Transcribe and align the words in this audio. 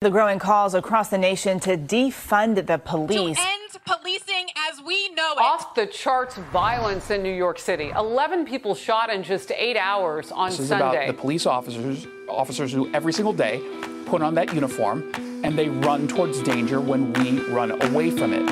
The 0.00 0.10
growing 0.10 0.38
calls 0.38 0.74
across 0.74 1.08
the 1.08 1.18
nation 1.18 1.58
to 1.58 1.76
defund 1.76 2.64
the 2.68 2.78
police. 2.78 3.36
To 3.36 3.42
end 3.42 3.84
policing 3.84 4.46
as 4.70 4.80
we 4.80 5.08
know 5.08 5.32
it. 5.32 5.40
Off 5.40 5.74
the 5.74 5.88
charts 5.88 6.36
violence 6.52 7.10
in 7.10 7.20
New 7.20 7.34
York 7.34 7.58
City. 7.58 7.90
11 7.96 8.46
people 8.46 8.76
shot 8.76 9.10
in 9.10 9.24
just 9.24 9.50
eight 9.50 9.76
hours 9.76 10.30
on 10.30 10.50
this 10.50 10.60
is 10.60 10.68
Sunday. 10.68 10.84
about 10.84 11.06
the 11.08 11.20
police 11.20 11.46
officers, 11.46 12.06
officers 12.28 12.72
who 12.72 12.88
every 12.94 13.12
single 13.12 13.32
day 13.32 13.60
put 14.06 14.22
on 14.22 14.36
that 14.36 14.54
uniform 14.54 15.10
and 15.42 15.58
they 15.58 15.68
run 15.68 16.06
towards 16.06 16.40
danger 16.44 16.80
when 16.80 17.12
we 17.14 17.40
run 17.48 17.72
away 17.82 18.12
from 18.12 18.32
it. 18.32 18.46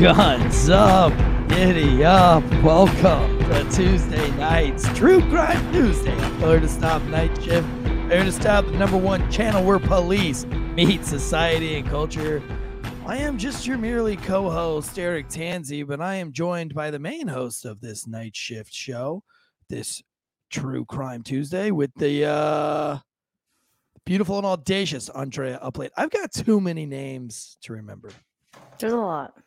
Guns 0.00 0.68
up, 0.70 1.12
giddy 1.48 2.04
up. 2.04 2.44
Welcome 2.62 3.40
to 3.48 3.64
Tuesday 3.68 4.30
night's 4.36 4.86
True 4.96 5.20
Crime 5.28 5.72
Tuesday. 5.72 6.16
I'm 6.16 6.60
to 6.60 6.68
stop 6.68 7.02
night 7.06 7.36
shift. 7.42 7.66
Here 8.12 8.24
to 8.24 8.30
stop 8.30 8.66
the 8.66 8.72
number 8.72 8.98
one 8.98 9.30
channel 9.30 9.64
where 9.64 9.78
police 9.78 10.44
meet 10.44 11.02
society 11.02 11.76
and 11.76 11.88
culture. 11.88 12.42
I 13.06 13.16
am 13.16 13.38
just 13.38 13.66
your 13.66 13.78
merely 13.78 14.18
co-host 14.18 14.98
Eric 14.98 15.30
Tanzi, 15.30 15.86
but 15.86 16.02
I 16.02 16.16
am 16.16 16.30
joined 16.30 16.74
by 16.74 16.90
the 16.90 16.98
main 16.98 17.26
host 17.26 17.64
of 17.64 17.80
this 17.80 18.06
night 18.06 18.36
shift 18.36 18.70
show, 18.70 19.22
this 19.70 20.02
True 20.50 20.84
Crime 20.84 21.22
Tuesday, 21.22 21.70
with 21.70 21.90
the 21.94 22.26
uh 22.26 22.98
beautiful 24.04 24.36
and 24.36 24.46
audacious 24.46 25.08
Andrea 25.08 25.58
Uplate. 25.64 25.88
I've 25.96 26.10
got 26.10 26.32
too 26.32 26.60
many 26.60 26.84
names 26.84 27.56
to 27.62 27.72
remember. 27.72 28.10
There's 28.78 28.92
a 28.92 28.96
lot. 28.96 29.38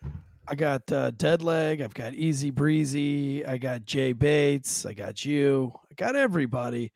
I 0.47 0.55
got 0.55 0.91
uh, 0.91 1.11
Deadleg. 1.11 1.83
I've 1.83 1.93
got 1.93 2.15
Easy 2.15 2.49
Breezy. 2.49 3.45
I 3.45 3.59
got 3.59 3.85
Jay 3.85 4.11
Bates. 4.11 4.87
I 4.87 4.93
got 4.93 5.23
you. 5.23 5.71
I 5.91 5.93
got 5.93 6.15
everybody. 6.15 6.91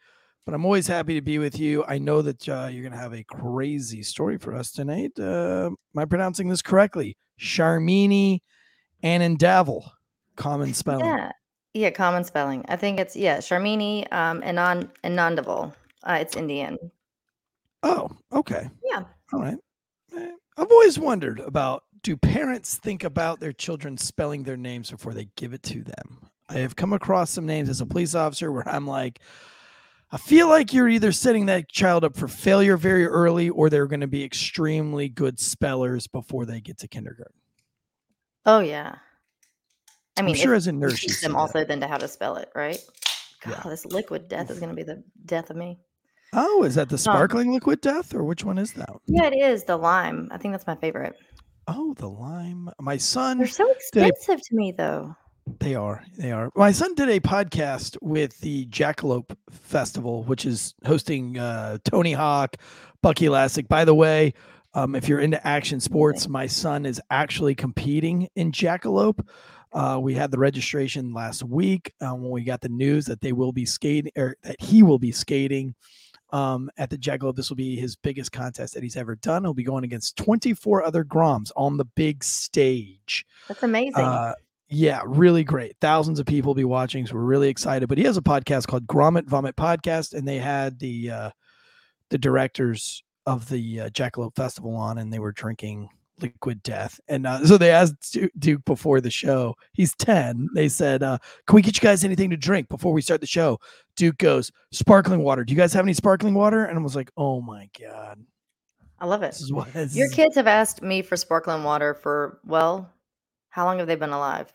But 0.50 0.56
I'm 0.56 0.66
always 0.66 0.88
happy 0.88 1.14
to 1.14 1.22
be 1.22 1.38
with 1.38 1.60
you. 1.60 1.86
I 1.88 2.00
know 2.00 2.24
that 2.24 2.50
uh, 2.50 2.70
you're 2.72 2.82
going 2.82 2.92
to 2.92 2.98
have 2.98 3.14
a 3.14 3.24
crazy 3.24 4.02
story 4.02 4.40
for 4.40 4.56
us 4.56 4.72
tonight. 4.72 5.12
Uh, 5.20 5.68
am 5.68 5.76
I 5.96 6.06
pronouncing 6.06 6.50
this 6.50 6.64
correctly? 6.64 7.16
Sharmini 7.40 8.40
Anandavel. 9.04 9.88
Common 10.38 10.74
spelling. 10.74 11.06
Yeah. 11.06 11.32
Yeah, 11.76 11.92
common 11.92 12.24
spelling. 12.24 12.66
I 12.68 12.78
think 12.78 13.00
it's 13.00 13.16
yeah, 13.16 13.38
Sharmini 13.38 14.12
um 14.12 14.42
Anand 14.42 14.90
Anandavel. 15.04 15.72
Uh, 16.04 16.18
it's 16.20 16.36
Indian. 16.36 16.80
Oh, 17.84 18.10
okay. 18.34 18.72
Yeah. 18.84 19.04
All 19.32 19.42
right. 19.42 19.58
Eh, 20.18 20.32
I've 20.58 20.72
always 20.72 20.98
wondered 20.98 21.42
about 21.42 21.84
do 22.02 22.18
parents 22.18 22.78
think 22.78 23.04
about 23.04 23.40
their 23.40 23.54
children 23.54 24.00
spelling 24.00 24.42
their 24.42 24.58
names 24.58 24.90
before 24.90 25.14
they 25.14 25.28
give 25.36 25.54
it 25.54 25.62
to 25.62 25.84
them? 25.84 26.28
I 26.50 26.56
have 26.56 26.76
come 26.76 26.94
across 26.94 27.30
some 27.30 27.46
names 27.46 27.70
as 27.70 27.82
a 27.82 27.86
police 27.86 28.16
officer 28.16 28.52
where 28.52 28.68
I'm 28.68 28.88
like, 28.88 29.20
I 30.12 30.18
feel 30.18 30.48
like 30.48 30.74
you're 30.74 30.90
either 30.90 31.12
setting 31.12 31.46
that 31.48 31.70
child 31.70 32.04
up 32.04 32.16
for 32.18 32.28
failure 32.28 32.78
very 32.78 33.06
early 33.06 33.50
or 33.50 33.70
they're 33.70 33.86
going 33.88 34.00
to 34.02 34.08
be 34.08 34.24
extremely 34.24 35.08
good 35.08 35.40
spellers 35.40 36.08
before 36.08 36.46
they 36.46 36.62
get 36.62 36.80
to 36.80 36.88
kindergarten. 36.88 37.34
Oh 38.46 38.60
yeah. 38.60 38.96
I 40.18 40.22
I'm 40.22 40.26
mean, 40.26 40.36
sure 40.36 40.56
as 40.56 40.66
a 40.68 40.72
nurse, 40.72 41.00
teach 41.02 41.22
them 41.22 41.34
that. 41.34 41.38
also 41.38 41.64
then 41.64 41.80
to 41.82 41.88
how 41.88 41.98
to 41.98 42.08
spell 42.08 42.38
it, 42.38 42.50
right? 42.56 42.80
God, 43.42 43.62
Yeah. 43.64 43.70
this 43.70 43.86
liquid 43.86 44.28
death 44.28 44.50
is 44.50 44.60
going 44.60 44.70
to 44.70 44.76
be 44.76 44.84
the 44.84 45.04
death 45.26 45.50
of 45.52 45.58
me. 45.58 45.80
Oh, 46.34 46.64
is 46.64 46.76
that 46.76 46.90
the 46.90 46.96
um, 46.96 47.00
sparkling 47.00 47.54
liquid 47.54 47.82
death 47.82 48.14
or 48.14 48.24
which 48.24 48.44
one 48.44 48.58
is 48.58 48.74
that? 48.74 48.90
Yeah, 49.06 49.26
it 49.26 49.36
is 49.36 49.64
the 49.64 49.78
lime. 49.78 50.28
I 50.32 50.38
think 50.38 50.54
that's 50.54 50.68
my 50.68 50.76
favorite. 50.76 51.16
Oh, 51.68 51.94
the 51.96 52.10
lime. 52.10 52.70
My 52.80 52.98
son 52.98 53.38
They're 53.38 53.48
so 53.48 53.68
did 53.94 54.08
expensive 54.08 54.42
to 54.48 54.56
me 54.56 54.72
though. 54.76 55.16
They 55.60 55.76
are. 55.76 56.04
They 56.18 56.32
are. 56.32 56.52
My 56.56 56.72
son 56.72 56.94
did 56.96 57.10
a 57.10 57.20
podcast 57.20 57.98
with 58.02 58.40
the 58.40 58.66
Jackalope 58.68 59.36
Festival, 59.50 60.24
which 60.24 60.46
is 60.46 60.74
hosting 60.86 61.38
uh, 61.38 61.80
Tony 61.84 62.14
Hawk, 62.14 62.58
Bucky 63.02 63.26
Lasek. 63.26 63.68
By 63.68 63.86
the 63.86 63.96
way, 63.96 64.34
um, 64.74 64.96
if 64.96 65.10
you're 65.10 65.20
into 65.20 65.46
action 65.46 65.80
sports, 65.80 66.28
my 66.28 66.46
son 66.48 66.86
is 66.86 67.02
actually 67.10 67.56
competing 67.56 68.30
in 68.36 68.52
Jackalope. 68.52 69.26
Uh, 69.72 70.00
we 70.02 70.14
had 70.14 70.32
the 70.32 70.40
registration 70.40 71.14
last 71.14 71.44
week 71.44 71.94
uh, 72.02 72.12
when 72.12 72.32
we 72.32 72.44
got 72.44 72.62
the 72.62 72.70
news 72.70 73.06
that 73.06 73.22
they 73.22 73.34
will 73.34 73.52
be 73.52 73.66
skating, 73.66 74.12
or 74.18 74.36
that 74.44 74.56
he 74.60 74.84
will 74.84 75.00
be 75.00 75.12
skating 75.12 75.76
um, 76.32 76.70
at 76.78 76.90
the 76.90 76.98
Jackalope. 76.98 77.36
This 77.36 77.50
will 77.50 77.58
be 77.58 77.76
his 77.76 77.96
biggest 77.96 78.32
contest 78.32 78.74
that 78.74 78.84
he's 78.84 78.98
ever 78.98 79.16
done. 79.16 79.44
He'll 79.44 79.54
be 79.54 79.64
going 79.64 79.84
against 79.84 80.18
24 80.18 80.84
other 80.84 81.04
Groms 81.04 81.52
on 81.56 81.78
the 81.78 81.86
big 81.86 82.24
stage. 82.24 83.26
That's 83.48 83.64
amazing. 83.64 84.04
Uh, 84.04 84.34
yeah, 84.70 85.02
really 85.06 85.44
great. 85.44 85.76
Thousands 85.82 86.20
of 86.20 86.26
people 86.26 86.54
be 86.54 86.64
watching, 86.64 87.08
so 87.08 87.16
we're 87.16 87.22
really 87.22 87.50
excited. 87.50 87.90
But 87.90 87.98
he 87.98 88.04
has 88.04 88.18
a 88.18 88.22
podcast 88.22 88.68
called 88.68 88.86
Grommet 88.88 89.26
Vomit 89.26 89.56
Podcast, 89.56 90.14
and 90.14 90.28
they 90.28 90.38
had 90.38 90.80
the 90.80 91.10
uh, 91.10 91.30
the 92.10 92.18
directors 92.18 93.04
of 93.26 93.50
the 93.50 93.82
uh, 93.82 93.90
Jackalope 93.90 94.36
Festival 94.36 94.76
on, 94.76 95.00
and 95.00 95.12
they 95.12 95.20
were 95.20 95.32
drinking 95.32 95.90
liquid 96.22 96.62
death. 96.62 97.00
And 97.08 97.26
uh, 97.26 97.46
so 97.46 97.58
they 97.58 97.72
asked 97.72 98.18
Duke 98.38 98.64
before 98.66 99.02
the 99.02 99.10
show. 99.10 99.56
He's 99.74 99.96
ten. 99.96 100.50
They 100.54 100.70
said, 100.70 101.02
uh, 101.02 101.18
"Can 101.48 101.56
we 101.56 101.64
get 101.64 101.76
you 101.76 101.82
guys 101.82 102.04
anything 102.04 102.30
to 102.30 102.38
drink 102.38 102.70
before 102.70 102.94
we 102.94 103.02
start 103.02 103.22
the 103.22 103.28
show?" 103.28 103.60
Duke 103.96 104.18
goes, 104.18 104.52
"Sparkling 104.72 105.24
water. 105.24 105.44
Do 105.44 105.52
you 105.52 105.58
guys 105.58 105.74
have 105.74 105.86
any 105.86 105.94
sparkling 105.94 106.36
water?" 106.36 106.66
And 106.66 106.78
I 106.78 106.82
was 106.82 106.96
like, 106.96 107.12
"Oh 107.18 107.42
my 107.42 107.70
god, 107.80 108.20
I 109.00 109.08
love 109.08 109.24
it. 109.24 109.32
this 109.32 109.42
is 109.42 109.52
what 109.52 109.74
this 109.74 109.96
Your 109.96 110.10
kids 110.10 110.36
have 110.36 110.48
asked 110.48 110.84
me 110.84 111.02
for 111.02 111.18
sparkling 111.18 111.64
water 111.64 111.96
for 111.96 112.40
well, 112.46 112.92
how 113.50 113.66
long 113.66 113.80
have 113.80 113.88
they 113.88 113.96
been 113.96 114.12
alive? 114.12 114.54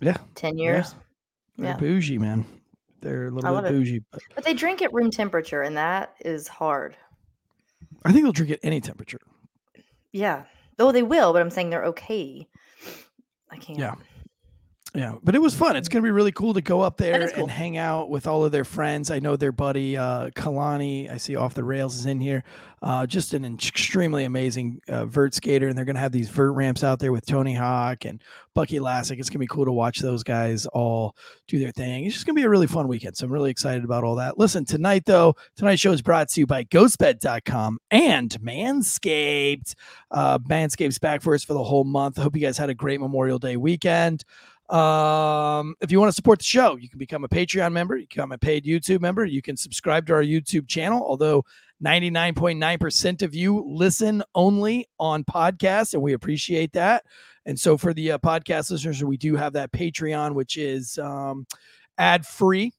Yeah, 0.00 0.16
10 0.34 0.56
yeah. 0.58 0.64
years. 0.64 0.94
They're 1.56 1.70
Yeah. 1.70 1.76
bougie, 1.76 2.18
man. 2.18 2.44
They're 3.00 3.28
a 3.28 3.30
little 3.30 3.60
bit 3.60 3.70
it. 3.70 3.72
bougie, 3.72 4.04
but 4.10 4.22
But 4.34 4.44
they 4.44 4.54
drink 4.54 4.80
at 4.80 4.92
room 4.92 5.10
temperature 5.10 5.62
and 5.62 5.76
that 5.76 6.14
is 6.24 6.48
hard. 6.48 6.96
I 8.04 8.12
think 8.12 8.24
they'll 8.24 8.32
drink 8.32 8.52
at 8.52 8.60
any 8.62 8.80
temperature." 8.80 9.20
Yeah. 10.12 10.44
Oh, 10.78 10.92
they 10.92 11.02
will, 11.02 11.32
but 11.32 11.42
I'm 11.42 11.50
saying 11.50 11.70
they're 11.70 11.84
okay. 11.86 12.48
I 13.50 13.56
can't. 13.58 13.78
Yeah. 13.78 13.94
Yeah, 14.94 15.14
but 15.22 15.34
it 15.34 15.38
was 15.38 15.54
fun. 15.54 15.74
It's 15.76 15.88
going 15.88 16.02
to 16.02 16.06
be 16.06 16.10
really 16.10 16.32
cool 16.32 16.52
to 16.52 16.60
go 16.60 16.82
up 16.82 16.98
there 16.98 17.30
cool. 17.30 17.44
and 17.44 17.50
hang 17.50 17.78
out 17.78 18.10
with 18.10 18.26
all 18.26 18.44
of 18.44 18.52
their 18.52 18.64
friends. 18.64 19.10
I 19.10 19.20
know 19.20 19.36
their 19.36 19.52
buddy 19.52 19.96
uh, 19.96 20.28
Kalani. 20.30 21.10
I 21.10 21.16
see 21.16 21.34
off 21.34 21.54
the 21.54 21.64
rails 21.64 21.96
is 21.96 22.04
in 22.04 22.20
here. 22.20 22.44
Uh, 22.82 23.06
just 23.06 23.32
an 23.32 23.44
extremely 23.44 24.24
amazing 24.24 24.80
uh, 24.88 25.06
vert 25.06 25.32
skater, 25.34 25.68
and 25.68 25.78
they're 25.78 25.86
going 25.86 25.94
to 25.94 26.00
have 26.00 26.12
these 26.12 26.28
vert 26.28 26.52
ramps 26.52 26.84
out 26.84 26.98
there 26.98 27.12
with 27.12 27.24
Tony 27.24 27.54
Hawk 27.54 28.04
and 28.04 28.20
Bucky 28.54 28.80
Lasek. 28.80 29.18
It's 29.18 29.30
going 29.30 29.34
to 29.34 29.38
be 29.38 29.46
cool 29.46 29.64
to 29.64 29.72
watch 29.72 30.00
those 30.00 30.22
guys 30.22 30.66
all 30.66 31.16
do 31.48 31.58
their 31.58 31.70
thing. 31.70 32.04
It's 32.04 32.14
just 32.14 32.26
going 32.26 32.34
to 32.34 32.40
be 32.40 32.44
a 32.44 32.50
really 32.50 32.66
fun 32.66 32.86
weekend. 32.86 33.16
So 33.16 33.24
I'm 33.24 33.32
really 33.32 33.50
excited 33.50 33.84
about 33.84 34.04
all 34.04 34.16
that. 34.16 34.36
Listen, 34.36 34.64
tonight 34.66 35.04
though, 35.06 35.36
tonight's 35.56 35.80
show 35.80 35.92
is 35.92 36.02
brought 36.02 36.28
to 36.30 36.40
you 36.40 36.46
by 36.46 36.64
GhostBed.com 36.64 37.78
and 37.90 38.30
Manscaped. 38.42 39.74
Uh, 40.10 40.38
Manscaped's 40.40 40.98
back 40.98 41.22
for 41.22 41.34
us 41.34 41.44
for 41.44 41.54
the 41.54 41.64
whole 41.64 41.84
month. 41.84 42.18
Hope 42.18 42.34
you 42.34 42.42
guys 42.42 42.58
had 42.58 42.68
a 42.68 42.74
great 42.74 43.00
Memorial 43.00 43.38
Day 43.38 43.56
weekend. 43.56 44.24
Um, 44.68 45.74
if 45.80 45.92
you 45.92 46.00
want 46.00 46.08
to 46.08 46.14
support 46.14 46.38
the 46.38 46.44
show, 46.44 46.76
you 46.76 46.88
can 46.88 46.98
become 46.98 47.24
a 47.24 47.28
Patreon 47.28 47.72
member, 47.72 47.96
you 47.96 48.06
can 48.06 48.16
become 48.16 48.32
a 48.32 48.38
paid 48.38 48.64
YouTube 48.64 49.00
member, 49.00 49.24
you 49.24 49.42
can 49.42 49.56
subscribe 49.56 50.06
to 50.06 50.14
our 50.14 50.22
YouTube 50.22 50.66
channel, 50.66 51.04
although 51.06 51.44
99.9% 51.84 53.22
of 53.22 53.34
you 53.34 53.64
listen 53.66 54.22
only 54.34 54.86
on 54.98 55.24
podcasts, 55.24 55.94
and 55.94 56.02
we 56.02 56.12
appreciate 56.12 56.72
that. 56.72 57.04
And 57.44 57.58
so 57.58 57.76
for 57.76 57.92
the 57.92 58.12
uh, 58.12 58.18
podcast 58.18 58.70
listeners, 58.70 59.02
we 59.02 59.16
do 59.16 59.34
have 59.34 59.52
that 59.54 59.72
Patreon, 59.72 60.34
which 60.34 60.56
is 60.56 60.96
um, 60.98 61.46
ad 61.98 62.24
free 62.24 62.72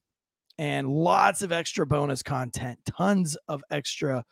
and 0.57 0.87
lots 0.87 1.41
of 1.41 1.51
extra 1.51 1.85
bonus 1.85 2.23
content, 2.23 2.79
tons 2.85 3.35
of 3.47 3.61
extra 3.71 4.23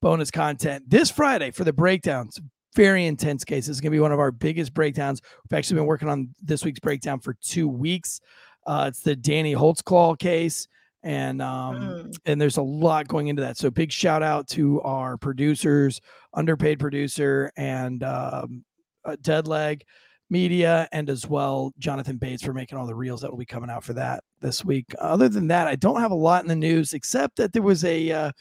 bonus 0.00 0.30
content 0.30 0.88
this 0.88 1.10
Friday 1.10 1.50
for 1.50 1.64
the 1.64 1.72
breakdowns. 1.72 2.40
Very 2.76 3.06
intense 3.06 3.44
case. 3.44 3.66
This 3.66 3.76
is 3.76 3.80
going 3.80 3.90
to 3.90 3.96
be 3.96 4.00
one 4.00 4.12
of 4.12 4.20
our 4.20 4.30
biggest 4.30 4.72
breakdowns. 4.72 5.20
We've 5.50 5.58
actually 5.58 5.76
been 5.76 5.86
working 5.86 6.08
on 6.08 6.32
this 6.40 6.64
week's 6.64 6.80
breakdown 6.80 7.18
for 7.18 7.34
two 7.42 7.68
weeks. 7.68 8.20
Uh, 8.66 8.86
it's 8.88 9.00
the 9.00 9.16
Danny 9.16 9.54
Holtzclaw 9.54 10.18
case, 10.18 10.68
and 11.02 11.42
um, 11.42 11.76
Mm. 11.76 12.16
and 12.26 12.40
there's 12.40 12.58
a 12.58 12.62
lot 12.62 13.08
going 13.08 13.28
into 13.28 13.42
that. 13.42 13.56
So 13.56 13.70
big 13.70 13.90
shout 13.90 14.22
out 14.22 14.46
to 14.50 14.80
our 14.82 15.16
producers, 15.16 16.00
underpaid 16.34 16.78
producer, 16.78 17.50
and 17.56 18.04
um, 18.04 18.64
uh, 19.04 19.16
Deadleg 19.22 19.82
Media, 20.28 20.86
and 20.92 21.10
as 21.10 21.26
well 21.26 21.72
Jonathan 21.80 22.18
Bates 22.18 22.44
for 22.44 22.52
making 22.52 22.78
all 22.78 22.86
the 22.86 22.94
reels 22.94 23.20
that 23.22 23.30
will 23.30 23.38
be 23.38 23.46
coming 23.46 23.70
out 23.70 23.82
for 23.82 23.94
that 23.94 24.22
this 24.40 24.64
week. 24.64 24.94
Other 25.00 25.28
than 25.28 25.48
that, 25.48 25.66
I 25.66 25.74
don't 25.74 26.00
have 26.00 26.12
a 26.12 26.14
lot 26.14 26.42
in 26.44 26.48
the 26.48 26.54
news 26.54 26.92
except 26.92 27.34
that 27.36 27.52
there 27.52 27.62
was 27.62 27.84
a 27.84 28.12
uh, 28.12 28.32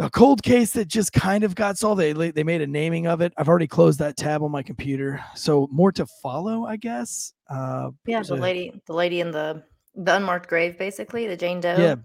a 0.00 0.10
cold 0.10 0.42
case 0.42 0.72
that 0.72 0.88
just 0.88 1.12
kind 1.12 1.44
of 1.44 1.54
got 1.54 1.78
solved. 1.78 2.00
They 2.00 2.12
they 2.12 2.42
made 2.42 2.62
a 2.62 2.66
naming 2.66 3.06
of 3.06 3.20
it. 3.20 3.32
I've 3.36 3.48
already 3.48 3.66
closed 3.66 3.98
that 4.00 4.16
tab 4.16 4.42
on 4.42 4.50
my 4.50 4.62
computer, 4.62 5.22
so 5.34 5.68
more 5.70 5.92
to 5.92 6.06
follow, 6.22 6.64
I 6.66 6.76
guess. 6.76 7.32
Uh, 7.48 7.90
Yeah, 8.06 8.22
the 8.22 8.34
a- 8.34 8.36
lady 8.36 8.80
the 8.86 8.94
lady 8.94 9.20
in 9.20 9.30
the 9.30 9.62
the 9.94 10.16
unmarked 10.16 10.48
grave, 10.48 10.78
basically, 10.78 11.26
the 11.26 11.36
Jane 11.36 11.60
Doe. 11.60 11.76
Yeah. 11.76 11.96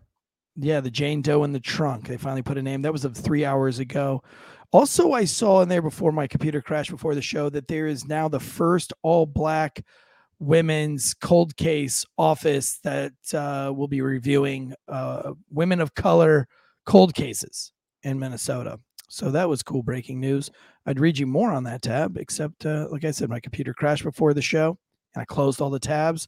Yeah, 0.57 0.79
the 0.79 0.89
Jane 0.91 1.21
Doe 1.21 1.43
in 1.43 1.51
the 1.51 1.59
trunk. 1.59 2.07
They 2.07 2.17
finally 2.17 2.41
put 2.41 2.57
a 2.57 2.61
name. 2.61 2.81
That 2.81 2.93
was 2.93 3.03
of 3.05 3.15
three 3.15 3.43
hours 3.43 3.79
ago. 3.79 4.23
Also, 4.71 5.11
I 5.11 5.25
saw 5.25 5.61
in 5.61 5.69
there 5.69 5.81
before 5.81 6.11
my 6.11 6.27
computer 6.27 6.61
crashed 6.61 6.91
before 6.91 7.13
the 7.13 7.21
show 7.21 7.49
that 7.49 7.67
there 7.67 7.87
is 7.87 8.05
now 8.05 8.27
the 8.27 8.39
first 8.39 8.93
all 9.03 9.25
black 9.25 9.83
women's 10.39 11.13
cold 11.13 11.55
case 11.55 12.05
office 12.17 12.79
that 12.83 13.13
uh, 13.33 13.71
will 13.73 13.87
be 13.87 14.01
reviewing 14.01 14.73
uh, 14.87 15.33
women 15.49 15.79
of 15.81 15.93
color 15.93 16.47
cold 16.85 17.13
cases. 17.13 17.71
In 18.05 18.17
Minnesota. 18.17 18.79
So 19.09 19.31
that 19.31 19.49
was 19.49 19.61
cool 19.61 19.83
breaking 19.83 20.19
news. 20.19 20.49
I'd 20.85 20.99
read 20.99 21.17
you 21.17 21.27
more 21.27 21.51
on 21.51 21.63
that 21.65 21.81
tab, 21.81 22.17
except 22.17 22.65
uh, 22.65 22.87
like 22.91 23.03
I 23.03 23.11
said, 23.11 23.29
my 23.29 23.39
computer 23.39 23.73
crashed 23.73 24.03
before 24.03 24.33
the 24.33 24.41
show, 24.41 24.77
and 25.13 25.21
I 25.21 25.25
closed 25.25 25.61
all 25.61 25.69
the 25.69 25.79
tabs 25.79 26.27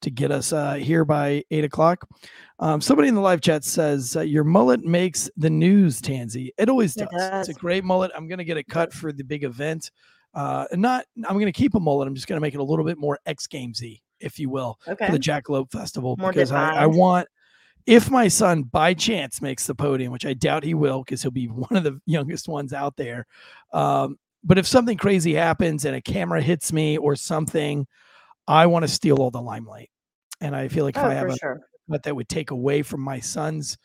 to 0.00 0.10
get 0.10 0.30
us 0.30 0.52
uh, 0.52 0.74
here 0.74 1.04
by 1.04 1.42
eight 1.50 1.64
o'clock. 1.64 2.06
Um, 2.60 2.80
somebody 2.80 3.08
in 3.08 3.14
the 3.14 3.20
live 3.20 3.40
chat 3.40 3.64
says 3.64 4.16
uh, 4.16 4.20
your 4.20 4.44
mullet 4.44 4.84
makes 4.84 5.30
the 5.36 5.50
news, 5.50 6.00
Tansy. 6.00 6.50
It 6.56 6.68
always 6.68 6.96
It 6.96 7.08
does. 7.10 7.40
It's 7.40 7.48
a 7.48 7.52
does. 7.52 7.60
great 7.60 7.84
mullet. 7.84 8.10
I'm 8.14 8.28
gonna 8.28 8.44
get 8.44 8.56
a 8.56 8.64
cut 8.64 8.92
for 8.92 9.12
the 9.12 9.24
big 9.24 9.44
event. 9.44 9.90
Uh, 10.34 10.66
and 10.70 10.82
not, 10.82 11.06
I'm 11.26 11.38
gonna 11.38 11.52
keep 11.52 11.74
a 11.74 11.80
mullet. 11.80 12.06
I'm 12.06 12.14
just 12.14 12.26
gonna 12.26 12.40
make 12.40 12.54
it 12.54 12.60
a 12.60 12.64
little 12.64 12.84
bit 12.84 12.98
more 12.98 13.18
X 13.26 13.46
Gamesy, 13.46 14.02
if 14.20 14.38
you 14.38 14.50
will, 14.50 14.78
okay. 14.86 15.06
for 15.06 15.12
the 15.12 15.18
Jackalope 15.18 15.72
Festival 15.72 16.16
More 16.18 16.32
because 16.32 16.52
I, 16.52 16.82
I 16.82 16.86
want. 16.86 17.28
If 17.88 18.10
my 18.10 18.28
son 18.28 18.64
by 18.64 18.92
chance 18.92 19.40
makes 19.40 19.66
the 19.66 19.74
podium, 19.74 20.12
which 20.12 20.26
I 20.26 20.34
doubt 20.34 20.62
he 20.62 20.74
will, 20.74 21.02
because 21.02 21.22
he'll 21.22 21.30
be 21.30 21.46
one 21.48 21.74
of 21.74 21.84
the 21.84 21.98
youngest 22.04 22.46
ones 22.46 22.74
out 22.74 22.96
there. 22.96 23.26
Um, 23.72 24.18
but 24.44 24.58
if 24.58 24.66
something 24.66 24.98
crazy 24.98 25.32
happens 25.32 25.86
and 25.86 25.96
a 25.96 26.02
camera 26.02 26.42
hits 26.42 26.70
me 26.70 26.98
or 26.98 27.16
something, 27.16 27.86
I 28.46 28.66
want 28.66 28.82
to 28.84 28.88
steal 28.88 29.16
all 29.16 29.30
the 29.30 29.40
limelight. 29.40 29.88
And 30.42 30.54
I 30.54 30.68
feel 30.68 30.84
like 30.84 30.96
if 30.98 31.02
Oh, 31.02 31.06
I 31.06 31.14
have 31.14 31.30
a 31.30 31.36
sure. 31.36 31.60
that 31.88 32.14
would 32.14 32.28
take 32.28 32.50
away 32.50 32.82
from 32.82 33.00
my 33.00 33.20
son's 33.20 33.78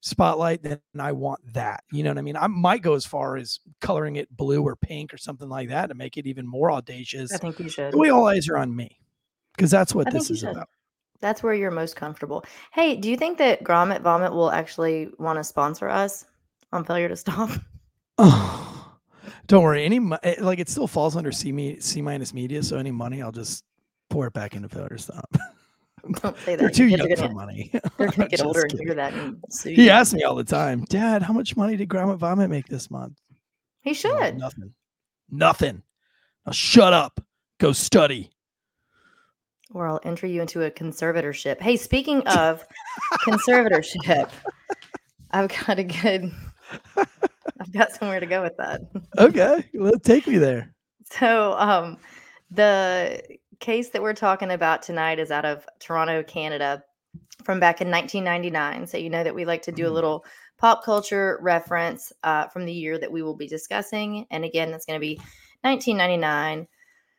spotlight, 0.00 0.62
then 0.62 0.80
I 0.98 1.12
want 1.12 1.40
that. 1.52 1.84
You 1.92 2.02
know 2.02 2.10
what 2.10 2.18
I 2.18 2.22
mean? 2.22 2.36
I 2.38 2.46
might 2.46 2.80
go 2.80 2.94
as 2.94 3.04
far 3.04 3.36
as 3.36 3.60
coloring 3.82 4.16
it 4.16 4.34
blue 4.34 4.62
or 4.62 4.74
pink 4.74 5.12
or 5.12 5.18
something 5.18 5.50
like 5.50 5.68
that 5.68 5.88
to 5.88 5.94
make 5.94 6.16
it 6.16 6.26
even 6.26 6.46
more 6.46 6.72
audacious. 6.72 7.30
I 7.32 7.36
think 7.36 7.60
you 7.60 7.68
should. 7.68 7.92
The 7.92 7.98
way 7.98 8.08
all 8.08 8.26
eyes 8.26 8.48
are 8.48 8.56
on 8.56 8.74
me, 8.74 8.98
because 9.54 9.70
that's 9.70 9.94
what 9.94 10.06
I 10.08 10.10
this 10.12 10.30
is 10.30 10.38
should. 10.40 10.48
about. 10.48 10.68
That's 11.20 11.42
where 11.42 11.54
you're 11.54 11.70
most 11.70 11.96
comfortable. 11.96 12.44
Hey, 12.72 12.96
do 12.96 13.10
you 13.10 13.16
think 13.16 13.38
that 13.38 13.62
Grommet 13.62 14.00
Vomit 14.00 14.32
will 14.32 14.50
actually 14.50 15.08
want 15.18 15.38
to 15.38 15.44
sponsor 15.44 15.88
us 15.88 16.24
on 16.72 16.84
Failure 16.84 17.08
to 17.08 17.16
Stop? 17.16 17.50
Oh, 18.22 18.98
don't 19.46 19.62
worry. 19.62 19.82
Any 19.82 19.98
eh, 20.22 20.34
like 20.40 20.58
it 20.58 20.68
still 20.68 20.86
falls 20.86 21.16
under 21.16 21.32
C 21.32 21.52
me 21.52 21.80
C 21.80 22.02
minus 22.02 22.34
media, 22.34 22.62
so 22.62 22.76
any 22.76 22.90
money 22.90 23.22
I'll 23.22 23.32
just 23.32 23.64
pour 24.10 24.26
it 24.26 24.34
back 24.34 24.54
into 24.54 24.68
failure 24.68 24.90
to 24.90 24.98
stop. 24.98 25.34
Don't 26.20 26.36
say 26.40 26.56
that. 26.56 26.58
They're 26.58 26.70
too 26.70 26.86
young 26.86 27.16
for 27.16 27.30
money. 27.30 27.70
They're 27.98 28.08
gonna 28.08 28.28
get 28.28 28.42
older 28.42 28.62
and 28.62 28.78
hear 28.78 28.94
that 28.94 29.14
and 29.14 29.42
sue 29.48 29.70
He 29.70 29.88
asks 29.88 30.12
me 30.12 30.22
all 30.22 30.34
the 30.34 30.44
time, 30.44 30.84
Dad, 30.84 31.22
how 31.22 31.32
much 31.32 31.56
money 31.56 31.76
did 31.76 31.88
Grommet 31.88 32.18
Vomit 32.18 32.50
make 32.50 32.68
this 32.68 32.90
month? 32.90 33.18
He 33.80 33.94
should. 33.94 34.36
Nothing. 34.36 34.74
Nothing. 35.30 35.82
Now 36.44 36.52
shut 36.52 36.92
up. 36.92 37.20
Go 37.58 37.72
study. 37.72 38.30
Or 39.72 39.86
I'll 39.86 40.00
enter 40.04 40.26
you 40.26 40.40
into 40.40 40.62
a 40.64 40.70
conservatorship. 40.70 41.60
Hey, 41.60 41.76
speaking 41.76 42.22
of 42.26 42.64
conservatorship, 43.20 44.30
I've 45.30 45.48
got 45.48 45.78
a 45.78 45.84
good. 45.84 46.32
I've 46.96 47.72
got 47.72 47.92
somewhere 47.92 48.20
to 48.20 48.26
go 48.26 48.42
with 48.42 48.56
that. 48.56 48.80
Okay, 49.18 49.64
well, 49.74 49.92
take 50.02 50.26
me 50.26 50.38
there. 50.38 50.74
So, 51.12 51.54
um, 51.58 51.98
the 52.50 53.22
case 53.60 53.90
that 53.90 54.02
we're 54.02 54.14
talking 54.14 54.50
about 54.50 54.82
tonight 54.82 55.18
is 55.18 55.30
out 55.30 55.44
of 55.44 55.66
Toronto, 55.78 56.22
Canada, 56.22 56.82
from 57.44 57.60
back 57.60 57.80
in 57.80 57.90
1999. 57.90 58.86
So, 58.86 58.96
you 58.98 59.10
know 59.10 59.22
that 59.22 59.34
we 59.34 59.44
like 59.44 59.62
to 59.62 59.72
do 59.72 59.86
a 59.86 59.90
Mm. 59.90 59.94
little 59.94 60.24
pop 60.58 60.84
culture 60.84 61.38
reference 61.42 62.12
uh, 62.22 62.46
from 62.48 62.64
the 62.66 62.72
year 62.72 62.98
that 62.98 63.10
we 63.10 63.22
will 63.22 63.36
be 63.36 63.46
discussing. 63.48 64.26
And 64.30 64.44
again, 64.44 64.70
that's 64.70 64.84
going 64.86 64.98
to 64.98 65.04
be 65.04 65.16
1999. 65.62 66.66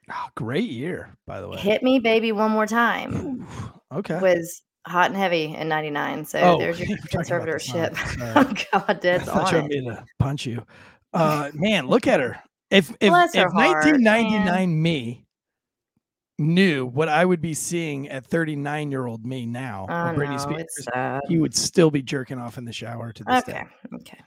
Oh, 0.10 0.28
great 0.36 0.70
year, 0.70 1.16
by 1.28 1.42
the 1.42 1.48
way. 1.48 1.58
Hit 1.58 1.84
Me 1.84 2.00
Baby 2.00 2.32
One 2.32 2.52
More 2.52 2.66
Time 2.66 3.48
okay. 3.94 4.20
was 4.20 4.62
hot 4.88 5.08
and 5.12 5.16
heavy 5.18 5.56
in 5.56 5.68
99. 5.70 6.26
So, 6.26 6.40
Oh, 6.40 6.58
there's 6.60 6.80
your 6.80 6.88
you're 6.88 6.98
talking 6.98 7.34
about 7.36 7.48
the 7.52 7.60
song. 7.60 7.82
conservatorship. 7.82 8.66
Oh, 8.74 8.80
God, 8.80 8.86
I 8.90 8.94
Dad's 8.94 9.26
thought 9.26 9.52
you 9.52 9.58
on 9.58 9.64
wanted 9.64 9.78
it. 9.88 9.90
to 9.96 10.06
punch 10.20 10.46
you. 10.46 10.66
Uh, 11.14 11.52
man, 11.54 11.88
look 11.88 12.08
at 12.08 12.20
her. 12.20 12.40
If 12.70 12.90
if, 13.02 13.10
Bless 13.10 13.36
if 13.36 13.44
her 13.44 13.50
heart, 13.50 13.86
1999 13.86 14.82
me 14.82 15.26
knew 16.40 16.86
what 16.86 17.10
I 17.10 17.24
would 17.24 17.42
be 17.42 17.54
seeing 17.54 18.08
at 18.10 18.26
39 18.26 18.92
year 18.92 19.06
old 19.06 19.26
me 19.26 19.46
now, 19.46 19.86
Oh, 19.90 19.94
Britney 20.18 20.32
no, 20.32 20.38
Spears, 20.38 21.22
he 21.28 21.38
would 21.38 21.54
still 21.54 21.92
be 21.92 22.02
jerking 22.02 22.40
off 22.40 22.58
in 22.58 22.66
the 22.66 22.74
shower 22.74 23.12
to 23.12 23.24
this 23.24 23.44
Okay. 23.44 23.52
day. 23.52 23.64
Okay. 23.96 24.20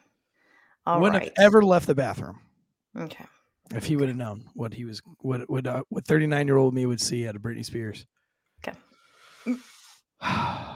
All 0.87 1.01
Wouldn't 1.01 1.23
right. 1.23 1.33
have 1.37 1.47
ever 1.47 1.63
left 1.63 1.87
the 1.87 1.95
bathroom 1.95 2.39
Okay. 2.97 3.25
If 3.77 3.85
he 3.85 3.97
would 3.97 4.09
have 4.09 4.17
known 4.17 4.45
what 4.55 4.73
he 4.75 4.85
was, 4.85 5.01
what 5.21 5.49
what 5.49 5.67
uh, 5.67 5.83
what 5.89 6.07
39 6.07 6.47
year 6.47 6.57
old 6.57 6.75
me 6.75 6.87
would 6.87 7.01
see 7.01 7.27
out 7.29 7.37
of 7.37 7.43
Britney 7.43 7.65
Spears. 7.65 8.07
Okay. 8.67 8.77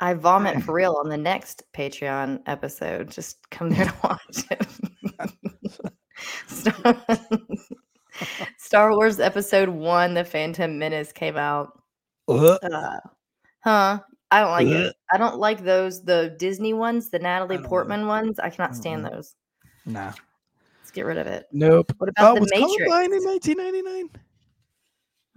I 0.00 0.14
vomit 0.14 0.62
for 0.64 0.74
real 0.74 0.96
on 1.02 1.08
the 1.08 1.16
next 1.16 1.62
Patreon 1.72 2.42
episode. 2.46 3.10
Just 3.10 3.38
come 3.50 3.70
there 3.70 3.84
to 3.84 3.94
watch 4.02 4.44
it. 4.50 4.66
Star, 6.48 7.06
Star 8.58 8.90
Wars 8.96 9.20
Episode 9.20 9.68
One: 9.68 10.14
The 10.14 10.24
Phantom 10.24 10.78
Menace 10.78 11.12
came 11.12 11.36
out. 11.36 11.78
Uh, 12.28 12.58
huh? 13.60 14.00
I 14.32 14.40
don't 14.40 14.50
like 14.50 14.66
Ugh. 14.66 14.72
it. 14.72 14.96
I 15.12 15.18
don't 15.18 15.38
like 15.38 15.62
those 15.62 16.02
the 16.02 16.34
Disney 16.38 16.72
ones, 16.72 17.10
the 17.10 17.18
Natalie 17.18 17.56
don't 17.56 17.64
know. 17.64 17.68
Portman 17.68 18.06
ones. 18.06 18.38
I 18.38 18.50
cannot 18.50 18.74
stand 18.74 19.04
those. 19.04 19.34
Nah. 19.86 20.12
Let's 20.80 20.90
get 20.92 21.06
rid 21.06 21.18
of 21.18 21.26
it. 21.26 21.46
Nope. 21.52 21.92
What 21.98 22.10
about 22.10 22.32
Oh, 22.32 22.34
the 22.34 22.40
was 22.40 22.50
Matrix? 22.54 22.76
Columbine 22.76 23.12
in 23.12 23.24
1999? 23.24 24.10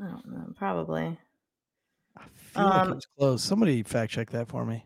I 0.02 0.04
don't 0.12 0.26
know. 0.28 0.54
Probably 0.56 1.18
I 2.18 2.22
feel 2.36 2.64
like 2.64 2.82
Um, 2.82 2.92
it 2.92 2.96
was 2.96 3.08
close. 3.18 3.44
Somebody 3.44 3.84
fact 3.84 4.12
check 4.12 4.30
that 4.32 4.48
for 4.48 4.66
me. 4.66 4.86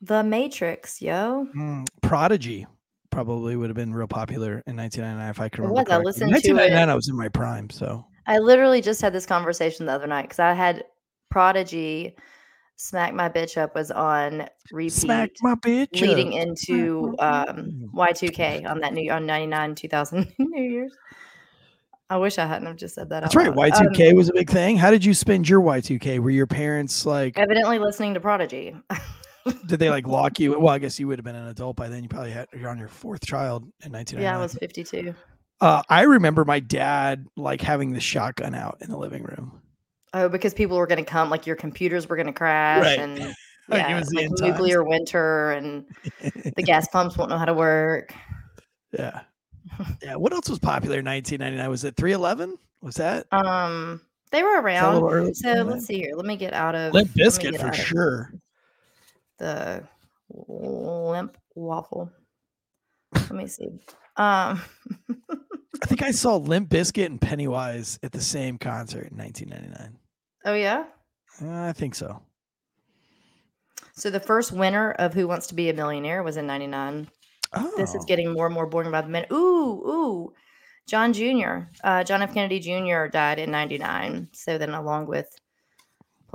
the 0.00 0.22
Matrix, 0.22 1.00
yo. 1.00 1.46
Mm, 1.56 1.86
Prodigy 2.02 2.66
probably 3.10 3.56
would 3.56 3.68
have 3.70 3.76
been 3.76 3.94
real 3.94 4.06
popular 4.08 4.62
in 4.66 4.76
1999 4.76 5.30
if 5.30 5.40
I 5.40 5.48
can 5.48 5.62
remember. 5.64 5.80
was. 5.80 5.88
I 5.88 5.94
correctly. 5.96 6.04
listened 6.06 6.28
to 6.28 6.52
1999, 6.52 6.88
it. 6.88 6.92
I 6.92 6.94
was 6.94 7.08
in 7.08 7.16
my 7.16 7.28
prime, 7.28 7.70
so 7.70 8.04
I 8.26 8.38
literally 8.38 8.80
just 8.82 9.00
had 9.00 9.12
this 9.12 9.26
conversation 9.26 9.86
the 9.86 9.92
other 9.92 10.06
night 10.06 10.22
because 10.22 10.38
I 10.40 10.52
had 10.52 10.84
Prodigy 11.30 12.16
Smack 12.76 13.14
My 13.14 13.28
Bitch 13.28 13.56
Up 13.56 13.74
was 13.74 13.90
on 13.90 14.46
repeat 14.72 14.92
smack 14.92 15.30
my 15.42 15.54
bitch. 15.54 16.00
leading 16.00 16.34
up. 16.40 16.46
into 16.48 17.14
um, 17.20 17.90
Y2K 17.94 18.68
on 18.68 18.80
that 18.80 18.92
new 18.94 19.10
on 19.12 19.26
99 19.26 19.74
2000 19.76 20.32
New 20.38 20.62
Year's. 20.62 20.92
I 22.10 22.16
wish 22.18 22.36
I 22.38 22.46
hadn't 22.46 22.66
have 22.66 22.76
just 22.76 22.94
said 22.94 23.08
that. 23.10 23.20
That's 23.20 23.34
right. 23.34 23.54
loud. 23.54 23.72
Um, 23.72 23.86
Y2K 23.88 24.14
was 24.14 24.28
a 24.28 24.32
big 24.34 24.50
thing. 24.50 24.76
How 24.76 24.90
did 24.90 25.04
you 25.04 25.14
spend 25.14 25.48
your 25.48 25.60
Y2K? 25.62 26.18
Were 26.18 26.30
your 26.30 26.46
parents 26.46 27.06
like? 27.06 27.38
evidently 27.38 27.78
listening 27.78 28.14
to 28.14 28.20
Prodigy. 28.20 28.76
Did 29.66 29.78
they 29.78 29.90
like 29.90 30.06
lock 30.06 30.38
you? 30.40 30.58
Well, 30.60 30.74
I 30.74 30.78
guess 30.78 30.98
you 30.98 31.06
would 31.08 31.18
have 31.18 31.24
been 31.24 31.34
an 31.36 31.48
adult 31.48 31.76
by 31.76 31.88
then. 31.88 32.02
You 32.02 32.08
probably 32.08 32.30
had 32.30 32.48
you're 32.54 32.68
on 32.70 32.78
your 32.78 32.88
fourth 32.88 33.24
child 33.24 33.62
in 33.84 33.92
1999. 33.92 34.22
yeah, 34.22 34.36
I 34.36 34.40
was 34.40 34.54
52. 34.54 35.14
Uh, 35.60 35.82
I 35.88 36.02
remember 36.02 36.44
my 36.44 36.60
dad 36.60 37.26
like 37.36 37.60
having 37.60 37.92
the 37.92 38.00
shotgun 38.00 38.54
out 38.54 38.78
in 38.80 38.90
the 38.90 38.98
living 38.98 39.22
room. 39.22 39.60
Oh, 40.14 40.28
because 40.28 40.54
people 40.54 40.76
were 40.76 40.86
going 40.86 41.04
to 41.04 41.10
come, 41.10 41.28
like 41.28 41.46
your 41.46 41.56
computers 41.56 42.08
were 42.08 42.14
going 42.16 42.28
to 42.28 42.32
crash, 42.32 42.82
Right. 42.84 42.98
and 42.98 43.18
Like, 43.68 43.82
it 43.84 43.88
yeah, 43.88 43.98
was 43.98 44.08
the 44.08 44.16
like 44.16 44.24
end 44.26 44.36
times. 44.38 44.50
nuclear 44.52 44.84
winter, 44.84 45.52
and 45.52 45.86
the 46.54 46.62
gas 46.66 46.86
pumps 46.88 47.16
won't 47.16 47.30
know 47.30 47.38
how 47.38 47.46
to 47.46 47.54
work. 47.54 48.14
Yeah. 48.92 49.20
Yeah. 50.02 50.16
What 50.16 50.32
else 50.34 50.48
was 50.50 50.58
popular 50.58 50.98
in 50.98 51.06
1999? 51.06 51.70
Was 51.70 51.84
it 51.84 51.96
311? 51.96 52.58
Was 52.82 52.94
that? 52.96 53.26
Um, 53.32 54.00
they 54.30 54.42
were 54.42 54.50
Is 54.58 54.62
that 54.62 54.84
a 54.84 55.00
around. 55.00 55.34
So 55.34 55.52
let's 55.62 55.86
see 55.86 55.96
here. 55.96 56.14
Let 56.14 56.26
me 56.26 56.36
get 56.36 56.52
out 56.52 56.74
of 56.74 56.92
Limp 56.92 57.10
Bizkit 57.12 57.58
for 57.58 57.72
sure. 57.72 58.32
The 59.38 59.82
limp 60.28 61.36
waffle. 61.54 62.10
Let 63.14 63.32
me 63.32 63.46
see. 63.46 63.80
Um, 64.16 64.60
I 65.82 65.86
think 65.86 66.02
I 66.02 66.10
saw 66.10 66.36
Limp 66.36 66.68
Bizkit 66.68 67.06
and 67.06 67.20
Pennywise 67.20 67.98
at 68.02 68.12
the 68.12 68.20
same 68.20 68.58
concert 68.58 69.08
in 69.10 69.16
1999. 69.16 69.98
Oh 70.44 70.54
yeah. 70.54 70.84
I 71.42 71.72
think 71.72 71.94
so. 71.94 72.22
So 73.94 74.10
the 74.10 74.20
first 74.20 74.52
winner 74.52 74.92
of 74.92 75.14
Who 75.14 75.28
Wants 75.28 75.46
to 75.48 75.54
Be 75.54 75.68
a 75.70 75.74
Millionaire 75.74 76.22
was 76.22 76.36
in 76.36 76.46
'99. 76.46 77.08
Oh, 77.52 77.72
This 77.76 77.94
is 77.94 78.04
getting 78.04 78.32
more 78.32 78.46
and 78.46 78.54
more 78.54 78.66
boring 78.66 78.90
by 78.90 79.00
the 79.00 79.08
minute. 79.08 79.30
Ooh, 79.32 79.36
ooh. 79.86 80.32
John 80.86 81.12
Jr. 81.12 81.68
Uh, 81.82 82.02
John 82.04 82.20
F. 82.20 82.34
Kennedy 82.34 82.58
Jr. 82.58 83.06
died 83.06 83.38
in 83.38 83.50
'99. 83.50 84.28
So 84.32 84.58
then, 84.58 84.70
along 84.70 85.06
with 85.06 85.28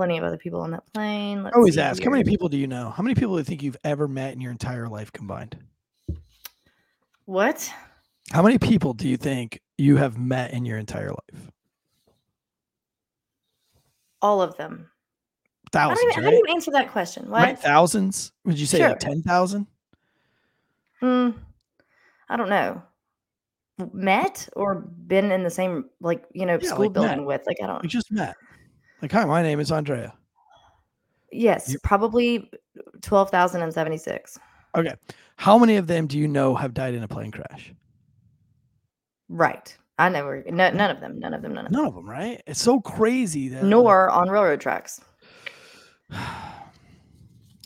plenty 0.00 0.16
of 0.16 0.24
other 0.24 0.38
people 0.38 0.62
on 0.62 0.70
that 0.70 0.82
plane. 0.94 1.42
Let's 1.42 1.54
always 1.54 1.76
ask, 1.76 2.02
how 2.02 2.10
many 2.10 2.24
people 2.24 2.48
do 2.48 2.56
you 2.56 2.66
know? 2.66 2.88
How 2.88 3.02
many 3.02 3.14
people 3.14 3.34
do 3.34 3.40
you 3.40 3.44
think 3.44 3.62
you've 3.62 3.76
ever 3.84 4.08
met 4.08 4.32
in 4.32 4.40
your 4.40 4.50
entire 4.50 4.88
life 4.88 5.12
combined? 5.12 5.58
What? 7.26 7.70
How 8.32 8.42
many 8.42 8.56
people 8.58 8.94
do 8.94 9.06
you 9.06 9.18
think 9.18 9.60
you 9.76 9.98
have 9.98 10.16
met 10.16 10.52
in 10.52 10.64
your 10.64 10.78
entire 10.78 11.10
life? 11.10 11.50
All 14.22 14.42
of 14.42 14.56
them. 14.56 14.90
Thousands, 15.72 16.00
right? 16.16 16.24
How 16.24 16.30
do 16.30 16.36
you 16.36 16.46
answer 16.50 16.70
that 16.72 16.90
question? 16.90 17.30
What? 17.30 17.42
Right, 17.42 17.58
thousands? 17.58 18.32
Would 18.44 18.58
you 18.58 18.66
say 18.66 18.78
Sure. 18.78 18.88
like 18.90 18.98
10,000? 18.98 19.66
Hmm. 21.00 21.30
I 22.28 22.36
don't 22.36 22.48
know. 22.48 22.82
Met 23.92 24.48
or 24.56 24.74
been 25.06 25.30
in 25.32 25.42
the 25.42 25.50
same 25.50 25.86
like 26.00 26.24
you 26.32 26.44
know 26.44 26.58
Yeah, 26.60 26.68
school 26.68 26.84
like 26.86 26.92
building 26.92 27.18
met. 27.18 27.26
with? 27.26 27.42
Like 27.46 27.56
I 27.62 27.66
don't. 27.66 27.76
Know. 27.76 27.80
We 27.82 27.88
just 27.88 28.12
met. 28.12 28.36
Like, 29.00 29.10
hi, 29.12 29.24
my 29.24 29.42
name 29.42 29.58
is 29.60 29.72
Andrea. 29.72 30.12
Yes, 31.32 31.72
You- 31.72 31.78
probably 31.82 32.50
twelve 33.00 33.30
thousand 33.30 33.62
and 33.62 33.72
seventy 33.72 33.96
six. 33.96 34.38
Okay. 34.76 34.94
How 35.36 35.56
many 35.56 35.76
of 35.76 35.86
them 35.86 36.06
do 36.06 36.18
you 36.18 36.28
know 36.28 36.54
have 36.54 36.74
died 36.74 36.92
in 36.94 37.02
a 37.02 37.08
plane 37.08 37.30
crash? 37.30 37.72
Right. 39.30 39.74
I 40.00 40.08
never. 40.08 40.42
No, 40.46 40.70
none 40.70 40.90
of 40.90 41.00
them. 41.00 41.18
None 41.18 41.34
of 41.34 41.42
them. 41.42 41.52
None 41.54 41.66
of 41.66 41.72
them. 41.72 41.80
None 41.80 41.88
of 41.88 41.94
them, 41.94 42.08
right? 42.08 42.42
It's 42.46 42.60
so 42.62 42.80
crazy 42.80 43.48
that. 43.48 43.64
Nor 43.64 44.08
on 44.10 44.28
railroad 44.30 44.60
tracks. 44.60 45.00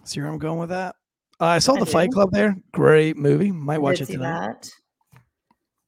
See 0.05 0.21
where 0.21 0.29
I'm 0.29 0.39
going 0.39 0.59
with 0.59 0.69
that? 0.71 0.97
Uh, 1.41 1.47
I 1.47 1.59
saw 1.59 1.75
I 1.75 1.81
the 1.81 1.87
Fight. 1.87 2.11
Club 2.11 2.31
there. 2.33 2.57
Great 2.73 3.17
movie. 3.17 3.53
Might 3.53 3.77
I 3.77 3.79
watch 3.79 3.99
did 3.99 4.03
it 4.05 4.07
see 4.09 4.13
tonight. 4.15 4.63
that. 4.63 4.71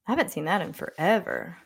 I 0.09 0.13
haven't 0.13 0.31
seen 0.31 0.45
that 0.45 0.63
in 0.63 0.73
forever. 0.73 1.57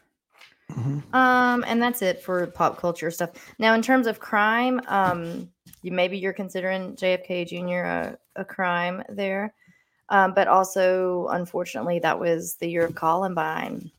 Mhm. 0.71 1.15
Um, 1.15 1.65
and 1.67 1.83
that's 1.83 2.01
it 2.01 2.23
for 2.23 2.47
pop 2.47 2.79
culture 2.79 3.11
stuff. 3.11 3.31
Now, 3.59 3.75
in 3.75 3.83
terms 3.83 4.07
of 4.07 4.19
crime, 4.21 4.81
um, 4.89 5.51
you 5.83 5.93
maybe 5.93 6.17
you're 6.19 6.33
considering 6.33 6.97
JFK 6.97 7.45
Jr. 7.47 7.85
a, 7.85 8.19
a 8.37 8.45
crime 8.45 9.03
there, 9.09 9.53
um, 10.11 10.33
but 10.35 10.49
also, 10.49 11.27
unfortunately, 11.31 11.99
that 12.01 12.19
was 12.19 12.55
the 12.57 12.69
year 12.69 12.85
of 12.85 12.95
Columbine. 12.95 13.91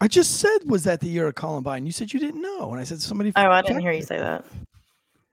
I 0.00 0.08
just 0.08 0.36
said, 0.40 0.58
was 0.66 0.84
that 0.84 1.00
the 1.00 1.08
year 1.08 1.26
of 1.26 1.34
Columbine? 1.34 1.84
You 1.84 1.92
said 1.92 2.12
you 2.12 2.20
didn't 2.20 2.40
know, 2.40 2.70
and 2.70 2.80
I 2.80 2.84
said 2.84 3.00
somebody. 3.00 3.32
Oh, 3.34 3.50
I 3.50 3.62
didn't 3.62 3.80
hear 3.82 3.92
you 3.92 4.02
say 4.02 4.18
that. 4.18 4.44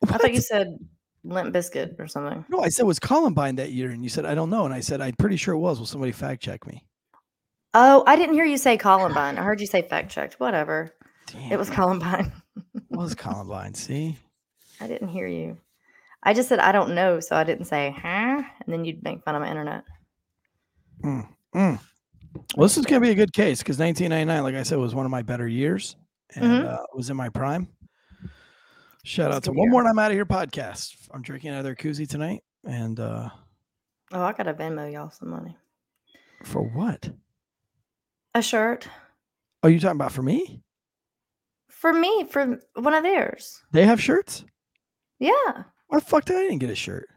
I 0.10 0.18
thought 0.18 0.34
you 0.34 0.42
said 0.42 0.78
Limp 1.24 1.54
Bizkit 1.54 2.00
or 2.00 2.08
something. 2.08 2.44
No, 2.50 2.62
I 2.62 2.70
said 2.70 2.86
was 2.86 3.00
Columbine 3.00 3.56
that 3.58 3.72
year, 3.72 3.92
and 3.92 4.04
you 4.04 4.10
said 4.10 4.26
I 4.26 4.34
don't 4.36 4.50
know, 4.50 4.66
and 4.66 4.74
I 4.74 4.80
said 4.80 5.02
I'm 5.02 5.14
pretty 5.18 5.38
sure 5.38 5.54
it 5.54 5.60
was. 5.60 5.80
Will 5.80 5.86
somebody 5.86 6.12
fact 6.12 6.42
check 6.42 6.66
me? 6.66 6.84
Oh, 7.74 8.04
I 8.08 8.16
didn't 8.16 8.36
hear 8.36 8.46
you 8.46 8.58
say 8.58 8.78
Columbine. 8.78 9.38
I 9.38 9.44
heard 9.44 9.60
you 9.60 9.68
say 9.68 9.82
fact 9.82 10.10
checked. 10.12 10.40
Whatever. 10.40 10.94
Damn, 11.28 11.52
It 11.52 11.60
was 11.60 11.70
Columbine. 11.70 12.32
it 12.76 12.84
was 12.98 13.14
Columbine. 13.16 13.74
See, 13.74 14.18
I 14.82 14.88
didn't 14.88 15.10
hear 15.10 15.28
you. 15.28 15.58
I 16.24 16.34
just 16.34 16.50
said 16.50 16.60
I 16.60 16.72
don't 16.72 16.96
know, 16.96 17.20
so 17.20 17.36
I 17.36 17.44
didn't 17.44 17.66
say 17.66 17.96
huh, 18.02 18.42
and 18.42 18.68
then 18.68 18.84
you'd 18.86 19.04
make 19.04 19.24
fun 19.24 19.36
of 19.36 19.42
my 19.42 19.50
internet. 19.50 19.84
Mm, 21.04 21.28
mm. 21.56 21.80
Well, 22.56 22.66
this 22.68 22.78
is 22.78 22.86
going 22.86 23.02
to 23.02 23.06
be 23.08 23.12
a 23.12 23.16
good 23.16 23.34
case 23.34 23.60
because 23.60 23.78
1999, 23.80 24.44
like 24.44 24.56
I 24.60 24.64
said, 24.64 24.78
was 24.78 24.94
one 24.96 25.06
of 25.06 25.12
my 25.12 25.22
better 25.22 25.48
years 25.48 25.96
and 26.36 26.44
Mhm. 26.46 26.66
uh, 26.68 26.84
was 26.94 27.10
in 27.10 27.18
my 27.18 27.30
prime. 27.30 27.68
Shout 29.04 29.28
It's 29.30 29.36
out 29.38 29.44
to 29.44 29.52
one 29.52 29.64
year. 29.66 29.72
more 29.72 29.82
and 29.82 29.90
I'm 29.90 30.00
out 30.00 30.12
of 30.12 30.16
here 30.16 30.26
podcast. 30.26 30.96
I'm 31.14 31.22
drinking 31.22 31.52
another 31.52 31.76
koozie 31.76 32.08
tonight. 32.10 32.44
And 32.66 33.00
uh, 33.00 33.30
Oh, 34.12 34.22
I 34.22 34.34
gotta 34.34 34.54
Venmo 34.54 34.92
y'all 34.92 35.10
some 35.12 35.30
money. 35.30 35.56
for 36.44 36.62
what? 36.64 37.10
A 38.34 38.42
shirt 38.42 38.88
Are 39.64 39.70
you 39.70 39.80
talking 39.80 39.96
about 39.98 40.12
for 40.12 40.24
me? 40.24 40.62
for 41.70 41.94
me 41.94 42.26
for 42.26 42.60
one 42.76 42.94
of 42.94 43.04
theirs. 43.04 43.62
They 43.72 43.86
have 43.86 44.02
shirts? 44.02 44.44
Yeah, 45.20 45.64
Why 45.88 46.00
the 46.00 46.06
fuck 46.06 46.26
did 46.26 46.36
I 46.38 46.42
didn't 46.42 46.60
get 46.60 46.70
a 46.72 46.76
shirt? 46.76 47.08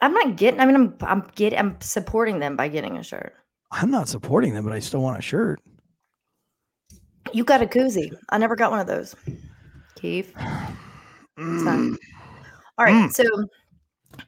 I'm 0.00 0.12
not 0.14 0.36
getting. 0.36 0.58
I 0.60 0.64
mean, 0.66 0.74
I'm 0.74 0.96
I'm 1.02 1.30
getting. 1.36 1.58
I'm 1.58 1.80
supporting 1.80 2.40
them 2.40 2.56
by 2.56 2.68
getting 2.68 2.96
a 2.96 3.02
shirt. 3.04 3.34
I'm 3.72 3.90
not 3.90 4.08
supporting 4.08 4.54
them, 4.54 4.64
but 4.64 4.72
I 4.72 4.78
still 4.78 5.00
want 5.00 5.18
a 5.18 5.22
shirt. 5.22 5.60
You 7.32 7.42
got 7.44 7.62
a 7.62 7.66
koozie. 7.66 8.14
I 8.28 8.38
never 8.38 8.54
got 8.54 8.70
one 8.70 8.80
of 8.80 8.86
those. 8.86 9.14
Keith. 9.96 10.34
Mm, 11.38 11.96
All 12.76 12.84
right, 12.84 13.08
Mm. 13.08 13.10
so 13.10 13.24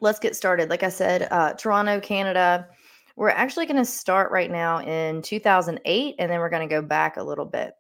let's 0.01 0.19
get 0.19 0.35
started. 0.35 0.71
Like 0.71 0.83
I 0.83 0.89
said, 0.89 1.29
uh, 1.31 1.53
Toronto, 1.53 2.01
Canada. 2.01 2.67
We're 3.17 3.29
actually 3.29 3.67
going 3.67 3.77
to 3.77 3.85
start 3.85 4.33
right 4.33 4.51
now 4.51 4.81
in 4.81 5.21
2008, 5.21 6.15
and 6.19 6.31
then 6.31 6.41
we're 6.41 6.49
going 6.49 6.67
to 6.67 6.75
go 6.75 6.81
back 6.81 7.19
a 7.19 7.23
little 7.23 7.45
bit. 7.45 7.75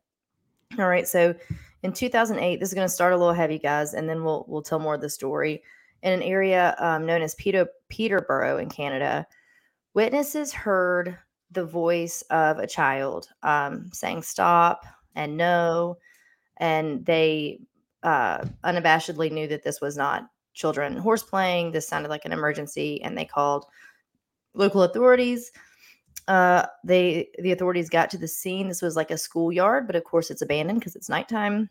All 0.78 0.86
right, 0.88 1.08
so 1.08 1.34
in 1.82 1.94
2008, 1.94 2.60
this 2.60 2.68
is 2.68 2.74
going 2.74 2.86
to 2.86 2.92
start 2.92 3.14
a 3.14 3.16
little 3.16 3.32
heavy, 3.32 3.58
guys, 3.58 3.94
and 3.94 4.06
then 4.06 4.22
we'll 4.22 4.44
we'll 4.46 4.62
tell 4.62 4.78
more 4.78 4.94
of 4.94 5.00
the 5.00 5.08
story. 5.08 5.62
In 6.02 6.12
an 6.12 6.22
area 6.22 6.76
um, 6.78 7.06
known 7.06 7.22
as 7.22 7.34
Peter 7.36 7.66
Peterborough 7.88 8.58
in 8.58 8.68
Canada, 8.68 9.26
witnesses 9.94 10.52
heard 10.52 11.16
the 11.54 11.64
voice 11.64 12.22
of 12.30 12.58
a 12.58 12.66
child 12.66 13.28
um, 13.42 13.90
saying 13.92 14.22
"stop" 14.22 14.86
and 15.14 15.36
"no," 15.36 15.98
and 16.58 17.04
they 17.06 17.60
uh, 18.02 18.44
unabashedly 18.64 19.32
knew 19.32 19.46
that 19.48 19.62
this 19.62 19.80
was 19.80 19.96
not 19.96 20.28
children 20.52 20.96
horse 20.96 21.22
playing. 21.22 21.72
This 21.72 21.88
sounded 21.88 22.08
like 22.08 22.24
an 22.24 22.32
emergency, 22.32 23.02
and 23.02 23.16
they 23.16 23.24
called 23.24 23.66
local 24.54 24.82
authorities. 24.82 25.52
Uh, 26.26 26.66
they 26.84 27.28
the 27.38 27.52
authorities 27.52 27.90
got 27.90 28.10
to 28.10 28.18
the 28.18 28.28
scene. 28.28 28.68
This 28.68 28.82
was 28.82 28.96
like 28.96 29.10
a 29.10 29.18
schoolyard, 29.18 29.86
but 29.86 29.96
of 29.96 30.04
course 30.04 30.30
it's 30.30 30.42
abandoned 30.42 30.80
because 30.80 30.96
it's 30.96 31.08
nighttime. 31.08 31.68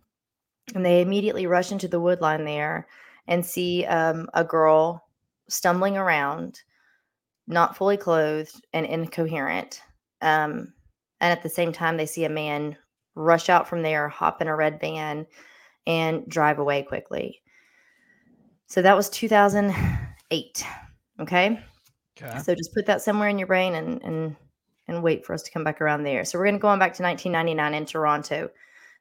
And 0.76 0.86
they 0.86 1.02
immediately 1.02 1.48
rush 1.48 1.72
into 1.72 1.88
the 1.88 2.00
wood 2.00 2.22
line 2.22 2.46
there 2.46 2.88
and 3.28 3.46
see 3.46 3.86
um, 3.86 4.30
a 4.34 4.44
girl 4.44 5.08
stumbling 5.50 5.98
around, 5.98 6.62
not 7.48 7.78
fully 7.78 7.98
clothed 7.98 8.66
and 8.74 8.86
incoherent. 8.86 9.82
Um, 10.22 10.74
and 11.20 11.32
at 11.32 11.44
the 11.44 11.50
same 11.50 11.72
time, 11.72 11.98
they 11.98 12.06
see 12.06 12.26
a 12.26 12.30
man 12.30 12.78
rush 13.16 13.50
out 13.50 13.68
from 13.68 13.82
there, 13.82 14.10
hop 14.10 14.42
in 14.42 14.48
a 14.48 14.56
red 14.56 14.80
van, 14.80 15.26
and 15.86 16.26
drive 16.28 16.60
away 16.60 16.84
quickly. 16.84 17.42
So 18.68 18.82
that 18.82 18.96
was 18.96 19.10
2008. 19.10 20.66
Okay. 21.20 21.64
Okay. 22.22 22.40
So 22.40 22.56
just 22.56 22.74
put 22.74 22.86
that 22.86 23.02
somewhere 23.02 23.30
in 23.30 23.38
your 23.38 23.48
brain 23.48 23.76
and 23.76 24.02
and 24.04 24.36
and 24.88 25.04
wait 25.04 25.26
for 25.26 25.34
us 25.34 25.44
to 25.44 25.52
come 25.52 25.64
back 25.64 25.82
around 25.82 26.04
there. 26.04 26.26
So 26.26 26.38
we're 26.38 26.46
going 26.46 26.56
to 26.56 26.62
go 26.62 26.68
on 26.68 26.80
back 26.80 26.94
to 26.96 27.04
1999 27.04 27.74
in 27.74 27.86
Toronto. 27.86 28.50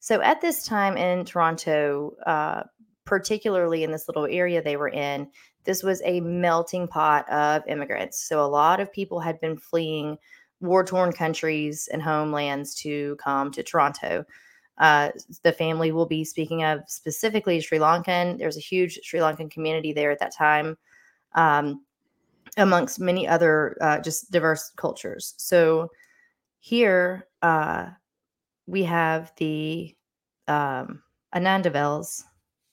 So 0.01 0.21
at 0.21 0.41
this 0.41 0.65
time 0.65 0.97
in 0.97 1.25
Toronto, 1.25 2.13
uh, 2.27 2.63
particularly 3.05 3.85
in 3.85 3.91
this 3.91 4.09
little 4.09 4.27
area 4.27 4.63
they 4.63 4.77
were 4.77 4.89
in, 4.89 5.29
this 5.65 5.83
was 5.83 6.03
a 6.05 6.21
melting 6.21 6.89
pot 6.89 7.29
of 7.31 7.63
immigrants. 7.67 8.27
So 8.27 8.45
a 8.45 8.47
lot 8.47 8.81
of 8.81 8.93
people 8.93 9.21
had 9.21 9.41
been 9.41 9.57
fleeing 9.57 10.19
war 10.61 10.85
torn 10.85 11.13
countries 11.13 11.89
and 11.93 12.03
homelands 12.03 12.75
to 12.77 13.17
come 13.17 13.51
to 13.53 13.63
Toronto. 13.63 14.25
Uh, 14.79 15.11
the 15.43 15.53
family 15.53 15.93
will 15.93 16.07
be 16.07 16.25
speaking 16.25 16.65
of 16.65 16.81
specifically 16.87 17.61
Sri 17.61 17.79
Lankan. 17.79 18.39
There's 18.39 18.57
a 18.57 18.61
huge 18.61 18.99
Sri 19.03 19.21
Lankan 19.21 19.51
community 19.51 19.93
there 19.93 20.11
at 20.11 20.19
that 20.21 20.35
time. 20.35 20.77
Um, 21.35 21.83
amongst 22.57 23.01
many 23.01 23.27
other 23.27 23.77
uh, 23.81 23.99
just 24.01 24.31
diverse 24.31 24.71
cultures. 24.77 25.35
So 25.39 25.91
here 26.61 27.29
uh, 27.41 27.87
we 28.67 28.83
have 28.85 29.33
the 29.37 29.95
um, 30.49 31.03
Anandavels. 31.35 32.25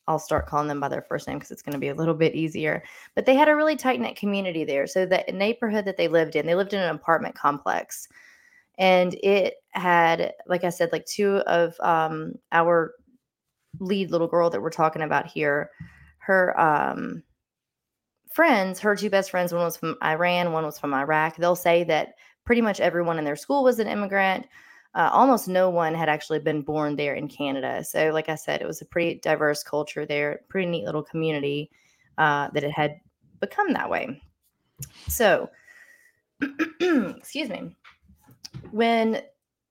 I'll 0.10 0.20
start 0.20 0.48
calling 0.48 0.68
them 0.68 0.80
by 0.80 0.89
their 0.89 1.04
first 1.04 1.28
name 1.28 1.38
because 1.38 1.51
it's 1.51 1.62
going 1.62 1.74
to 1.74 1.80
be 1.80 1.89
a 1.89 1.96
little 1.96 2.16
bit 2.16 2.34
easier. 2.34 2.84
But 3.13 3.28
they 3.28 3.36
had 3.36 3.48
a 3.48 3.56
really 3.56 3.75
tight 3.75 4.01
knit 4.01 4.16
community 4.16 4.66
there. 4.66 4.88
So 4.88 5.06
the 5.06 5.24
neighborhood 5.32 5.86
that 5.86 5.98
they 5.98 6.08
lived 6.08 6.36
in, 6.36 6.48
they 6.48 6.56
lived 6.56 6.74
in 6.74 6.82
an 6.82 6.96
apartment 6.96 7.36
complex, 7.36 8.08
and 8.80 9.13
it 9.22 9.56
had, 9.72 10.34
like 10.48 10.63
I 10.63 10.70
said, 10.70 10.92
like 10.92 11.06
two 11.06 11.38
of 11.46 11.80
um, 11.80 12.34
our 12.51 12.96
lead 13.80 14.10
little 14.10 14.28
girl 14.28 14.50
that 14.50 14.62
we're 14.62 14.72
talking 14.72 15.04
about 15.04 15.28
here. 15.28 15.70
Her 16.18 16.60
um, 16.60 17.22
friends, 18.34 18.80
her 18.80 18.96
two 18.96 19.12
best 19.12 19.30
friends, 19.30 19.54
one 19.54 19.63
was 19.63 19.78
from 19.78 19.96
Iran, 20.04 20.54
one 20.54 20.66
was 20.66 20.80
from 20.80 20.94
Iraq. 20.94 21.36
They'll 21.36 21.56
say 21.56 21.84
that 21.84 22.16
pretty 22.46 22.62
much 22.62 22.80
everyone 22.80 23.20
in 23.20 23.25
their 23.25 23.36
school 23.36 23.63
was 23.63 23.78
an 23.78 23.88
immigrant. 23.88 24.48
Uh, 24.96 25.10
almost 25.13 25.48
no 25.48 25.69
one 25.69 25.93
had 25.93 26.10
actually 26.10 26.39
been 26.39 26.62
born 26.62 26.96
there 26.96 27.13
in 27.13 27.27
Canada. 27.27 27.84
So, 27.84 28.10
like 28.12 28.27
I 28.27 28.36
said, 28.36 28.62
it 28.62 28.67
was 28.67 28.81
a 28.81 28.86
pretty 28.86 29.19
diverse 29.19 29.63
culture 29.63 30.05
there, 30.05 30.41
pretty 30.50 30.67
neat 30.67 30.86
little 30.86 31.03
community 31.03 31.69
uh, 32.17 32.50
that 32.53 32.63
it 32.63 32.72
had 32.72 33.00
become 33.39 33.72
that 33.74 33.89
way. 33.89 34.22
So, 35.08 35.50
excuse 36.81 37.50
me. 37.50 37.75
When 38.72 39.22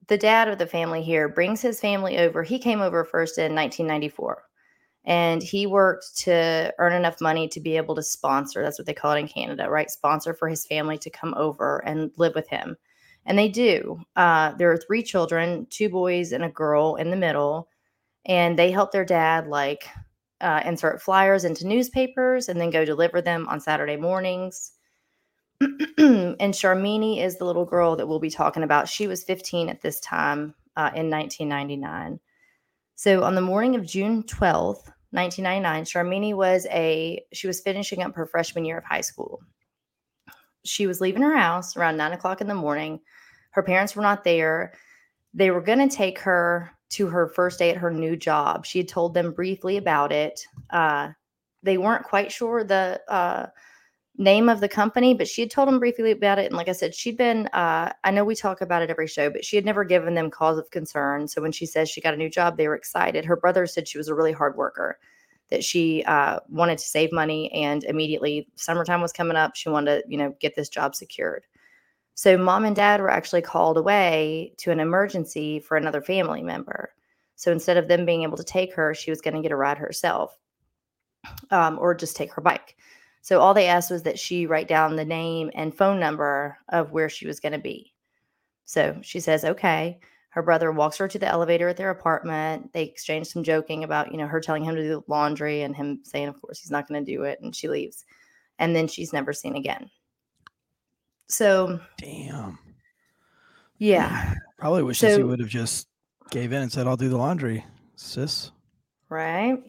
the 0.06 0.18
dad 0.18 0.48
of 0.48 0.58
the 0.58 0.66
family 0.66 1.02
here 1.02 1.28
brings 1.28 1.60
his 1.60 1.80
family 1.80 2.18
over, 2.18 2.42
he 2.42 2.58
came 2.58 2.80
over 2.80 3.04
first 3.04 3.38
in 3.38 3.54
1994 3.54 4.42
and 5.04 5.42
he 5.42 5.66
worked 5.66 6.16
to 6.18 6.72
earn 6.78 6.92
enough 6.92 7.20
money 7.20 7.48
to 7.48 7.60
be 7.60 7.76
able 7.76 7.94
to 7.94 8.02
sponsor 8.02 8.62
that's 8.62 8.78
what 8.78 8.86
they 8.86 8.94
call 8.94 9.12
it 9.12 9.18
in 9.18 9.26
canada 9.26 9.68
right 9.68 9.90
sponsor 9.90 10.34
for 10.34 10.48
his 10.48 10.66
family 10.66 10.98
to 10.98 11.10
come 11.10 11.34
over 11.36 11.78
and 11.86 12.10
live 12.16 12.34
with 12.34 12.48
him 12.48 12.76
and 13.28 13.38
they 13.38 13.48
do 13.48 14.00
uh, 14.16 14.52
there 14.54 14.72
are 14.72 14.76
three 14.76 15.02
children 15.02 15.66
two 15.70 15.88
boys 15.88 16.32
and 16.32 16.44
a 16.44 16.50
girl 16.50 16.96
in 16.96 17.10
the 17.10 17.16
middle 17.16 17.68
and 18.26 18.58
they 18.58 18.72
help 18.72 18.90
their 18.90 19.04
dad 19.04 19.46
like 19.46 19.86
uh, 20.40 20.62
insert 20.64 21.00
flyers 21.00 21.44
into 21.44 21.66
newspapers 21.66 22.48
and 22.48 22.60
then 22.60 22.70
go 22.70 22.84
deliver 22.84 23.22
them 23.22 23.46
on 23.48 23.60
saturday 23.60 23.96
mornings 23.96 24.72
and 25.60 26.54
Sharmini 26.54 27.24
is 27.24 27.36
the 27.36 27.44
little 27.44 27.64
girl 27.64 27.96
that 27.96 28.06
we'll 28.06 28.20
be 28.20 28.30
talking 28.30 28.62
about. 28.62 28.88
She 28.88 29.08
was 29.08 29.24
15 29.24 29.68
at 29.68 29.82
this 29.82 29.98
time 29.98 30.54
uh, 30.76 30.90
in 30.94 31.10
1999. 31.10 32.20
So 32.94 33.24
on 33.24 33.34
the 33.34 33.40
morning 33.40 33.74
of 33.74 33.84
June 33.84 34.22
12th, 34.22 34.86
1999, 35.10 35.84
Sharmini 35.84 36.34
was 36.34 36.66
a 36.70 37.24
she 37.32 37.46
was 37.46 37.60
finishing 37.60 38.02
up 38.02 38.14
her 38.14 38.26
freshman 38.26 38.64
year 38.64 38.78
of 38.78 38.84
high 38.84 39.00
school. 39.00 39.40
She 40.64 40.86
was 40.86 41.00
leaving 41.00 41.22
her 41.22 41.36
house 41.36 41.76
around 41.76 41.96
nine 41.96 42.12
o'clock 42.12 42.40
in 42.40 42.46
the 42.46 42.54
morning. 42.54 43.00
Her 43.50 43.62
parents 43.62 43.96
were 43.96 44.02
not 44.02 44.24
there. 44.24 44.72
They 45.34 45.50
were 45.50 45.60
going 45.60 45.88
to 45.88 45.94
take 45.94 46.18
her 46.20 46.70
to 46.90 47.06
her 47.08 47.28
first 47.28 47.58
day 47.58 47.70
at 47.70 47.76
her 47.76 47.90
new 47.90 48.16
job. 48.16 48.64
She 48.64 48.78
had 48.78 48.88
told 48.88 49.14
them 49.14 49.32
briefly 49.32 49.76
about 49.76 50.12
it. 50.12 50.40
Uh, 50.70 51.10
they 51.62 51.76
weren't 51.76 52.04
quite 52.04 52.32
sure 52.32 52.64
the 52.64 53.00
uh, 53.08 53.46
name 54.16 54.48
of 54.48 54.60
the 54.60 54.68
company, 54.68 55.14
but 55.14 55.28
she 55.28 55.42
had 55.42 55.50
told 55.50 55.68
them 55.68 55.78
briefly 55.78 56.10
about 56.10 56.38
it. 56.38 56.46
And 56.46 56.56
like 56.56 56.68
I 56.68 56.72
said, 56.72 56.94
she'd 56.94 57.16
been, 57.16 57.46
uh, 57.48 57.92
I 58.04 58.10
know 58.10 58.24
we 58.24 58.34
talk 58.34 58.60
about 58.60 58.82
it 58.82 58.90
every 58.90 59.06
show, 59.06 59.30
but 59.30 59.44
she 59.44 59.56
had 59.56 59.64
never 59.64 59.84
given 59.84 60.14
them 60.14 60.30
cause 60.30 60.58
of 60.58 60.70
concern. 60.70 61.28
So 61.28 61.42
when 61.42 61.52
she 61.52 61.66
says 61.66 61.88
she 61.88 62.00
got 62.00 62.14
a 62.14 62.18
new 62.18 62.30
job, 62.30 62.56
they 62.56 62.68
were 62.68 62.74
excited. 62.74 63.24
Her 63.24 63.36
brother 63.36 63.66
said 63.66 63.86
she 63.86 63.98
was 63.98 64.08
a 64.08 64.14
really 64.14 64.32
hard 64.32 64.56
worker, 64.56 64.98
that 65.50 65.64
she 65.64 66.04
uh, 66.04 66.40
wanted 66.48 66.78
to 66.78 66.84
save 66.84 67.12
money. 67.12 67.52
And 67.52 67.84
immediately, 67.84 68.48
summertime 68.56 69.00
was 69.00 69.12
coming 69.12 69.36
up. 69.36 69.56
She 69.56 69.68
wanted 69.68 70.02
to, 70.02 70.10
you 70.10 70.18
know, 70.18 70.34
get 70.40 70.56
this 70.56 70.68
job 70.68 70.94
secured. 70.94 71.44
So 72.18 72.36
mom 72.36 72.64
and 72.64 72.74
dad 72.74 73.00
were 73.00 73.12
actually 73.12 73.42
called 73.42 73.76
away 73.76 74.52
to 74.56 74.72
an 74.72 74.80
emergency 74.80 75.60
for 75.60 75.76
another 75.76 76.02
family 76.02 76.42
member. 76.42 76.92
So 77.36 77.52
instead 77.52 77.76
of 77.76 77.86
them 77.86 78.04
being 78.04 78.24
able 78.24 78.36
to 78.38 78.42
take 78.42 78.74
her, 78.74 78.92
she 78.92 79.12
was 79.12 79.20
going 79.20 79.34
to 79.34 79.40
get 79.40 79.52
a 79.52 79.56
ride 79.56 79.78
herself 79.78 80.36
um, 81.52 81.78
or 81.78 81.94
just 81.94 82.16
take 82.16 82.32
her 82.32 82.42
bike. 82.42 82.74
So 83.22 83.38
all 83.38 83.54
they 83.54 83.68
asked 83.68 83.92
was 83.92 84.02
that 84.02 84.18
she 84.18 84.46
write 84.46 84.66
down 84.66 84.96
the 84.96 85.04
name 85.04 85.52
and 85.54 85.72
phone 85.72 86.00
number 86.00 86.58
of 86.70 86.90
where 86.90 87.08
she 87.08 87.28
was 87.28 87.38
going 87.38 87.52
to 87.52 87.58
be. 87.60 87.94
So 88.64 88.98
she 89.00 89.20
says, 89.20 89.44
okay. 89.44 90.00
Her 90.30 90.42
brother 90.42 90.72
walks 90.72 90.96
her 90.96 91.06
to 91.06 91.20
the 91.20 91.28
elevator 91.28 91.68
at 91.68 91.76
their 91.76 91.90
apartment. 91.90 92.72
They 92.72 92.82
exchange 92.82 93.28
some 93.28 93.44
joking 93.44 93.84
about, 93.84 94.10
you 94.10 94.18
know, 94.18 94.26
her 94.26 94.40
telling 94.40 94.64
him 94.64 94.74
to 94.74 94.82
do 94.82 94.88
the 94.88 95.02
laundry 95.06 95.62
and 95.62 95.76
him 95.76 96.00
saying, 96.02 96.26
of 96.26 96.42
course, 96.42 96.58
he's 96.58 96.72
not 96.72 96.88
going 96.88 97.04
to 97.04 97.12
do 97.12 97.22
it. 97.22 97.38
And 97.40 97.54
she 97.54 97.68
leaves. 97.68 98.04
And 98.58 98.74
then 98.74 98.88
she's 98.88 99.12
never 99.12 99.32
seen 99.32 99.54
again. 99.54 99.88
So, 101.28 101.78
Damn. 101.98 102.58
yeah, 103.78 104.34
Probably 104.58 104.82
wishes 104.82 105.16
he 105.16 105.22
would 105.22 105.40
have 105.40 105.48
just 105.48 105.86
gave 106.30 106.52
in 106.52 106.62
and 106.62 106.72
said, 106.72 106.86
"I'll 106.86 106.96
do 106.96 107.08
the 107.08 107.16
laundry, 107.16 107.64
sis." 107.96 108.50
right. 109.08 109.62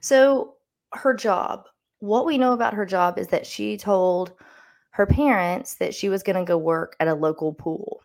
So, 0.00 0.54
her 0.92 1.14
job, 1.14 1.66
what 1.98 2.26
we 2.26 2.38
know 2.38 2.52
about 2.52 2.74
her 2.74 2.86
job 2.86 3.18
is 3.18 3.28
that 3.28 3.46
she 3.46 3.76
told 3.76 4.32
her 4.90 5.06
parents 5.06 5.74
that 5.74 5.94
she 5.94 6.08
was 6.08 6.22
going 6.22 6.36
to 6.36 6.44
go 6.44 6.56
work 6.56 6.94
at 7.00 7.08
a 7.08 7.14
local 7.14 7.52
pool 7.52 8.02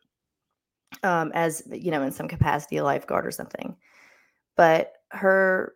um, 1.04 1.32
as, 1.36 1.62
you 1.72 1.92
know, 1.92 2.02
in 2.02 2.12
some 2.12 2.28
capacity, 2.28 2.78
a 2.78 2.84
lifeguard 2.84 3.28
or 3.28 3.32
something. 3.32 3.76
But 4.56 4.94
her 5.10 5.76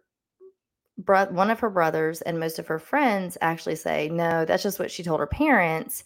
bro- 0.97 1.31
one 1.31 1.51
of 1.51 1.59
her 1.59 1.69
brothers 1.69 2.21
and 2.21 2.39
most 2.39 2.57
of 2.57 2.67
her 2.67 2.79
friends 2.79 3.37
actually 3.41 3.75
say, 3.75 4.09
no, 4.09 4.45
that's 4.45 4.63
just 4.63 4.79
what 4.79 4.91
she 4.91 5.03
told 5.03 5.19
her 5.19 5.27
parents. 5.27 6.03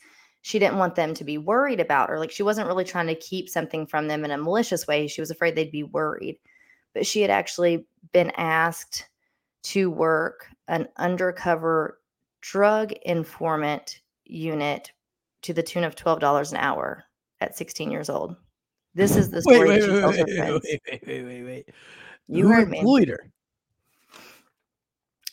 She 0.48 0.60
didn't 0.60 0.78
want 0.78 0.96
them 0.96 1.14
to 1.16 1.26
be 1.26 1.38
worried 1.38 1.82
about 1.82 2.08
her. 2.08 2.18
Like 2.18 2.32
she 2.32 2.42
wasn't 2.42 2.68
really 2.68 2.86
trying 2.86 3.08
to 3.08 3.16
keep 3.16 3.50
something 3.50 3.86
from 3.86 4.08
them 4.08 4.24
in 4.24 4.32
a 4.32 4.38
malicious 4.38 4.88
way. 4.88 5.06
She 5.06 5.20
was 5.20 5.30
afraid 5.30 5.56
they'd 5.56 5.70
be 5.74 5.84
worried. 5.84 6.40
But 6.94 7.06
she 7.06 7.22
had 7.22 7.30
actually 7.30 7.86
been 8.14 8.32
asked 8.38 9.10
to 9.64 9.92
work 9.92 10.48
an 10.70 10.88
undercover 10.96 12.00
drug 12.40 12.94
informant 13.02 14.00
unit 14.24 14.94
to 15.42 15.54
the 15.54 15.62
tune 15.62 15.84
of 15.84 15.98
$12 15.98 16.52
an 16.52 16.58
hour 16.58 17.04
at 17.42 17.58
16 17.58 17.92
years 17.92 18.10
old. 18.10 18.38
This 18.96 19.18
is 19.18 19.30
the 19.30 19.42
story 19.42 19.68
that 19.68 19.82
she 19.82 20.00
tells 20.00 20.16
her 20.16 20.28
friends. 20.28 20.66
wait, 20.66 20.82
wait, 20.88 21.04
wait, 21.06 21.24
wait, 21.26 21.44
wait. 21.44 21.70
You 22.30 22.48
Who 22.48 22.54
heard 22.54 22.70
me. 22.70 23.06
her? 23.10 23.30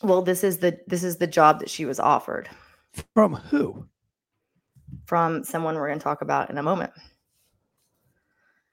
Well, 0.03 0.23
this 0.23 0.43
is 0.43 0.57
the 0.57 0.77
this 0.87 1.05
is 1.05 1.15
the 1.15 1.27
job 1.27 1.61
that 1.61 1.69
she 1.69 1.85
was 1.85 2.01
offered 2.01 2.49
From 3.13 3.35
who? 3.35 3.87
From 5.05 5.43
someone 5.43 5.75
we're 5.75 5.87
going 5.87 5.99
to 5.99 6.03
talk 6.03 6.21
about 6.21 6.49
in 6.49 6.57
a 6.57 6.63
moment. 6.63 6.91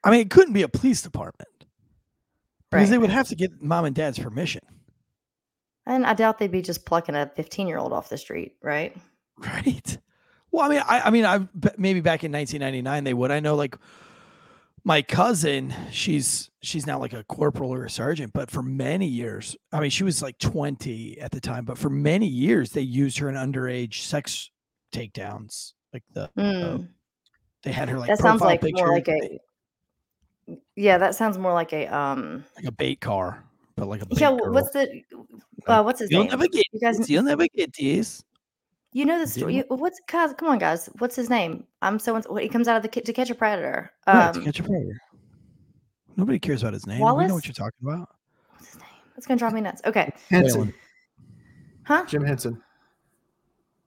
I 0.03 0.11
mean, 0.11 0.19
it 0.19 0.29
couldn't 0.29 0.53
be 0.53 0.63
a 0.63 0.67
police 0.67 1.01
department 1.01 1.49
because 2.69 2.89
they 2.89 2.97
would 2.97 3.09
have 3.09 3.27
to 3.29 3.35
get 3.35 3.61
mom 3.61 3.85
and 3.85 3.95
dad's 3.95 4.19
permission, 4.19 4.61
And 5.85 6.05
I 6.05 6.13
doubt 6.13 6.39
they'd 6.39 6.51
be 6.51 6.61
just 6.61 6.85
plucking 6.85 7.15
a 7.15 7.31
15 7.35 7.67
year 7.67 7.77
old 7.77 7.93
off 7.93 8.09
the 8.09 8.17
street, 8.17 8.55
right? 8.61 8.95
right? 9.37 9.97
Well, 10.51 10.65
I 10.65 10.69
mean, 10.69 10.83
I, 10.87 11.01
I 11.01 11.09
mean, 11.09 11.25
I 11.25 11.47
maybe 11.77 11.99
back 11.99 12.23
in 12.23 12.31
1999 12.31 13.03
they 13.03 13.13
would. 13.13 13.31
I 13.31 13.39
know, 13.39 13.55
like 13.55 13.75
my 14.83 15.01
cousin, 15.01 15.73
she's 15.91 16.49
she's 16.61 16.85
now 16.85 16.99
like 16.99 17.13
a 17.13 17.23
corporal 17.23 17.73
or 17.73 17.85
a 17.85 17.89
sergeant, 17.89 18.33
but 18.33 18.51
for 18.51 18.61
many 18.61 19.07
years, 19.07 19.55
I 19.71 19.79
mean, 19.79 19.89
she 19.89 20.03
was 20.03 20.21
like 20.21 20.37
20 20.39 21.19
at 21.19 21.31
the 21.31 21.41
time, 21.41 21.65
but 21.65 21.77
for 21.77 21.89
many 21.89 22.27
years 22.27 22.71
they 22.71 22.81
used 22.81 23.17
her 23.19 23.29
in 23.29 23.35
underage 23.35 24.01
sex 24.01 24.51
takedowns, 24.93 25.73
like 25.93 26.03
the 26.13 26.29
Mm. 26.37 26.87
they 27.63 27.71
had 27.71 27.87
her 27.89 27.99
like 27.99 28.09
that 28.09 28.19
sounds 28.19 28.41
like 28.41 28.61
picture, 28.61 28.83
more 28.85 28.93
like 28.93 29.05
they- 29.05 29.39
a. 30.47 30.57
Yeah, 30.75 30.97
that 30.97 31.15
sounds 31.15 31.37
more 31.37 31.53
like 31.53 31.71
a. 31.73 31.87
um 31.87 32.43
like 32.55 32.65
a 32.65 32.71
bait 32.71 32.99
car, 32.99 33.43
but 33.77 33.87
like 33.87 34.01
a 34.01 34.05
bait 34.05 34.19
Yeah, 34.19 34.31
girl. 34.35 34.53
what's 34.53 34.71
the. 34.71 35.01
Uh, 35.67 35.81
what's 35.83 35.99
his 36.01 36.11
You'll 36.11 36.21
name? 36.23 36.31
never 36.31 36.47
get 36.47 36.65
you 36.73 36.79
guys 36.79 37.09
you'll 37.09 37.23
never 37.23 37.47
get 37.55 37.73
this. 37.73 38.23
you 38.91 39.05
know 39.05 39.17
the 39.19 39.27
story. 39.27 39.55
you? 39.55 39.63
you- 39.69 39.75
What's 39.77 39.99
guys? 40.07 40.33
Come 40.37 40.49
on, 40.49 40.57
guys. 40.59 40.89
What's 40.97 41.15
his 41.15 41.29
name? 41.29 41.65
I'm 41.81 41.97
so. 41.99 42.15
and 42.15 42.25
He 42.39 42.49
comes 42.49 42.67
out 42.67 42.75
of 42.75 42.83
the 42.83 42.89
Ki- 42.89 43.01
to 43.01 43.13
catch 43.13 43.29
a 43.29 43.35
predator. 43.35 43.91
Right, 44.05 44.33
to 44.33 44.39
Um, 44.39 44.45
catch 44.45 44.59
a 44.59 44.63
predator. 44.63 44.99
Nobody 46.17 46.37
cares 46.39 46.61
about 46.63 46.73
his 46.73 46.85
name. 46.85 46.99
We 46.99 47.25
know 47.27 47.33
what 47.35 47.45
you're 47.45 47.53
talking 47.53 47.79
about. 47.81 48.09
what's 48.51 48.67
his 48.73 48.75
name? 48.81 48.89
That's 49.15 49.25
gonna 49.25 49.37
drive 49.39 49.53
me 49.53 49.61
nuts. 49.61 49.81
Okay, 49.85 50.11
Henson, 50.29 50.73
huh? 51.85 52.03
Jim 52.07 52.23
Henson, 52.25 52.61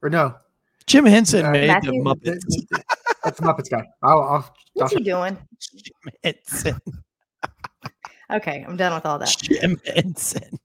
or 0.03 0.09
no? 0.09 0.35
Jim 0.87 1.05
Henson 1.05 1.45
Uh, 1.47 1.51
made 1.51 1.67
Matthew? 1.69 1.91
the 1.93 1.99
Muppets. 1.99 2.47
th- 2.49 2.69
th- 2.73 2.85
That's 3.25 3.41
the 3.41 3.47
Muppets 3.47 3.71
guy. 3.71 3.85
I'll, 4.03 4.21
I'll, 4.23 4.55
What's 4.75 4.93
I'll 4.93 4.99
he 4.99 5.05
doing? 5.05 5.37
Jim 5.61 6.13
Henson. 6.23 6.81
Okay, 8.33 8.65
I'm 8.67 8.77
done 8.77 8.95
with 8.95 9.07
all 9.07 9.19
that. 9.19 9.35
Jim 9.41 9.81
Henson. 9.87 10.59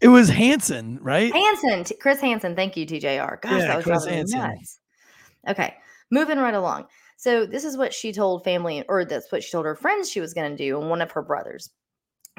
It 0.00 0.08
was 0.08 0.28
Hanson, 0.28 0.98
right? 1.02 1.32
Hanson, 1.34 1.84
T- 1.84 1.96
Chris 1.96 2.20
Hansen. 2.20 2.54
Thank 2.54 2.76
you, 2.76 2.86
TJR. 2.86 3.40
Gosh, 3.40 3.52
Yeah, 3.60 3.66
that 3.66 3.76
was 3.78 3.84
Chris 3.84 4.04
Hansen. 4.04 4.38
nuts. 4.38 4.78
Okay, 5.48 5.74
moving 6.10 6.38
right 6.38 6.54
along. 6.54 6.86
So 7.16 7.46
this 7.46 7.64
is 7.64 7.76
what 7.76 7.92
she 7.92 8.12
told 8.12 8.44
family, 8.44 8.84
or 8.88 9.04
that's 9.04 9.32
what 9.32 9.42
she 9.42 9.50
told 9.50 9.66
her 9.66 9.74
friends 9.74 10.08
she 10.10 10.20
was 10.20 10.34
going 10.34 10.50
to 10.50 10.56
do, 10.56 10.80
and 10.80 10.88
one 10.88 11.00
of 11.02 11.10
her 11.12 11.22
brothers, 11.22 11.70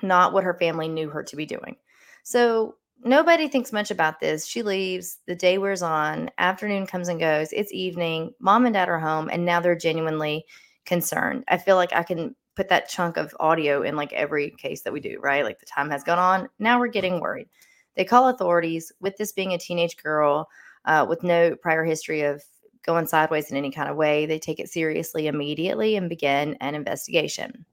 not 0.01 0.31
what 0.33 0.45
her 0.45 0.53
family 0.53 0.87
knew 0.87 1.09
her 1.09 1.23
to 1.23 1.35
be 1.35 1.45
doing. 1.45 1.75
So 2.23 2.75
nobody 3.03 3.47
thinks 3.47 3.71
much 3.71 3.91
about 3.91 4.19
this. 4.19 4.45
She 4.45 4.61
leaves. 4.61 5.19
The 5.27 5.35
day 5.35 5.57
wears 5.57 5.81
on. 5.81 6.29
Afternoon 6.37 6.87
comes 6.87 7.07
and 7.07 7.19
goes. 7.19 7.51
It's 7.51 7.73
evening. 7.73 8.33
Mom 8.39 8.65
and 8.65 8.73
dad 8.73 8.89
are 8.89 8.99
home, 8.99 9.29
and 9.31 9.45
now 9.45 9.59
they're 9.59 9.75
genuinely 9.75 10.45
concerned. 10.85 11.43
I 11.47 11.57
feel 11.57 11.75
like 11.75 11.93
I 11.93 12.03
can 12.03 12.35
put 12.55 12.69
that 12.69 12.89
chunk 12.89 13.17
of 13.17 13.35
audio 13.39 13.83
in 13.83 13.95
like 13.95 14.11
every 14.13 14.49
case 14.51 14.81
that 14.81 14.91
we 14.91 14.99
do, 14.99 15.17
right? 15.21 15.45
Like 15.45 15.59
the 15.59 15.65
time 15.65 15.89
has 15.91 16.03
gone 16.03 16.19
on. 16.19 16.49
Now 16.59 16.79
we're 16.79 16.87
getting 16.87 17.21
worried. 17.21 17.47
They 17.95 18.05
call 18.05 18.27
authorities 18.27 18.91
with 18.99 19.15
this 19.17 19.31
being 19.31 19.53
a 19.53 19.57
teenage 19.57 19.97
girl 19.97 20.49
uh, 20.85 21.05
with 21.07 21.23
no 21.23 21.55
prior 21.55 21.85
history 21.85 22.21
of 22.21 22.43
going 22.85 23.07
sideways 23.07 23.51
in 23.51 23.57
any 23.57 23.71
kind 23.71 23.89
of 23.89 23.95
way. 23.95 24.25
They 24.25 24.39
take 24.39 24.59
it 24.59 24.69
seriously 24.69 25.27
immediately 25.27 25.95
and 25.95 26.09
begin 26.09 26.57
an 26.59 26.75
investigation. 26.75 27.65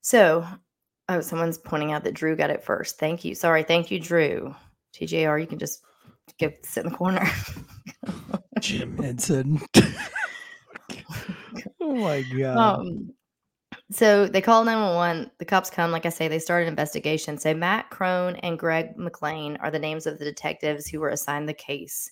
So, 0.00 0.46
oh, 1.08 1.20
someone's 1.20 1.58
pointing 1.58 1.92
out 1.92 2.04
that 2.04 2.14
Drew 2.14 2.36
got 2.36 2.50
it 2.50 2.64
first. 2.64 2.98
Thank 2.98 3.24
you. 3.24 3.34
Sorry. 3.34 3.62
Thank 3.62 3.90
you, 3.90 3.98
Drew. 3.98 4.54
TJR, 4.94 5.40
you 5.40 5.46
can 5.46 5.58
just 5.58 5.82
go 6.40 6.52
sit 6.62 6.84
in 6.84 6.90
the 6.90 6.96
corner. 6.96 7.26
Jim 8.60 8.96
Henson. 8.98 9.60
oh 11.80 11.94
my 11.94 12.22
god. 12.22 12.80
Um, 12.80 13.12
so 13.90 14.26
they 14.26 14.40
call 14.40 14.64
911. 14.64 15.30
The 15.38 15.44
cops 15.44 15.70
come. 15.70 15.90
Like 15.90 16.06
I 16.06 16.10
say, 16.10 16.28
they 16.28 16.38
start 16.38 16.62
an 16.62 16.68
investigation. 16.68 17.38
So 17.38 17.54
Matt 17.54 17.90
Crone 17.90 18.36
and 18.36 18.58
Greg 18.58 18.96
McLean 18.96 19.56
are 19.58 19.70
the 19.70 19.78
names 19.78 20.06
of 20.06 20.18
the 20.18 20.24
detectives 20.24 20.86
who 20.86 21.00
were 21.00 21.08
assigned 21.08 21.48
the 21.48 21.54
case. 21.54 22.10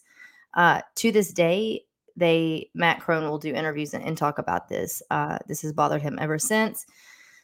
Uh, 0.55 0.81
to 0.97 1.13
this 1.13 1.33
day, 1.33 1.83
they 2.17 2.71
Matt 2.75 3.01
Crone 3.01 3.29
will 3.29 3.39
do 3.39 3.53
interviews 3.53 3.93
and, 3.93 4.03
and 4.03 4.17
talk 4.17 4.39
about 4.39 4.69
this. 4.69 5.03
Uh, 5.11 5.39
this 5.47 5.61
has 5.63 5.73
bothered 5.73 6.01
him 6.01 6.19
ever 6.19 6.39
since. 6.39 6.87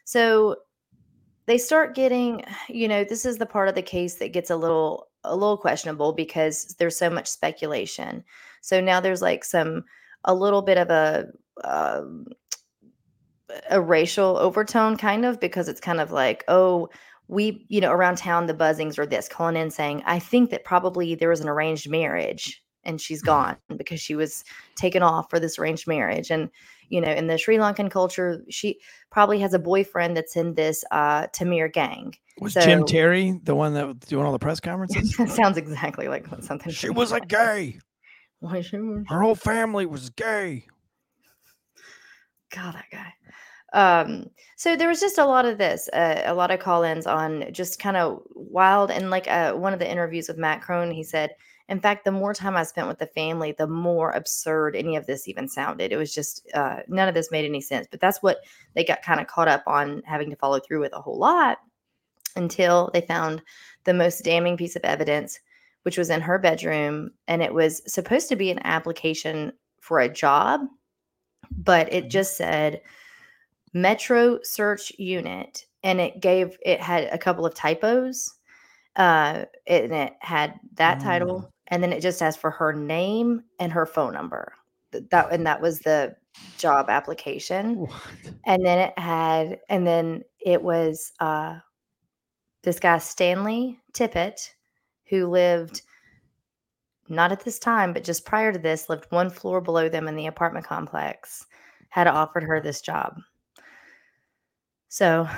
So 0.04 0.56
they 1.46 1.58
start 1.58 1.94
getting, 1.94 2.44
you 2.68 2.88
know, 2.88 3.04
this 3.04 3.24
is 3.24 3.38
the 3.38 3.46
part 3.46 3.68
of 3.68 3.74
the 3.74 3.82
case 3.82 4.16
that 4.16 4.32
gets 4.32 4.50
a 4.50 4.56
little 4.56 5.08
a 5.24 5.36
little 5.36 5.56
questionable 5.56 6.12
because 6.12 6.74
there's 6.78 6.96
so 6.96 7.08
much 7.08 7.28
speculation. 7.28 8.24
So 8.60 8.80
now 8.80 8.98
there's 9.00 9.22
like 9.22 9.44
some 9.44 9.84
a 10.24 10.34
little 10.34 10.62
bit 10.62 10.78
of 10.78 10.90
a 10.90 11.26
um, 11.64 12.26
a 13.70 13.80
racial 13.80 14.36
overtone 14.38 14.96
kind 14.96 15.24
of 15.24 15.38
because 15.38 15.68
it's 15.68 15.80
kind 15.80 16.00
of 16.00 16.10
like 16.10 16.42
oh 16.48 16.88
we 17.28 17.66
you 17.68 17.80
know 17.82 17.92
around 17.92 18.16
town 18.16 18.46
the 18.46 18.54
buzzings 18.54 18.98
are 18.98 19.04
this 19.04 19.28
calling 19.28 19.56
in 19.56 19.70
saying 19.70 20.02
i 20.06 20.18
think 20.18 20.48
that 20.48 20.64
probably 20.64 21.14
there 21.14 21.28
was 21.28 21.40
an 21.40 21.48
arranged 21.48 21.90
marriage 21.90 22.62
and 22.84 22.98
she's 22.98 23.20
gone 23.20 23.56
because 23.76 24.00
she 24.00 24.14
was 24.14 24.42
taken 24.76 25.02
off 25.02 25.28
for 25.28 25.38
this 25.38 25.58
arranged 25.58 25.86
marriage 25.86 26.30
and 26.30 26.48
you 26.92 27.00
know 27.00 27.10
in 27.10 27.26
the 27.26 27.38
sri 27.38 27.56
lankan 27.56 27.90
culture 27.90 28.44
she 28.50 28.78
probably 29.10 29.40
has 29.40 29.54
a 29.54 29.58
boyfriend 29.58 30.16
that's 30.16 30.36
in 30.36 30.54
this 30.54 30.84
uh 30.90 31.26
Tamil 31.32 31.68
gang 31.68 32.14
was 32.40 32.54
Jim 32.54 32.80
so- 32.80 32.86
Terry 32.86 33.40
the 33.44 33.54
one 33.54 33.74
that 33.74 33.86
was 33.86 33.96
doing 33.96 34.24
all 34.24 34.32
the 34.32 34.38
press 34.38 34.60
conferences? 34.60 35.16
that 35.18 35.30
sounds 35.30 35.56
exactly 35.56 36.08
like 36.08 36.26
something 36.40 36.72
she 36.72 36.90
was 36.90 37.12
a 37.12 37.20
gay. 37.20 37.78
Why 38.40 38.60
she 38.60 38.78
was- 38.78 39.04
Her 39.08 39.22
whole 39.22 39.34
family 39.34 39.86
was 39.86 40.10
gay. 40.10 40.66
God, 42.50 42.74
that 42.74 42.84
guy. 42.90 43.12
Um, 43.74 44.26
so 44.56 44.76
there 44.76 44.88
was 44.88 45.00
just 45.00 45.18
a 45.18 45.24
lot 45.24 45.46
of 45.46 45.56
this, 45.56 45.88
uh, 45.92 46.22
a 46.26 46.34
lot 46.34 46.50
of 46.50 46.60
call-ins 46.60 47.06
on 47.06 47.46
just 47.52 47.78
kind 47.78 47.96
of 47.96 48.22
wild 48.34 48.90
and 48.90 49.08
like 49.08 49.28
uh, 49.28 49.52
one 49.52 49.72
of 49.72 49.78
the 49.78 49.90
interviews 49.90 50.28
with 50.28 50.36
Matt 50.36 50.60
Crone, 50.60 50.90
he 50.90 51.02
said 51.02 51.30
In 51.68 51.80
fact, 51.80 52.04
the 52.04 52.12
more 52.12 52.34
time 52.34 52.56
I 52.56 52.64
spent 52.64 52.88
with 52.88 52.98
the 52.98 53.06
family, 53.06 53.52
the 53.52 53.66
more 53.66 54.10
absurd 54.10 54.76
any 54.76 54.96
of 54.96 55.06
this 55.06 55.28
even 55.28 55.48
sounded. 55.48 55.92
It 55.92 55.96
was 55.96 56.14
just 56.14 56.46
uh, 56.54 56.80
none 56.88 57.08
of 57.08 57.14
this 57.14 57.30
made 57.30 57.44
any 57.44 57.60
sense. 57.60 57.86
But 57.90 58.00
that's 58.00 58.22
what 58.22 58.38
they 58.74 58.84
got 58.84 59.02
kind 59.02 59.20
of 59.20 59.26
caught 59.26 59.48
up 59.48 59.62
on 59.66 60.02
having 60.04 60.28
to 60.30 60.36
follow 60.36 60.58
through 60.60 60.80
with 60.80 60.92
a 60.92 61.00
whole 61.00 61.18
lot 61.18 61.58
until 62.36 62.90
they 62.92 63.00
found 63.02 63.42
the 63.84 63.94
most 63.94 64.24
damning 64.24 64.56
piece 64.56 64.76
of 64.76 64.84
evidence, 64.84 65.38
which 65.82 65.98
was 65.98 66.10
in 66.10 66.20
her 66.20 66.38
bedroom. 66.38 67.10
And 67.28 67.42
it 67.42 67.54
was 67.54 67.82
supposed 67.92 68.28
to 68.28 68.36
be 68.36 68.50
an 68.50 68.60
application 68.64 69.52
for 69.80 70.00
a 70.00 70.08
job, 70.08 70.60
but 71.56 71.92
it 71.92 72.08
just 72.08 72.36
said 72.36 72.82
Metro 73.72 74.40
Search 74.42 74.92
Unit. 74.98 75.66
And 75.84 76.00
it 76.00 76.20
gave, 76.20 76.56
it 76.64 76.80
had 76.80 77.04
a 77.04 77.18
couple 77.18 77.44
of 77.44 77.54
typos. 77.54 78.32
Uh, 78.94 79.46
and 79.66 79.92
it 79.92 80.12
had 80.20 80.60
that 80.74 80.98
Mm. 80.98 81.02
title. 81.02 81.51
And 81.72 81.82
then 81.82 81.92
it 81.92 82.02
just 82.02 82.20
asked 82.22 82.38
for 82.38 82.52
her 82.52 82.72
name 82.72 83.42
and 83.58 83.72
her 83.72 83.86
phone 83.86 84.12
number. 84.12 84.52
That 84.92 85.32
and 85.32 85.46
that 85.46 85.60
was 85.60 85.80
the 85.80 86.14
job 86.58 86.88
application 86.90 87.76
What? 87.76 87.92
and 88.44 88.64
then 88.64 88.78
it 88.78 88.98
had 88.98 89.58
and 89.68 89.86
then 89.86 90.22
it 90.40 90.62
was 90.62 91.12
uh 91.20 91.58
this 92.62 92.78
guy 92.80 92.96
stanley 92.98 93.78
tippett 93.92 94.48
who 95.08 95.28
lived 95.28 95.82
not 97.08 97.32
at 97.32 97.44
this 97.44 97.58
time 97.58 97.92
but 97.92 98.04
just 98.04 98.24
prior 98.24 98.52
to 98.52 98.58
this 98.58 98.88
lived 98.88 99.06
one 99.10 99.28
floor 99.28 99.60
below 99.60 99.88
them 99.90 100.08
in 100.08 100.16
the 100.16 100.26
apartment 100.26 100.64
complex 100.66 101.46
had 101.90 102.06
offered 102.06 102.42
her 102.44 102.60
this 102.60 102.80
job 102.80 103.18
so 104.88 105.28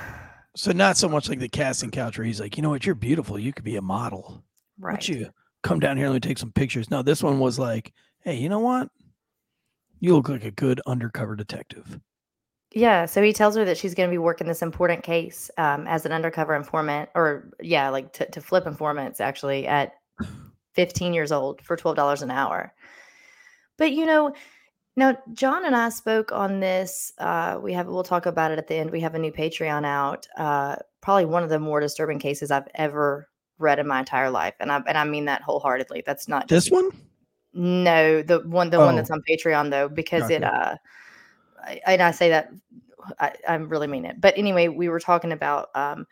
So 0.55 0.71
not 0.71 0.95
so 0.97 1.09
much 1.09 1.27
like 1.29 1.39
the 1.39 1.49
casting 1.49 1.91
couch 1.91 2.17
where 2.17 2.25
he's 2.25 2.39
like, 2.39 2.55
you 2.55 2.63
know 2.63 2.69
what, 2.69 2.85
you're 2.85 2.95
beautiful. 2.95 3.37
You 3.37 3.51
could 3.53 3.65
be 3.65 3.75
a 3.75 3.81
model. 3.81 4.43
Right 4.79 4.91
don't 4.93 5.07
you 5.09 5.29
come 5.65 5.79
down 5.79 5.97
here 5.97 6.05
and 6.05 6.13
let 6.13 6.23
me 6.23 6.29
take 6.29 6.37
some 6.37 6.51
pictures? 6.51 6.89
No, 6.91 7.01
this 7.01 7.23
one 7.23 7.39
was 7.39 7.57
like, 7.59 7.91
hey, 8.21 8.35
you 8.35 8.47
know 8.49 8.59
what? 8.59 8.87
You 9.99 10.15
look 10.15 10.29
like 10.29 10.45
a 10.45 10.51
good 10.51 10.79
undercover 10.85 11.35
detective. 11.35 11.99
yeah 12.71 13.05
so 13.05 13.21
he 13.23 13.33
tells 13.33 13.55
her 13.55 13.65
that 13.65 13.77
she's 13.77 13.95
going 13.95 14.07
to 14.09 14.13
be 14.13 14.17
working 14.17 14.47
this 14.47 14.61
important 14.61 15.01
case 15.03 15.49
um, 15.57 15.87
as 15.87 16.05
an 16.05 16.11
undercover 16.11 16.53
informant 16.55 17.09
or 17.15 17.49
yeah 17.61 17.89
like 17.89 18.11
to, 18.13 18.29
to 18.31 18.41
flip 18.41 18.67
informants 18.67 19.19
actually 19.21 19.65
at 19.65 19.93
15 20.73 21.13
years 21.13 21.31
old 21.31 21.61
for 21.61 21.77
$12 21.77 22.21
an 22.21 22.29
hour 22.31 22.73
but 23.77 23.93
you 23.93 24.05
know 24.05 24.33
now 24.97 25.17
john 25.33 25.65
and 25.65 25.75
i 25.75 25.89
spoke 25.89 26.31
on 26.31 26.59
this 26.59 27.13
uh, 27.19 27.57
we 27.61 27.71
have 27.73 27.87
we'll 27.87 28.03
talk 28.03 28.25
about 28.25 28.51
it 28.51 28.59
at 28.59 28.67
the 28.67 28.75
end 28.75 28.91
we 28.91 28.99
have 28.99 29.15
a 29.15 29.19
new 29.19 29.31
patreon 29.31 29.85
out 29.85 30.27
uh, 30.37 30.75
probably 31.01 31.25
one 31.25 31.43
of 31.43 31.49
the 31.49 31.59
more 31.59 31.79
disturbing 31.79 32.19
cases 32.19 32.51
i've 32.51 32.67
ever 32.75 33.29
read 33.59 33.79
in 33.79 33.87
my 33.87 33.99
entire 33.99 34.29
life 34.29 34.53
and 34.59 34.71
i 34.71 34.81
and 34.87 34.97
i 34.97 35.03
mean 35.03 35.25
that 35.25 35.41
wholeheartedly 35.41 36.03
that's 36.05 36.27
not 36.27 36.47
This 36.47 36.69
one? 36.69 36.91
no, 37.53 38.21
the 38.21 38.39
one 38.41 38.69
the 38.69 38.79
one 38.81 38.95
Oh. 38.95 38.97
that's 38.97 39.11
on 39.11 39.21
Patreon 39.29 39.69
though, 39.71 39.87
because 39.87 40.29
it 40.29 40.43
uh 40.43 40.75
I, 41.63 41.81
and 41.87 42.01
I 42.01 42.11
say 42.11 42.29
that 42.29 42.49
I, 43.19 43.33
I 43.47 43.55
really 43.55 43.87
mean 43.87 44.05
it. 44.05 44.19
But 44.21 44.37
anyway, 44.37 44.67
we 44.67 44.89
were 44.89 44.99
talking 44.99 45.31
about 45.31 45.69
um 45.75 46.05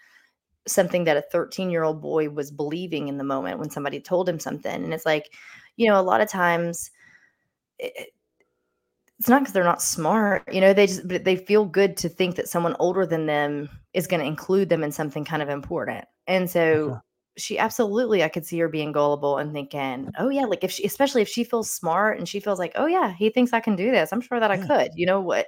something 0.67 1.03
that 1.05 1.17
a 1.17 1.21
13 1.21 1.69
year 1.69 1.83
old 1.83 2.01
boy 2.01 2.29
was 2.29 2.51
believing 2.51 3.07
in 3.09 3.17
the 3.17 3.23
moment 3.25 3.59
when 3.59 3.69
somebody 3.69 3.99
told 3.99 4.29
him 4.29 4.39
something. 4.39 4.83
And 4.83 4.93
it's 4.93 5.05
like, 5.05 5.31
you 5.77 5.87
know, 5.89 5.99
a 5.99 6.03
lot 6.03 6.21
of 6.21 6.29
times 6.29 6.91
it, 7.79 7.93
it- 7.97 8.09
it's 9.19 9.29
not 9.29 9.41
because 9.41 9.53
they're 9.53 9.63
not 9.63 9.81
smart, 9.81 10.43
you 10.53 10.59
know, 10.59 10.73
they 10.73 10.87
just 10.87 11.07
but 11.07 11.23
they 11.23 11.35
feel 11.35 11.65
good 11.65 11.95
to 11.97 12.09
think 12.09 12.35
that 12.35 12.49
someone 12.49 12.75
older 12.79 13.05
than 13.05 13.25
them 13.25 13.69
is 13.93 14.07
going 14.07 14.19
to 14.19 14.25
include 14.25 14.69
them 14.69 14.83
in 14.83 14.91
something 14.91 15.23
kind 15.23 15.41
of 15.41 15.49
important. 15.49 16.05
And 16.27 16.49
so 16.49 16.89
Uh-huh. 16.89 16.99
She 17.37 17.57
absolutely 17.59 18.23
I 18.23 18.29
could 18.29 18.45
see 18.45 18.59
her 18.59 18.69
being 18.69 18.91
gullible 18.91 19.37
and 19.37 19.53
thinking, 19.53 20.11
"Oh 20.19 20.29
yeah, 20.29 20.45
like 20.45 20.63
if 20.63 20.71
she 20.71 20.83
especially 20.85 21.21
if 21.23 21.29
she 21.29 21.43
feels 21.43 21.71
smart 21.71 22.17
and 22.19 22.27
she 22.29 22.39
feels 22.39 22.59
like, 22.59 22.73
"Oh 22.75 22.85
yeah, 22.87 23.11
he 23.13 23.29
thinks 23.29 23.53
I 23.53 23.59
can 23.61 23.75
do 23.75 23.91
this. 23.91 24.11
I'm 24.13 24.21
sure 24.21 24.39
that 24.39 24.51
I 24.51 24.57
could." 24.57 24.91
You 24.95 25.05
know 25.07 25.21
what 25.21 25.47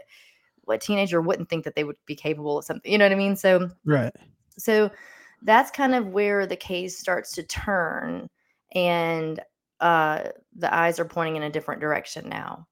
what 0.65 0.81
teenager 0.81 1.21
wouldn't 1.21 1.49
think 1.49 1.65
that 1.65 1.75
they 1.75 1.83
would 1.85 1.97
be 2.07 2.15
capable 2.15 2.59
of 2.59 2.65
something, 2.65 2.91
you 2.91 2.97
know 2.97 3.05
what 3.05 3.11
I 3.13 3.15
mean? 3.15 3.35
So 3.37 3.71
Right. 3.85 4.13
so 4.57 4.89
that's 5.43 5.71
kind 5.71 5.95
of 5.95 6.07
where 6.07 6.45
the 6.47 6.55
case 6.55 6.97
starts 6.99 7.31
to 7.33 7.43
turn 7.43 8.29
and 8.73 9.39
uh 9.81 10.23
the 10.57 10.73
eyes 10.73 10.99
are 10.99 11.05
pointing 11.05 11.35
in 11.35 11.43
a 11.43 11.49
different 11.49 11.81
direction 11.81 12.29
now. 12.29 12.67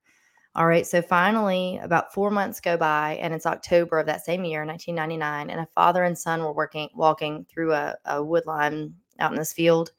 All 0.56 0.67
right, 0.67 0.86
so 0.88 1.02
finally 1.02 1.80
about 1.84 2.13
4 2.13 2.32
months 2.32 2.60
go 2.62 2.78
by 2.78 3.15
and 3.21 3.34
it's 3.34 3.45
October 3.47 3.99
of 3.99 4.06
that 4.08 4.26
same 4.26 4.45
year, 4.45 4.65
1999, 4.65 5.49
and 5.49 5.60
a 5.62 5.67
father 5.76 6.04
and 6.04 6.17
son 6.17 6.41
were 6.41 6.54
working 6.54 6.89
walking 6.95 7.45
through 7.49 7.73
a, 7.73 7.95
a 8.06 8.23
wood 8.23 8.45
line 8.45 8.95
out 9.23 9.31
in 9.31 9.38
this 9.39 9.53
field 9.53 9.91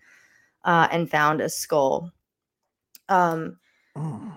uh, 0.64 0.86
and 0.92 1.10
found 1.10 1.40
a 1.40 1.48
skull. 1.48 2.12
Um 3.08 3.58
Mm. 3.96 4.36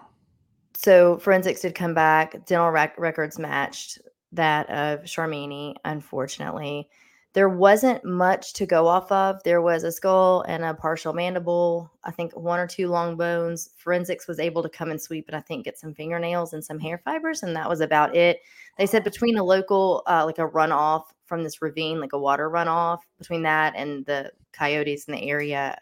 so 0.76 1.18
forensics 1.18 1.62
did 1.62 1.74
come 1.74 1.94
back. 1.96 2.46
Dental 2.46 2.70
rec- 2.70 2.98
records 3.00 3.40
matched 3.40 3.98
that 4.32 4.70
of 4.70 5.02
Sharmini. 5.04 5.74
Unfortunately, 5.84 6.88
there 7.34 7.50
wasn't 7.50 8.06
much 8.06 8.54
to 8.54 8.68
go 8.68 8.88
off 8.88 9.12
of. 9.12 9.42
There 9.44 9.62
was 9.64 9.84
a 9.84 9.92
skull 9.92 10.42
and 10.48 10.64
a 10.64 10.76
partial 10.76 11.14
mandible. 11.14 11.92
I 12.04 12.12
think 12.12 12.36
one 12.36 12.60
or 12.60 12.68
two 12.68 12.88
long 12.88 13.18
bones. 13.18 13.70
Forensics 13.78 14.28
was 14.28 14.40
able 14.40 14.62
to 14.62 14.70
come 14.70 14.92
and 14.92 15.02
sweep 15.02 15.28
and 15.28 15.36
I 15.36 15.42
think 15.42 15.66
get 15.66 15.80
some 15.80 15.96
fingernails 15.96 16.54
and 16.54 16.64
some 16.64 16.80
hair 16.80 17.00
fibers, 17.00 17.42
and 17.42 17.56
that 17.56 17.70
was 17.70 17.82
about 17.82 18.16
it. 18.16 18.42
They 18.78 18.86
said 18.86 19.04
between 19.04 19.38
a 19.38 19.44
local, 19.44 20.04
uh, 20.06 20.24
like 20.24 20.38
a 20.38 20.48
runoff 20.48 21.06
from 21.28 21.44
this 21.44 21.62
ravine, 21.62 22.00
like 22.00 22.14
a 22.14 22.20
water 22.20 22.50
runoff, 22.50 23.00
between 23.18 23.44
that 23.44 23.74
and 23.76 24.06
the 24.06 24.32
coyotes 24.54 25.06
in 25.06 25.14
the 25.14 25.30
area, 25.30 25.78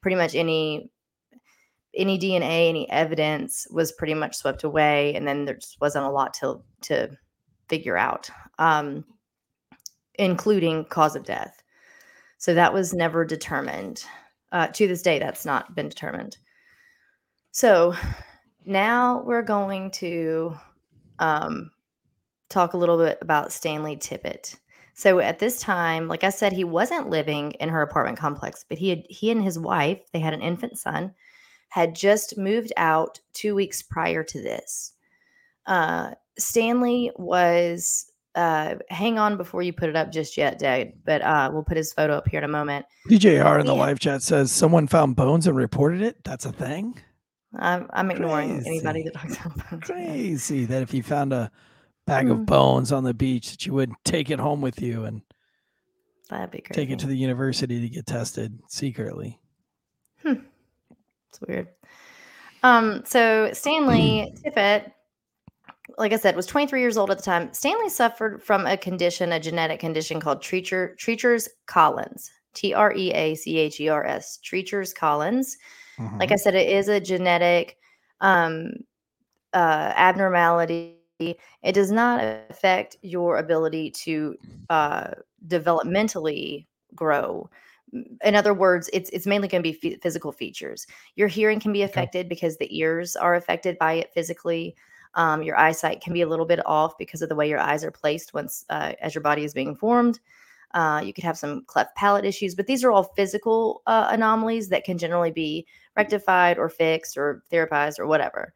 pretty 0.00 0.16
much 0.16 0.34
any 0.34 0.90
any 1.94 2.18
DNA, 2.18 2.68
any 2.68 2.90
evidence 2.90 3.66
was 3.70 3.92
pretty 3.92 4.14
much 4.14 4.36
swept 4.36 4.62
away, 4.62 5.14
and 5.14 5.26
then 5.26 5.44
there 5.44 5.56
just 5.56 5.80
wasn't 5.80 6.04
a 6.04 6.10
lot 6.10 6.34
to 6.34 6.60
to 6.82 7.08
figure 7.68 7.96
out, 7.96 8.30
um, 8.58 9.04
including 10.14 10.84
cause 10.86 11.16
of 11.16 11.24
death. 11.24 11.62
So 12.38 12.54
that 12.54 12.72
was 12.72 12.94
never 12.94 13.24
determined. 13.24 14.04
Uh, 14.52 14.68
to 14.68 14.86
this 14.86 15.02
day, 15.02 15.18
that's 15.18 15.44
not 15.44 15.74
been 15.74 15.88
determined. 15.88 16.38
So 17.50 17.94
now 18.64 19.22
we're 19.24 19.42
going 19.42 19.90
to 19.92 20.56
um, 21.18 21.70
talk 22.48 22.72
a 22.72 22.76
little 22.76 22.96
bit 22.98 23.18
about 23.20 23.52
Stanley 23.52 23.96
Tippett. 23.96 24.56
So 24.98 25.20
at 25.20 25.38
this 25.38 25.60
time, 25.60 26.08
like 26.08 26.24
I 26.24 26.30
said, 26.30 26.52
he 26.52 26.64
wasn't 26.64 27.08
living 27.08 27.52
in 27.60 27.68
her 27.68 27.82
apartment 27.82 28.18
complex, 28.18 28.64
but 28.68 28.78
he 28.78 28.88
had 28.88 29.04
he 29.08 29.30
and 29.30 29.40
his 29.40 29.56
wife, 29.56 30.00
they 30.12 30.18
had 30.18 30.34
an 30.34 30.42
infant 30.42 30.76
son 30.76 31.14
had 31.68 31.94
just 31.94 32.36
moved 32.36 32.72
out 32.76 33.20
two 33.32 33.54
weeks 33.54 33.80
prior 33.80 34.24
to 34.24 34.42
this. 34.42 34.94
Uh, 35.66 36.14
Stanley 36.36 37.12
was, 37.14 38.10
uh, 38.34 38.74
hang 38.88 39.20
on 39.20 39.36
before 39.36 39.62
you 39.62 39.72
put 39.72 39.88
it 39.88 39.94
up 39.94 40.10
just 40.10 40.36
yet, 40.36 40.58
Dad, 40.58 40.94
but 41.04 41.22
uh, 41.22 41.48
we'll 41.52 41.62
put 41.62 41.76
his 41.76 41.92
photo 41.92 42.14
up 42.14 42.26
here 42.26 42.38
in 42.38 42.44
a 42.44 42.48
moment. 42.48 42.84
DJR 43.08 43.60
in 43.60 43.66
the 43.66 43.74
Yeah. 43.74 43.80
live 43.80 44.00
chat 44.00 44.22
says 44.22 44.50
someone 44.50 44.88
found 44.88 45.14
bones 45.14 45.46
and 45.46 45.56
reported 45.56 46.02
it. 46.02 46.24
That's 46.24 46.44
a 46.44 46.52
thing. 46.52 46.98
I'm, 47.56 47.88
I'm 47.92 48.10
ignoring 48.10 48.66
anybody 48.66 49.04
that 49.04 49.14
talks 49.14 49.36
about 49.36 49.70
bones. 49.70 49.84
Crazy 49.84 50.64
that 50.64 50.82
if 50.82 50.92
you 50.92 51.04
found 51.04 51.32
a 51.32 51.52
bag 52.08 52.26
Mm. 52.26 52.30
of 52.32 52.46
bones 52.46 52.90
on 52.92 53.04
the 53.04 53.14
beach, 53.14 53.50
that 53.50 53.66
you 53.66 53.72
wouldn't 53.74 53.98
take 54.04 54.30
it 54.30 54.38
home 54.40 54.60
with 54.60 54.80
you 54.82 55.04
and 55.04 55.22
That'd 56.30 56.50
be 56.50 56.60
crazy. 56.60 56.80
take 56.80 56.90
it 56.90 56.98
to 57.00 57.06
the 57.06 57.16
university 57.16 57.80
to 57.80 57.88
get 57.88 58.06
tested 58.06 58.58
secretly. 58.68 59.38
It's 60.24 61.40
weird. 61.46 61.68
Um, 62.62 63.02
so 63.04 63.50
Stanley 63.52 64.34
Tippett, 64.44 64.90
like 65.96 66.12
I 66.12 66.16
said, 66.16 66.34
was 66.36 66.46
23 66.46 66.80
years 66.80 66.96
old 66.96 67.10
at 67.10 67.18
the 67.18 67.22
time. 67.22 67.52
Stanley 67.52 67.88
suffered 67.88 68.42
from 68.42 68.66
a 68.66 68.76
condition, 68.76 69.32
a 69.32 69.40
genetic 69.40 69.78
condition 69.80 70.20
called 70.20 70.42
Treacher, 70.42 70.96
Treacher's 70.98 71.48
Collins, 71.66 72.30
T 72.54 72.74
R 72.74 72.92
E 72.94 73.12
A 73.12 73.34
C 73.34 73.58
H 73.58 73.80
E 73.80 73.88
R 73.88 74.04
S, 74.06 74.38
Treacher's 74.38 74.92
Collins. 74.92 75.56
Like 76.18 76.30
I 76.30 76.36
said, 76.36 76.54
it 76.54 76.68
is 76.68 76.86
a 76.88 77.00
genetic 77.00 77.76
um, 78.20 78.70
uh, 79.52 79.92
abnormality. 79.96 80.94
It 81.18 81.72
does 81.72 81.90
not 81.90 82.22
affect 82.50 82.96
your 83.02 83.38
ability 83.38 83.90
to 83.90 84.36
uh, 84.70 85.10
developmentally 85.46 86.66
grow. 86.94 87.50
In 88.22 88.36
other 88.36 88.54
words, 88.54 88.88
it's 88.92 89.10
it's 89.10 89.26
mainly 89.26 89.48
going 89.48 89.62
to 89.62 89.68
be 89.68 89.72
phy- 89.72 89.98
physical 90.02 90.30
features. 90.30 90.86
Your 91.16 91.28
hearing 91.28 91.58
can 91.58 91.72
be 91.72 91.82
affected 91.82 92.28
because 92.28 92.56
the 92.56 92.78
ears 92.78 93.16
are 93.16 93.34
affected 93.34 93.78
by 93.78 93.94
it 93.94 94.12
physically. 94.12 94.76
Um, 95.14 95.42
your 95.42 95.58
eyesight 95.58 96.02
can 96.02 96.12
be 96.12 96.22
a 96.22 96.28
little 96.28 96.44
bit 96.44 96.64
off 96.66 96.98
because 96.98 97.22
of 97.22 97.28
the 97.28 97.34
way 97.34 97.48
your 97.48 97.58
eyes 97.58 97.82
are 97.82 97.90
placed 97.90 98.34
once 98.34 98.64
uh, 98.68 98.92
as 99.00 99.14
your 99.14 99.22
body 99.22 99.42
is 99.42 99.54
being 99.54 99.74
formed. 99.74 100.20
Uh, 100.74 101.00
you 101.02 101.14
could 101.14 101.24
have 101.24 101.38
some 101.38 101.64
cleft 101.64 101.96
palate 101.96 102.26
issues, 102.26 102.54
but 102.54 102.66
these 102.66 102.84
are 102.84 102.92
all 102.92 103.04
physical 103.16 103.82
uh, 103.86 104.08
anomalies 104.10 104.68
that 104.68 104.84
can 104.84 104.98
generally 104.98 105.30
be 105.30 105.66
rectified 105.96 106.58
or 106.58 106.68
fixed 106.68 107.16
or 107.16 107.42
therapized 107.50 107.98
or 107.98 108.06
whatever. 108.06 108.52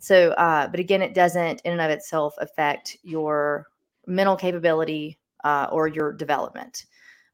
So, 0.00 0.30
uh, 0.32 0.66
but 0.66 0.80
again, 0.80 1.02
it 1.02 1.14
doesn't 1.14 1.60
in 1.60 1.72
and 1.72 1.80
of 1.80 1.90
itself 1.90 2.34
affect 2.38 2.96
your 3.02 3.68
mental 4.06 4.34
capability 4.34 5.18
uh, 5.44 5.68
or 5.70 5.88
your 5.88 6.12
development, 6.12 6.86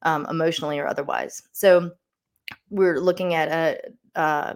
um, 0.02 0.26
emotionally 0.28 0.78
or 0.78 0.86
otherwise. 0.86 1.42
So, 1.52 1.92
we're 2.70 3.00
looking 3.00 3.34
at 3.34 3.48
a, 3.48 4.18
uh, 4.20 4.54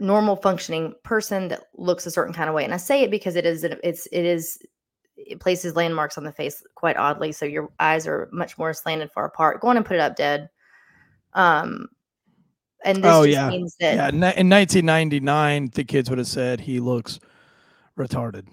normal 0.00 0.36
functioning 0.36 0.94
person 1.02 1.48
that 1.48 1.64
looks 1.74 2.06
a 2.06 2.10
certain 2.10 2.34
kind 2.34 2.48
of 2.48 2.54
way. 2.54 2.64
And 2.64 2.74
I 2.74 2.76
say 2.76 3.02
it 3.02 3.10
because 3.10 3.36
it's 3.36 3.64
it 3.64 4.24
is 4.24 4.58
it 5.16 5.40
places 5.40 5.74
landmarks 5.74 6.16
on 6.16 6.24
the 6.24 6.32
face 6.32 6.62
quite 6.74 6.96
oddly, 6.96 7.32
so 7.32 7.44
your 7.44 7.70
eyes 7.80 8.06
are 8.06 8.28
much 8.32 8.56
more 8.58 8.72
slanted 8.72 9.10
far 9.12 9.26
apart. 9.26 9.60
Go 9.60 9.68
on 9.68 9.76
and 9.76 9.84
put 9.86 9.96
it 9.96 10.00
up, 10.00 10.16
dead. 10.16 10.48
Um, 11.34 11.88
and 12.84 12.98
this 12.98 13.12
Oh, 13.12 13.24
just 13.24 13.34
yeah. 13.34 13.48
means 13.50 13.76
that 13.80 13.94
Yeah, 13.94 14.08
in 14.08 14.48
1999, 14.48 15.70
the 15.74 15.84
kids 15.84 16.08
would 16.10 16.18
have 16.18 16.28
said 16.28 16.60
he 16.60 16.80
looks 16.80 17.18
retarded. 17.98 18.46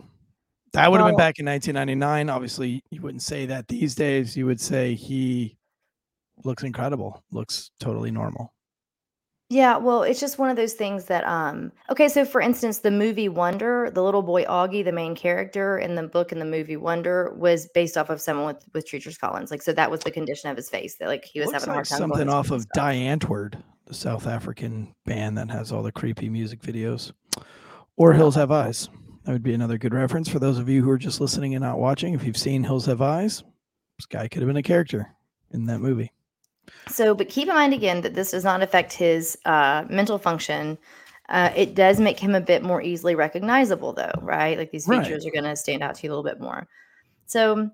That 0.73 0.91
would 0.91 0.99
have 0.99 1.07
been 1.07 1.15
back 1.17 1.39
in 1.39 1.45
1999. 1.45 2.29
Obviously, 2.29 2.83
you 2.89 3.01
wouldn't 3.01 3.21
say 3.21 3.45
that 3.45 3.67
these 3.69 3.95
days. 3.95 4.35
You 4.35 4.45
would 4.45 4.59
say 4.59 4.93
he 4.93 5.57
looks 6.43 6.63
incredible, 6.63 7.23
looks 7.31 7.71
totally 7.79 8.11
normal. 8.11 8.51
Yeah, 9.49 9.77
well, 9.77 10.01
it's 10.01 10.19
just 10.19 10.39
one 10.39 10.49
of 10.49 10.55
those 10.55 10.73
things 10.73 11.05
that 11.05 11.23
um 11.25 11.71
okay, 11.91 12.09
so 12.09 12.25
for 12.25 12.41
instance, 12.41 12.79
the 12.79 12.89
movie 12.91 13.29
Wonder, 13.29 13.91
the 13.91 14.03
little 14.03 14.23
boy 14.23 14.43
Augie, 14.45 14.83
the 14.83 14.91
main 14.91 15.15
character 15.15 15.77
in 15.77 15.93
the 15.95 16.03
book 16.03 16.31
in 16.31 16.39
the 16.39 16.45
movie 16.45 16.77
Wonder 16.77 17.31
was 17.38 17.69
based 17.73 17.95
off 17.95 18.09
of 18.09 18.19
someone 18.19 18.47
with 18.47 18.65
with 18.73 18.88
Treacher's 18.88 19.17
Collins. 19.17 19.51
Like 19.51 19.61
so 19.61 19.71
that 19.71 19.89
was 19.91 19.99
the 20.01 20.11
condition 20.11 20.49
of 20.49 20.57
his 20.57 20.67
face 20.69 20.97
that 20.97 21.07
like 21.07 21.23
he 21.23 21.39
was 21.39 21.47
Looks 21.47 21.59
having 21.61 21.69
a 21.69 21.73
hard 21.73 21.85
like 21.85 21.89
time 21.89 22.09
something 22.09 22.27
off 22.27 22.49
of 22.51 22.63
stuff. 22.63 22.73
Die 22.73 22.95
Antwoord, 22.95 23.61
the 23.86 23.93
South 23.93 24.28
African 24.28 24.93
band 25.06 25.38
that 25.38 25.50
has 25.52 25.71
all 25.71 25.84
the 25.84 25.91
creepy 25.91 26.30
music 26.30 26.62
videos, 26.62 27.12
or 27.98 28.13
Hills 28.13 28.36
Have 28.36 28.52
Eyes. 28.52 28.89
That 29.24 29.32
would 29.32 29.43
be 29.43 29.54
another 29.54 29.78
good 29.78 29.93
reference 29.93 30.30
for 30.30 30.39
those 30.39 30.60
of 30.60 30.69
you 30.69 30.84
who 30.84 30.89
are 30.89 30.98
just 30.98 31.21
listening 31.21 31.56
and 31.56 31.63
not 31.63 31.80
watching. 31.80 32.13
If 32.13 32.24
you've 32.24 32.38
seen 32.38 32.63
Hills 32.63 32.86
Have 32.86 33.02
Eyes, 33.02 33.43
this 33.98 34.06
guy 34.06 34.28
could 34.28 34.41
have 34.41 34.48
been 34.48 34.58
a 34.58 34.63
character 34.63 35.08
in 35.52 35.65
that 35.67 35.80
movie. 35.80 36.12
So, 36.89 37.15
but 37.15 37.30
keep 37.30 37.48
in 37.48 37.56
mind 37.56 37.74
again 37.74 38.02
that 38.02 38.13
this 38.13 38.32
does 38.32 38.43
not 38.43 38.62
affect 38.62 38.93
his 38.93 39.38
uh, 39.45 39.86
mental 39.89 40.17
function. 40.17 40.78
Uh, 41.30 41.52
it 41.56 41.74
does 41.74 42.00
make 42.00 42.19
him 42.19 42.36
a 42.36 42.41
bit 42.41 42.62
more 42.62 42.82
easily 42.82 43.15
recognizable, 43.15 43.93
though, 43.93 44.12
right? 44.21 44.58
Like 44.58 44.71
these 44.71 44.88
Right. 44.88 45.04
features 45.04 45.26
are 45.26 45.32
going 45.32 45.43
to 45.45 45.56
stand 45.56 45.82
out 45.82 45.95
to 45.95 46.04
you 46.04 46.10
a 46.10 46.12
little 46.15 46.24
bit 46.24 46.39
more. 46.39 46.67
So, 47.26 47.71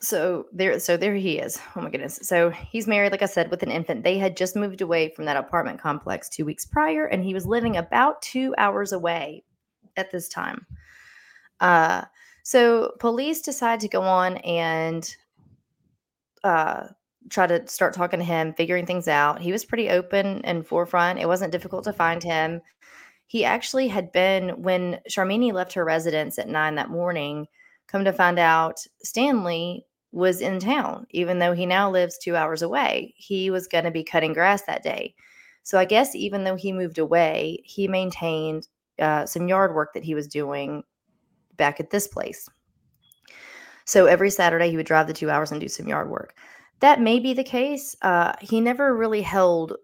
so 0.00 0.46
there, 0.52 0.78
so 0.78 0.96
there 0.96 1.14
he 1.14 1.38
is. 1.38 1.60
Oh 1.76 1.80
my 1.80 1.90
goodness! 1.90 2.20
So 2.22 2.50
he's 2.50 2.86
married, 2.86 3.12
like 3.12 3.22
I 3.22 3.26
said, 3.26 3.50
with 3.50 3.62
an 3.62 3.70
infant. 3.70 4.04
They 4.04 4.18
had 4.18 4.36
just 4.36 4.56
moved 4.56 4.80
away 4.80 5.10
from 5.10 5.24
that 5.26 5.36
apartment 5.36 5.80
complex 5.80 6.28
two 6.28 6.44
weeks 6.44 6.64
prior, 6.64 7.06
and 7.06 7.24
he 7.24 7.34
was 7.34 7.46
living 7.46 7.76
about 7.76 8.22
two 8.22 8.54
hours 8.58 8.92
away 8.92 9.44
at 9.96 10.10
this 10.10 10.28
time. 10.28 10.66
Uh, 11.60 12.04
so 12.42 12.92
police 12.98 13.42
decide 13.42 13.80
to 13.80 13.88
go 13.88 14.02
on 14.02 14.38
and 14.38 15.14
uh, 16.44 16.88
try 17.30 17.46
to 17.46 17.66
start 17.68 17.94
talking 17.94 18.20
to 18.20 18.24
him, 18.24 18.54
figuring 18.54 18.86
things 18.86 19.08
out. 19.08 19.40
He 19.40 19.52
was 19.52 19.64
pretty 19.64 19.90
open 19.90 20.42
and 20.44 20.66
forefront. 20.66 21.18
It 21.18 21.26
wasn't 21.26 21.52
difficult 21.52 21.84
to 21.84 21.92
find 21.92 22.22
him. 22.22 22.62
He 23.26 23.44
actually 23.44 23.88
had 23.88 24.12
been 24.12 24.62
when 24.62 25.00
Sharmini 25.10 25.52
left 25.52 25.74
her 25.74 25.84
residence 25.84 26.38
at 26.38 26.48
nine 26.48 26.76
that 26.76 26.88
morning. 26.88 27.46
Come 27.86 28.04
to 28.04 28.12
find 28.12 28.38
out, 28.38 28.80
Stanley 29.02 29.84
was 30.12 30.40
in 30.40 30.58
town, 30.58 31.06
even 31.10 31.38
though 31.38 31.52
he 31.52 31.66
now 31.66 31.90
lives 31.90 32.18
two 32.18 32.34
hours 32.34 32.62
away. 32.62 33.14
He 33.16 33.50
was 33.50 33.66
going 33.66 33.84
to 33.84 33.90
be 33.90 34.04
cutting 34.04 34.32
grass 34.32 34.62
that 34.62 34.82
day. 34.82 35.14
So 35.62 35.78
I 35.78 35.84
guess 35.84 36.14
even 36.14 36.44
though 36.44 36.56
he 36.56 36.72
moved 36.72 36.98
away, 36.98 37.60
he 37.64 37.88
maintained 37.88 38.68
uh, 38.98 39.26
some 39.26 39.48
yard 39.48 39.74
work 39.74 39.92
that 39.94 40.04
he 40.04 40.14
was 40.14 40.26
doing 40.26 40.82
back 41.56 41.78
at 41.78 41.90
this 41.90 42.08
place. 42.08 42.48
So 43.84 44.06
every 44.06 44.30
Saturday 44.30 44.70
he 44.70 44.76
would 44.76 44.86
drive 44.86 45.06
the 45.06 45.12
two 45.12 45.30
hours 45.30 45.52
and 45.52 45.60
do 45.60 45.68
some 45.68 45.88
yard 45.88 46.10
work. 46.10 46.34
That 46.80 47.00
may 47.00 47.18
be 47.18 47.34
the 47.34 47.44
case. 47.44 47.96
Uh, 48.02 48.32
he 48.40 48.60
never 48.60 48.96
really 48.96 49.22
held 49.22 49.76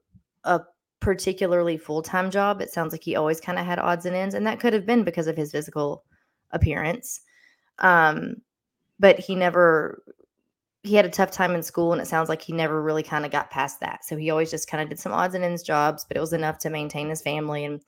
a 0.45 0.61
particularly 1.01 1.77
full 1.77 2.03
time 2.03 2.31
job. 2.31 2.61
It 2.61 2.71
sounds 2.71 2.93
like 2.93 3.03
he 3.03 3.17
always 3.17 3.41
kind 3.41 3.59
of 3.59 3.67
had 3.67 3.79
odds 3.79 4.07
and 4.07 4.17
ends, 4.17 4.35
and 4.35 4.47
that 4.47 4.61
could 4.61 4.73
have 4.73 4.87
been 4.87 5.05
because 5.05 5.27
of 5.27 5.37
his 5.37 5.53
physical 5.53 6.05
appearance. 6.51 7.21
Um, 7.81 8.37
but 8.99 9.19
he 9.19 9.35
never 9.35 10.03
he 10.83 10.95
had 10.95 11.07
a 11.07 11.11
tough 11.11 11.31
time 11.31 11.55
in 11.55 11.63
school, 11.63 11.93
and 11.93 12.01
it 12.01 12.07
sounds 12.07 12.29
like 12.29 12.43
he 12.43 12.53
never 12.53 12.83
really 12.83 13.03
kind 13.03 13.25
of 13.25 13.33
got 13.33 13.51
past 13.51 13.81
that. 13.81 14.05
So 14.05 14.19
he 14.19 14.31
always 14.31 14.51
just 14.51 14.69
kind 14.69 14.83
of 14.83 14.91
did 14.91 15.01
some 15.01 15.13
odds 15.13 15.35
and 15.35 15.43
ends 15.43 15.63
jobs, 15.63 16.05
but 16.07 16.17
it 16.17 16.21
was 16.21 16.35
enough 16.35 16.59
to 16.59 16.71
maintain 16.71 17.09
his 17.09 17.23
family 17.23 17.65
and 17.65 17.81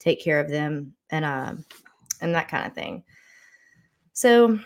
take 0.00 0.20
care 0.20 0.40
of 0.40 0.50
them 0.50 0.92
and 1.10 1.24
uh, 1.24 1.54
and 2.20 2.34
that 2.34 2.48
kind 2.48 2.66
of 2.66 2.74
thing. 2.74 3.04
So 4.12 4.58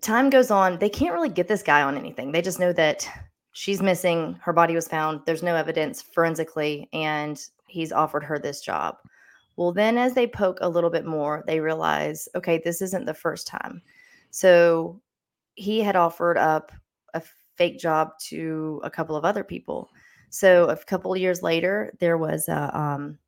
time 0.00 0.30
goes 0.30 0.52
on. 0.52 0.78
They 0.78 0.88
can't 0.88 1.14
really 1.14 1.28
get 1.28 1.48
this 1.48 1.64
guy 1.64 1.82
on 1.82 1.98
anything. 1.98 2.30
They 2.30 2.42
just 2.42 2.60
know 2.60 2.72
that 2.74 3.08
she's 3.52 3.82
missing. 3.82 4.38
Her 4.40 4.52
body 4.52 4.74
was 4.74 4.86
found. 4.86 5.22
There's 5.26 5.42
no 5.42 5.56
evidence 5.56 6.00
forensically, 6.00 6.88
and 6.92 7.42
he's 7.66 7.90
offered 7.90 8.22
her 8.22 8.38
this 8.38 8.60
job. 8.60 8.98
Well, 9.56 9.72
then 9.72 9.98
as 9.98 10.14
they 10.14 10.26
poke 10.26 10.58
a 10.60 10.68
little 10.68 10.90
bit 10.90 11.06
more, 11.06 11.42
they 11.46 11.60
realize, 11.60 12.28
okay, 12.34 12.60
this 12.62 12.82
isn't 12.82 13.06
the 13.06 13.14
first 13.14 13.48
time. 13.48 13.82
So 14.30 15.00
he 15.54 15.80
had 15.80 15.96
offered 15.96 16.38
up 16.38 16.72
a 17.14 17.22
fake 17.56 17.78
job 17.78 18.18
to 18.18 18.80
a 18.84 18.90
couple 18.90 19.16
of 19.16 19.24
other 19.24 19.44
people. 19.44 19.90
So 20.30 20.68
a 20.68 20.76
couple 20.76 21.12
of 21.12 21.20
years 21.20 21.42
later, 21.42 21.92
there 22.00 22.18
was 22.18 22.48
a 22.48 22.76
um, 22.78 23.18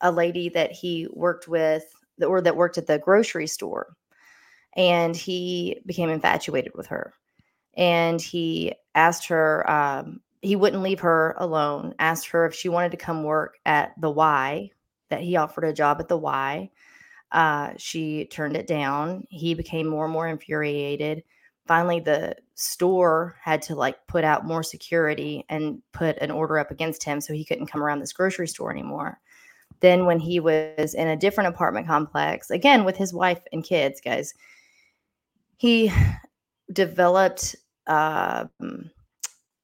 a 0.00 0.10
lady 0.10 0.48
that 0.50 0.72
he 0.72 1.08
worked 1.12 1.48
with, 1.48 1.84
or 2.20 2.40
that 2.40 2.56
worked 2.56 2.76
at 2.76 2.86
the 2.86 2.98
grocery 2.98 3.46
store, 3.46 3.96
and 4.76 5.16
he 5.16 5.80
became 5.86 6.10
infatuated 6.10 6.72
with 6.74 6.86
her. 6.88 7.14
And 7.74 8.20
he 8.20 8.74
asked 8.94 9.28
her, 9.28 9.68
um, 9.70 10.20
he 10.42 10.56
wouldn't 10.56 10.82
leave 10.82 11.00
her 11.00 11.34
alone. 11.38 11.94
Asked 11.98 12.26
her 12.28 12.44
if 12.44 12.54
she 12.54 12.68
wanted 12.68 12.90
to 12.90 12.96
come 12.98 13.22
work 13.22 13.56
at 13.64 13.98
the 14.00 14.10
Y. 14.10 14.70
That 15.08 15.20
he 15.20 15.36
offered 15.36 15.64
a 15.64 15.72
job 15.72 15.98
at 16.00 16.08
the 16.08 16.18
Y. 16.18 16.70
Uh, 17.32 17.72
she 17.76 18.26
turned 18.26 18.56
it 18.56 18.66
down. 18.66 19.26
He 19.30 19.54
became 19.54 19.88
more 19.88 20.04
and 20.04 20.12
more 20.12 20.28
infuriated 20.28 21.24
finally 21.66 22.00
the 22.00 22.34
store 22.54 23.36
had 23.42 23.62
to 23.62 23.74
like 23.74 23.96
put 24.06 24.24
out 24.24 24.44
more 24.44 24.62
security 24.62 25.44
and 25.48 25.80
put 25.92 26.18
an 26.18 26.30
order 26.30 26.58
up 26.58 26.70
against 26.70 27.02
him 27.02 27.20
so 27.20 27.32
he 27.32 27.44
couldn't 27.44 27.66
come 27.66 27.82
around 27.82 28.00
this 28.00 28.12
grocery 28.12 28.48
store 28.48 28.70
anymore 28.70 29.18
then 29.80 30.06
when 30.06 30.18
he 30.18 30.38
was 30.40 30.94
in 30.94 31.08
a 31.08 31.16
different 31.16 31.48
apartment 31.48 31.86
complex 31.86 32.50
again 32.50 32.84
with 32.84 32.96
his 32.96 33.12
wife 33.14 33.40
and 33.52 33.64
kids 33.64 34.00
guys 34.00 34.34
he 35.56 35.92
developed 36.72 37.54
um, 37.86 38.90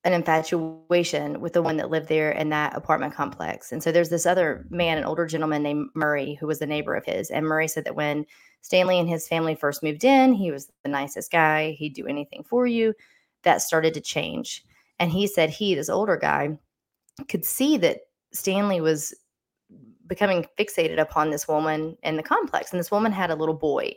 an 0.09 0.15
infatuation 0.15 1.41
with 1.41 1.53
the 1.53 1.63
one 1.63 1.77
that 1.77 1.91
lived 1.91 2.09
there 2.09 2.31
in 2.33 2.49
that 2.49 2.75
apartment 2.77 3.15
complex 3.15 3.73
and 3.73 3.83
so 3.83 3.93
there's 3.93 4.11
this 4.11 4.27
other 4.27 4.67
man 4.71 4.99
an 4.99 5.05
older 5.05 5.27
gentleman 5.27 5.63
named 5.63 5.89
murray 5.95 6.35
who 6.35 6.47
was 6.47 6.61
a 6.61 6.67
neighbor 6.67 6.95
of 6.95 7.05
his 7.05 7.31
and 7.31 7.47
murray 7.47 7.69
said 7.69 7.85
that 7.85 7.95
when 7.95 8.25
Stanley 8.63 8.99
and 8.99 9.09
his 9.09 9.29
family 9.29 9.55
first 9.55 9.83
moved 9.83 10.05
in, 10.05 10.33
he 10.33 10.51
was 10.51 10.71
the 10.83 10.91
nicest 10.91 11.31
guy. 11.31 11.73
He'd 11.73 11.95
do 11.95 12.07
anything 12.07 12.45
for 12.45 12.67
you. 12.67 12.95
That 13.43 13.63
started 13.63 13.95
to 13.95 14.01
change. 14.01 14.65
And 14.99 15.11
he 15.13 15.27
said 15.27 15.51
he, 15.51 15.75
this 15.75 15.89
older 15.89 16.17
guy, 16.17 16.59
could 17.29 17.45
see 17.45 17.77
that 17.79 18.01
Stanley 18.33 18.81
was 18.81 19.15
becoming 20.07 20.47
fixated 20.59 20.99
upon 20.99 21.31
this 21.31 21.47
woman 21.47 21.97
in 22.03 22.17
the 22.17 22.23
complex. 22.23 22.73
And 22.73 22.81
this 22.81 22.91
woman 22.91 23.13
had 23.13 23.31
a 23.31 23.37
little 23.37 23.55
boy. 23.55 23.95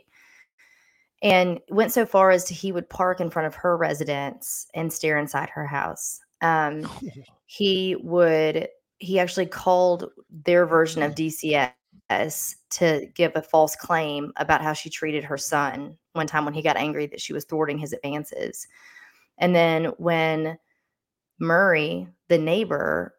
And 1.22 1.60
went 1.70 1.92
so 1.92 2.04
far 2.04 2.30
as 2.30 2.44
to 2.44 2.54
he 2.54 2.72
would 2.72 2.90
park 2.90 3.20
in 3.20 3.30
front 3.30 3.46
of 3.46 3.54
her 3.54 3.76
residence 3.76 4.66
and 4.74 4.92
stare 4.92 5.18
inside 5.18 5.48
her 5.50 5.66
house. 5.66 6.20
Um, 6.40 6.88
he 7.46 7.96
would, 8.02 8.68
he 8.98 9.18
actually 9.18 9.46
called 9.46 10.10
their 10.44 10.66
version 10.66 11.02
of 11.02 11.14
DCS 11.14 11.72
to 12.70 13.06
give 13.14 13.32
a 13.34 13.42
false 13.42 13.76
claim 13.76 14.32
about 14.36 14.62
how 14.62 14.72
she 14.72 14.90
treated 14.90 15.24
her 15.24 15.38
son 15.38 15.96
one 16.12 16.26
time 16.26 16.44
when 16.44 16.54
he 16.54 16.62
got 16.62 16.76
angry 16.76 17.06
that 17.06 17.20
she 17.20 17.32
was 17.32 17.44
thwarting 17.44 17.78
his 17.78 17.92
advances. 17.92 18.66
And 19.38 19.54
then 19.54 19.86
when 19.98 20.58
Murray, 21.38 22.08
the 22.28 22.38
neighbor, 22.38 23.14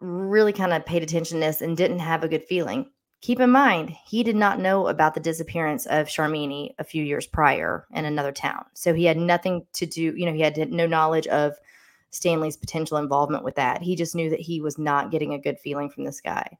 really 0.00 0.52
kind 0.52 0.72
of 0.72 0.86
paid 0.86 1.02
attention 1.02 1.40
to 1.40 1.46
this 1.46 1.60
and 1.60 1.76
didn't 1.76 1.98
have 1.98 2.22
a 2.22 2.28
good 2.28 2.44
feeling. 2.44 2.90
Keep 3.20 3.40
in 3.40 3.50
mind, 3.50 3.90
he 3.90 4.22
did 4.22 4.36
not 4.36 4.60
know 4.60 4.86
about 4.86 5.14
the 5.14 5.20
disappearance 5.20 5.86
of 5.86 6.06
Sharmini 6.06 6.74
a 6.78 6.84
few 6.84 7.02
years 7.02 7.26
prior 7.26 7.86
in 7.92 8.04
another 8.04 8.30
town. 8.30 8.64
So 8.74 8.94
he 8.94 9.04
had 9.04 9.16
nothing 9.16 9.66
to 9.74 9.86
do, 9.86 10.14
you 10.16 10.24
know, 10.24 10.32
he 10.32 10.40
had 10.40 10.56
no 10.70 10.86
knowledge 10.86 11.26
of 11.26 11.54
Stanley's 12.10 12.56
potential 12.56 12.96
involvement 12.96 13.42
with 13.42 13.56
that. 13.56 13.82
He 13.82 13.96
just 13.96 14.14
knew 14.14 14.30
that 14.30 14.40
he 14.40 14.60
was 14.60 14.78
not 14.78 15.10
getting 15.10 15.34
a 15.34 15.38
good 15.38 15.58
feeling 15.58 15.90
from 15.90 16.04
this 16.04 16.20
guy. 16.20 16.58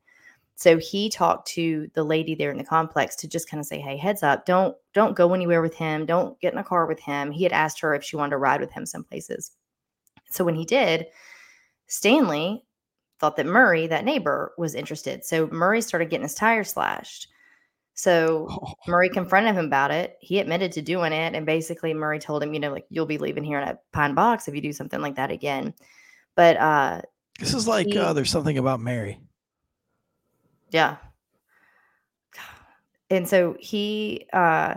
So 0.57 0.79
he 0.79 1.09
talked 1.09 1.47
to 1.51 1.89
the 1.95 2.03
lady 2.03 2.35
there 2.35 2.51
in 2.51 2.59
the 2.59 2.65
complex 2.65 3.15
to 3.17 3.29
just 3.29 3.49
kind 3.49 3.61
of 3.61 3.67
say, 3.67 3.79
"Hey, 3.79 3.97
heads 3.97 4.25
up, 4.25 4.45
don't 4.45 4.77
don't 4.93 5.17
go 5.17 5.33
anywhere 5.33 5.63
with 5.63 5.77
him. 5.77 6.05
Don't 6.05 6.39
get 6.41 6.53
in 6.53 6.59
a 6.59 6.65
car 6.65 6.87
with 6.87 6.99
him." 6.99 7.31
He 7.31 7.45
had 7.45 7.53
asked 7.53 7.79
her 7.81 7.95
if 7.95 8.03
she 8.03 8.17
wanted 8.17 8.31
to 8.31 8.39
ride 8.39 8.61
with 8.61 8.73
him 8.73 8.85
some 8.85 9.05
places. 9.05 9.53
So 10.31 10.45
when 10.45 10.57
he 10.57 10.65
did, 10.65 11.07
Stanley 11.87 12.65
thought 13.19 13.37
that 13.37 13.47
Murray, 13.47 13.87
that 13.87 14.05
neighbor, 14.05 14.53
was 14.59 14.75
interested. 14.75 15.25
So 15.25 15.47
Murray 15.49 15.81
started 15.81 16.11
getting 16.11 16.23
his 16.25 16.35
tire 16.35 16.65
slashed. 16.65 17.29
So 17.95 18.49
Murray 18.89 19.09
confronted 19.09 19.55
him 19.55 19.67
about 19.67 19.91
it. 19.91 20.17
He 20.21 20.39
admitted 20.39 20.73
to 20.73 20.83
doing 20.83 21.13
it. 21.13 21.35
And 21.35 21.45
basically, 21.45 21.95
Murray 21.95 22.19
told 22.21 22.43
him, 22.43 22.55
you 22.55 22.61
know, 22.61 22.73
like, 22.73 22.87
you'll 22.91 23.07
be 23.07 23.19
leaving 23.19 23.45
here 23.45 23.59
in 23.61 23.69
a 23.69 23.79
pine 23.93 24.15
box 24.15 24.47
if 24.47 24.55
you 24.55 24.61
do 24.61 24.73
something 24.73 25.01
like 25.01 25.17
that 25.17 25.31
again. 25.31 25.75
But 26.37 26.57
uh, 26.59 27.03
This 27.41 27.55
is 27.55 27.67
like 27.67 27.89
He- 27.89 27.99
uh, 27.99 28.13
there's 28.13 28.31
something 28.31 28.59
about 28.59 28.81
Mary. 28.81 29.21
Yeah. 30.71 30.97
And 33.11 33.27
so 33.27 33.57
he 33.59 34.27
uh 34.35 34.75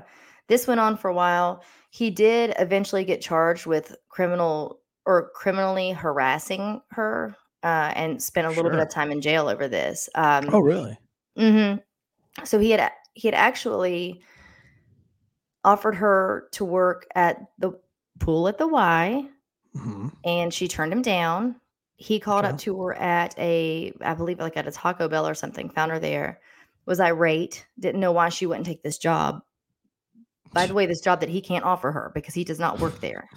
this 0.48 0.66
went 0.66 0.80
on 0.80 0.96
for 0.96 1.10
a 1.10 1.14
while. 1.14 1.64
He 1.90 2.10
did 2.10 2.54
eventually 2.58 3.04
get 3.04 3.20
charged 3.22 3.66
with 3.66 3.94
criminal 4.08 4.80
or 5.06 5.32
criminally 5.36 5.92
harassing 5.92 6.82
her 6.92 7.36
uh 7.64 7.92
and 7.96 8.22
spent 8.22 8.48
a 8.48 8.52
little 8.52 8.72
bit 8.72 8.80
of 8.80 8.90
time 8.90 9.12
in 9.12 9.22
jail 9.22 9.48
over 9.48 9.68
this. 9.68 10.10
Um 10.16 10.50
Oh, 10.52 10.60
really? 10.60 10.98
hmm 11.38 11.76
So 12.44 12.60
he 12.60 12.72
had 12.72 12.92
he 13.14 13.28
had 13.28 13.36
actually 13.36 14.24
offered 15.64 15.96
her 15.96 16.48
to 16.54 16.66
work 16.66 17.08
at 17.16 17.38
the 17.60 17.72
pool 18.20 18.48
at 18.48 18.58
the 18.58 18.68
Y 18.68 19.28
hmm 19.74 20.08
and 20.24 20.54
she 20.54 20.68
turned 20.68 20.92
him 20.94 21.02
down. 21.02 21.56
He 21.96 22.20
called 22.20 22.46
up 22.46 22.58
to 22.60 22.80
her 22.82 22.94
at 22.96 23.38
a, 23.38 23.94
I 24.02 24.16
believe, 24.16 24.40
like 24.40 24.58
at 24.58 24.68
a 24.68 24.72
Taco 24.72 25.08
Bell 25.08 25.28
or 25.28 25.36
something. 25.36 25.70
Found 25.70 25.92
her 25.92 26.00
there, 26.00 26.40
was 26.88 27.00
irate, 27.00 27.66
didn't 27.80 28.02
know 28.02 28.12
why 28.12 28.30
she 28.30 28.46
wouldn't 28.48 28.66
take 28.66 28.82
this 28.82 28.98
job. 28.98 29.42
By 30.52 30.66
the 30.66 30.74
way, 30.74 30.88
this 30.88 31.02
job 31.02 31.20
that 31.20 31.30
he 31.30 31.42
can't 31.42 31.64
offer 31.64 31.92
her 31.92 32.12
because 32.16 32.34
he 32.34 32.44
does 32.44 32.60
not 32.60 32.80
work 32.80 33.00
there. 33.02 33.30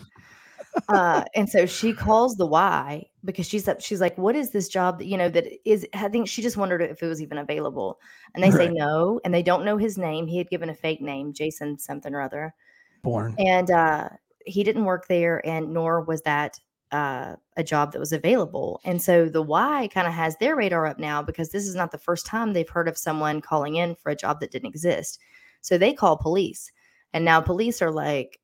Uh, 0.88 1.24
and 1.34 1.48
so 1.48 1.66
she 1.66 1.92
calls 1.92 2.36
the 2.36 2.46
Y 2.46 3.04
because 3.24 3.46
she's 3.48 3.68
up. 3.68 3.80
She's 3.80 4.00
like, 4.00 4.16
"What 4.18 4.36
is 4.36 4.50
this 4.50 4.68
job 4.68 4.98
that 4.98 5.06
you 5.06 5.16
know 5.16 5.28
that 5.28 5.46
is?" 5.68 5.86
I 5.94 6.08
think 6.08 6.28
she 6.28 6.42
just 6.42 6.56
wondered 6.56 6.82
if 6.82 7.02
it 7.02 7.06
was 7.06 7.22
even 7.22 7.38
available. 7.38 7.98
And 8.34 8.42
they 8.42 8.50
say 8.50 8.68
no, 8.68 9.20
and 9.24 9.32
they 9.32 9.42
don't 9.42 9.64
know 9.64 9.76
his 9.76 9.96
name. 9.96 10.26
He 10.26 10.38
had 10.38 10.50
given 10.50 10.70
a 10.70 10.74
fake 10.74 11.00
name, 11.00 11.32
Jason 11.32 11.78
something 11.78 12.14
or 12.14 12.20
other 12.20 12.54
Born. 13.02 13.34
and 13.38 13.70
uh, 13.70 14.08
he 14.44 14.64
didn't 14.64 14.84
work 14.84 15.08
there, 15.08 15.46
and 15.46 15.72
nor 15.72 16.02
was 16.02 16.22
that 16.22 16.58
uh, 16.92 17.36
a 17.56 17.64
job 17.64 17.92
that 17.92 17.98
was 17.98 18.12
available. 18.12 18.80
And 18.84 19.00
so 19.02 19.28
the 19.28 19.42
Y 19.42 19.88
kind 19.92 20.06
of 20.06 20.12
has 20.12 20.36
their 20.36 20.54
radar 20.54 20.86
up 20.86 20.98
now 20.98 21.22
because 21.22 21.50
this 21.50 21.66
is 21.66 21.74
not 21.74 21.90
the 21.90 21.98
first 21.98 22.26
time 22.26 22.52
they've 22.52 22.68
heard 22.68 22.88
of 22.88 22.96
someone 22.96 23.40
calling 23.40 23.76
in 23.76 23.96
for 23.96 24.10
a 24.10 24.16
job 24.16 24.40
that 24.40 24.52
didn't 24.52 24.68
exist. 24.68 25.18
So 25.60 25.76
they 25.76 25.92
call 25.92 26.16
police, 26.16 26.70
and 27.12 27.24
now 27.24 27.40
police 27.40 27.80
are 27.80 27.90
like, 27.90 28.38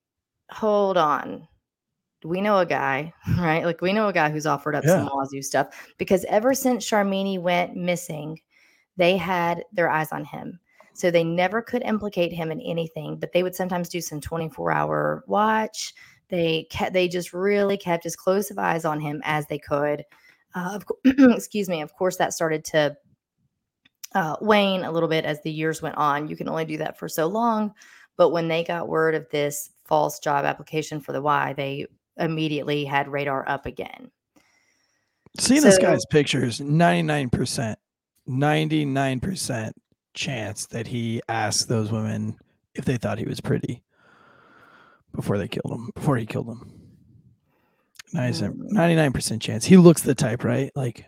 "Hold 0.50 0.96
on." 0.96 1.46
We 2.24 2.40
know 2.40 2.58
a 2.58 2.66
guy, 2.66 3.12
right? 3.38 3.64
Like 3.64 3.80
we 3.80 3.92
know 3.92 4.08
a 4.08 4.12
guy 4.12 4.30
who's 4.30 4.46
offered 4.46 4.74
up 4.74 4.84
some 4.84 5.04
Yeah. 5.04 5.10
Wazoo 5.12 5.42
stuff 5.42 5.68
because 5.98 6.24
ever 6.26 6.54
since 6.54 6.88
Sharmini 6.88 7.40
went 7.40 7.76
missing, 7.76 8.40
they 8.96 9.16
had 9.16 9.64
their 9.72 9.88
eyes 9.88 10.12
on 10.12 10.24
him. 10.24 10.60
So 10.92 11.10
they 11.10 11.24
never 11.24 11.62
could 11.62 11.82
implicate 11.82 12.32
him 12.32 12.50
in 12.50 12.60
anything, 12.60 13.16
but 13.16 13.32
they 13.32 13.42
would 13.42 13.54
sometimes 13.54 13.88
do 13.88 14.00
some 14.00 14.20
24 14.20 14.72
hour 14.72 15.24
watch. 15.26 15.94
They 16.28 16.66
kept, 16.70 16.92
they 16.92 17.08
just 17.08 17.32
really 17.32 17.76
kept 17.76 18.06
as 18.06 18.16
close 18.16 18.50
of 18.50 18.58
eyes 18.58 18.84
on 18.84 19.00
him 19.00 19.22
as 19.24 19.46
they 19.46 19.58
could. 19.58 20.04
Uh, 20.54 20.78
of, 20.78 20.84
excuse 21.34 21.68
me. 21.68 21.80
Of 21.80 21.94
course, 21.94 22.16
that 22.16 22.34
started 22.34 22.64
to 22.66 22.96
uh, 24.14 24.36
wane 24.40 24.82
a 24.82 24.92
little 24.92 25.08
bit 25.08 25.24
as 25.24 25.40
the 25.42 25.50
years 25.50 25.80
went 25.80 25.96
on. 25.96 26.28
You 26.28 26.36
can 26.36 26.48
only 26.48 26.64
do 26.64 26.76
that 26.78 26.98
for 26.98 27.08
so 27.08 27.26
long. 27.26 27.72
But 28.16 28.30
when 28.30 28.48
they 28.48 28.64
got 28.64 28.88
word 28.88 29.14
of 29.14 29.28
this 29.30 29.70
false 29.84 30.18
job 30.18 30.44
application 30.44 31.00
for 31.00 31.12
the 31.12 31.22
Y, 31.22 31.54
they 31.56 31.86
immediately 32.20 32.84
had 32.84 33.08
radar 33.08 33.48
up 33.48 33.66
again. 33.66 34.10
Seeing 35.38 35.62
this 35.62 35.78
guy's 35.78 36.04
pictures, 36.06 36.60
99%, 36.60 37.76
99% 38.28 39.72
chance 40.14 40.66
that 40.66 40.86
he 40.88 41.20
asked 41.28 41.68
those 41.68 41.90
women 41.92 42.36
if 42.74 42.84
they 42.84 42.96
thought 42.96 43.18
he 43.18 43.24
was 43.26 43.40
pretty 43.40 43.82
before 45.14 45.38
they 45.38 45.48
killed 45.48 45.72
him, 45.72 45.90
before 45.94 46.16
he 46.16 46.26
killed 46.26 46.48
them. 46.48 46.72
99% 48.14 48.56
Mm. 48.56 48.72
99% 48.72 49.40
chance. 49.40 49.64
He 49.64 49.76
looks 49.76 50.02
the 50.02 50.14
type, 50.14 50.42
right? 50.44 50.70
Like, 50.74 51.06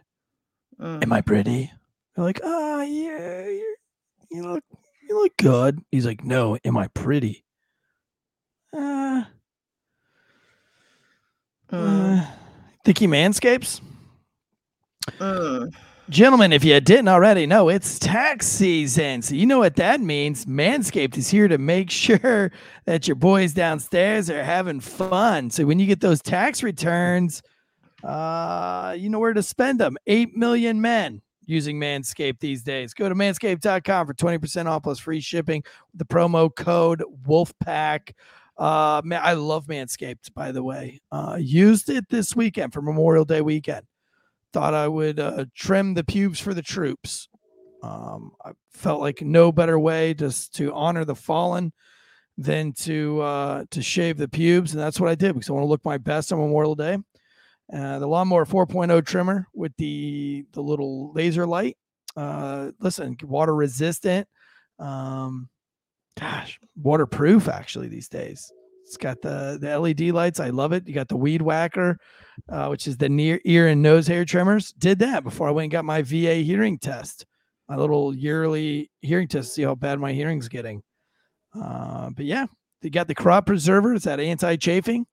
Mm. 0.81 1.03
am 1.03 1.13
I 1.13 1.21
pretty? 1.21 1.71
They're 2.15 2.25
like, 2.25 2.41
oh, 2.45 2.83
yeah, 2.83 3.47
you're, 3.49 3.75
you 4.31 4.43
look, 4.43 4.65
you 5.09 5.21
look 5.21 5.37
good. 5.37 5.81
He's 5.91 6.07
like, 6.07 6.23
no, 6.25 6.57
am 6.65 6.77
I 6.77 6.89
pretty? 6.89 7.45
Uh, 8.73 9.25
Mm. 11.73 12.21
uh, 12.21 12.27
think 12.85 12.99
he 12.99 13.07
manscapes? 13.07 13.81
Mm. 15.19 15.73
Gentlemen, 16.11 16.53
if 16.53 16.65
you 16.65 16.79
didn't 16.81 17.09
already 17.09 17.47
know, 17.47 17.69
it's 17.69 17.99
tax 17.99 18.47
season. 18.47 19.23
So 19.23 19.35
you 19.35 19.47
know 19.47 19.59
what 19.59 19.77
that 19.77 20.01
means. 20.01 20.45
Manscaped 20.45 21.17
is 21.17 21.29
here 21.29 21.49
to 21.49 21.59
make 21.59 21.91
sure 21.91 22.53
that 22.85 23.09
your 23.09 23.15
boys 23.15 23.55
downstairs 23.55 24.29
are 24.29 24.45
having 24.45 24.81
fun. 24.81 25.51
So 25.51 25.65
when 25.65 25.79
you 25.79 25.87
get 25.87 26.01
those 26.01 26.21
tax 26.21 26.63
returns, 26.63 27.43
uh, 28.05 28.95
you 28.99 29.09
know 29.09 29.21
where 29.21 29.33
to 29.33 29.43
spend 29.43 29.81
them. 29.81 29.97
8 30.07 30.37
million 30.37 30.81
men 30.81 31.23
using 31.47 31.79
Manscaped 31.79 32.41
these 32.41 32.63
days. 32.63 32.95
Go 32.95 33.09
to 33.09 33.15
manscaped.com 33.15 34.07
for 34.07 34.15
20% 34.15 34.67
off 34.67 34.83
plus 34.83 34.99
free 34.99 35.21
shipping 35.21 35.63
with 35.93 35.99
the 35.99 36.05
promo 36.05 36.55
code 36.55 37.03
WOLFPACK. 37.27 38.13
Uh, 38.63 39.03
man, 39.05 39.21
I 39.25 39.33
love 39.33 39.67
Manscaped, 39.67 40.33
by 40.35 40.53
the 40.53 40.63
way. 40.63 41.01
Uh, 41.11 41.37
used 41.41 41.91
it 41.91 42.09
this 42.09 42.37
weekend 42.37 42.73
for 42.73 42.81
Memorial 42.81 43.25
Day 43.25 43.41
weekend 43.41 43.85
thought 44.53 44.75
I 44.75 44.89
would 44.89 45.19
uh, 45.19 45.47
trim 45.55 45.95
the 45.95 46.05
pubes 46.05 46.39
for 46.39 46.55
the 46.55 46.63
troops. 46.63 47.29
Um, 47.83 48.33
I 48.45 48.53
felt 48.73 49.01
like 49.01 49.23
no 49.23 49.51
better 49.51 49.79
way 49.79 50.15
just 50.15 50.55
to 50.57 50.73
honor 50.73 51.05
the 51.05 51.15
fallen 51.15 51.73
than 52.39 52.73
to 52.73 53.21
uh, 53.21 53.65
to 53.71 53.83
shave 53.83 54.19
the 54.19 54.29
pubes, 54.29 54.73
and 54.73 54.81
that's 54.81 55.01
what 55.01 55.11
I 55.11 55.15
did 55.15 55.35
because 55.35 55.51
I 55.51 55.53
want 55.53 55.65
to 55.65 55.69
look 55.69 55.85
my 55.85 55.99
best 55.99 56.33
on 56.33 56.39
Memorial 56.39 56.75
Day. 56.75 56.99
Uh, 57.73 57.99
the 57.99 58.07
lawnmower 58.07 58.45
4.0 58.45 59.05
trimmer 59.07 59.47
with 59.55 59.73
the 59.79 60.45
the 60.53 60.63
little 60.63 61.13
laser 61.13 61.47
light. 61.47 61.77
Uh, 62.17 62.71
listen, 62.79 63.17
water 63.23 63.55
resistant. 63.55 64.29
Um, 64.79 65.49
gosh, 66.19 66.59
waterproof 66.77 67.49
actually 67.49 67.89
these 67.89 68.09
days. 68.09 68.53
It's 68.87 68.97
got 68.97 69.23
the 69.23 69.59
the 69.61 69.79
LED 69.79 70.13
lights. 70.13 70.41
I 70.41 70.51
love 70.51 70.73
it. 70.73 70.87
You 70.87 70.95
got 70.95 71.09
the 71.09 71.17
weed 71.17 71.43
whacker 71.43 71.99
uh, 72.49 72.69
which 72.69 72.87
is 72.87 72.97
the 72.97 73.09
near 73.09 73.41
ear 73.45 73.69
and 73.69 73.83
nose 73.83 74.07
hair 74.07 74.25
trimmers. 74.25 74.73
Did 74.73 74.99
that 75.01 75.25
before 75.25 75.49
I 75.49 75.53
went 75.53 75.65
and 75.65 75.73
got 75.73 75.85
my 75.85 76.03
VA 76.03 76.37
hearing 76.37 76.79
test, 76.79 77.27
my 77.69 77.77
little 77.77 78.15
yearly 78.15 78.91
hearing 79.01 79.29
test 79.29 79.49
to 79.49 79.55
see 79.55 79.63
how 79.63 79.75
bad 79.75 79.99
my 79.99 80.13
hearing's 80.13 80.49
getting. 80.49 80.83
Uh, 81.55 82.11
but 82.11 82.25
yeah, 82.25 82.47
they 82.81 82.91
got 82.91 83.09
the 83.09 83.15
crop 83.15 83.47
preserver. 83.47 83.95
It's 83.95 84.05
that 84.05 84.21
anti 84.21 84.57
chafing. 84.57 85.07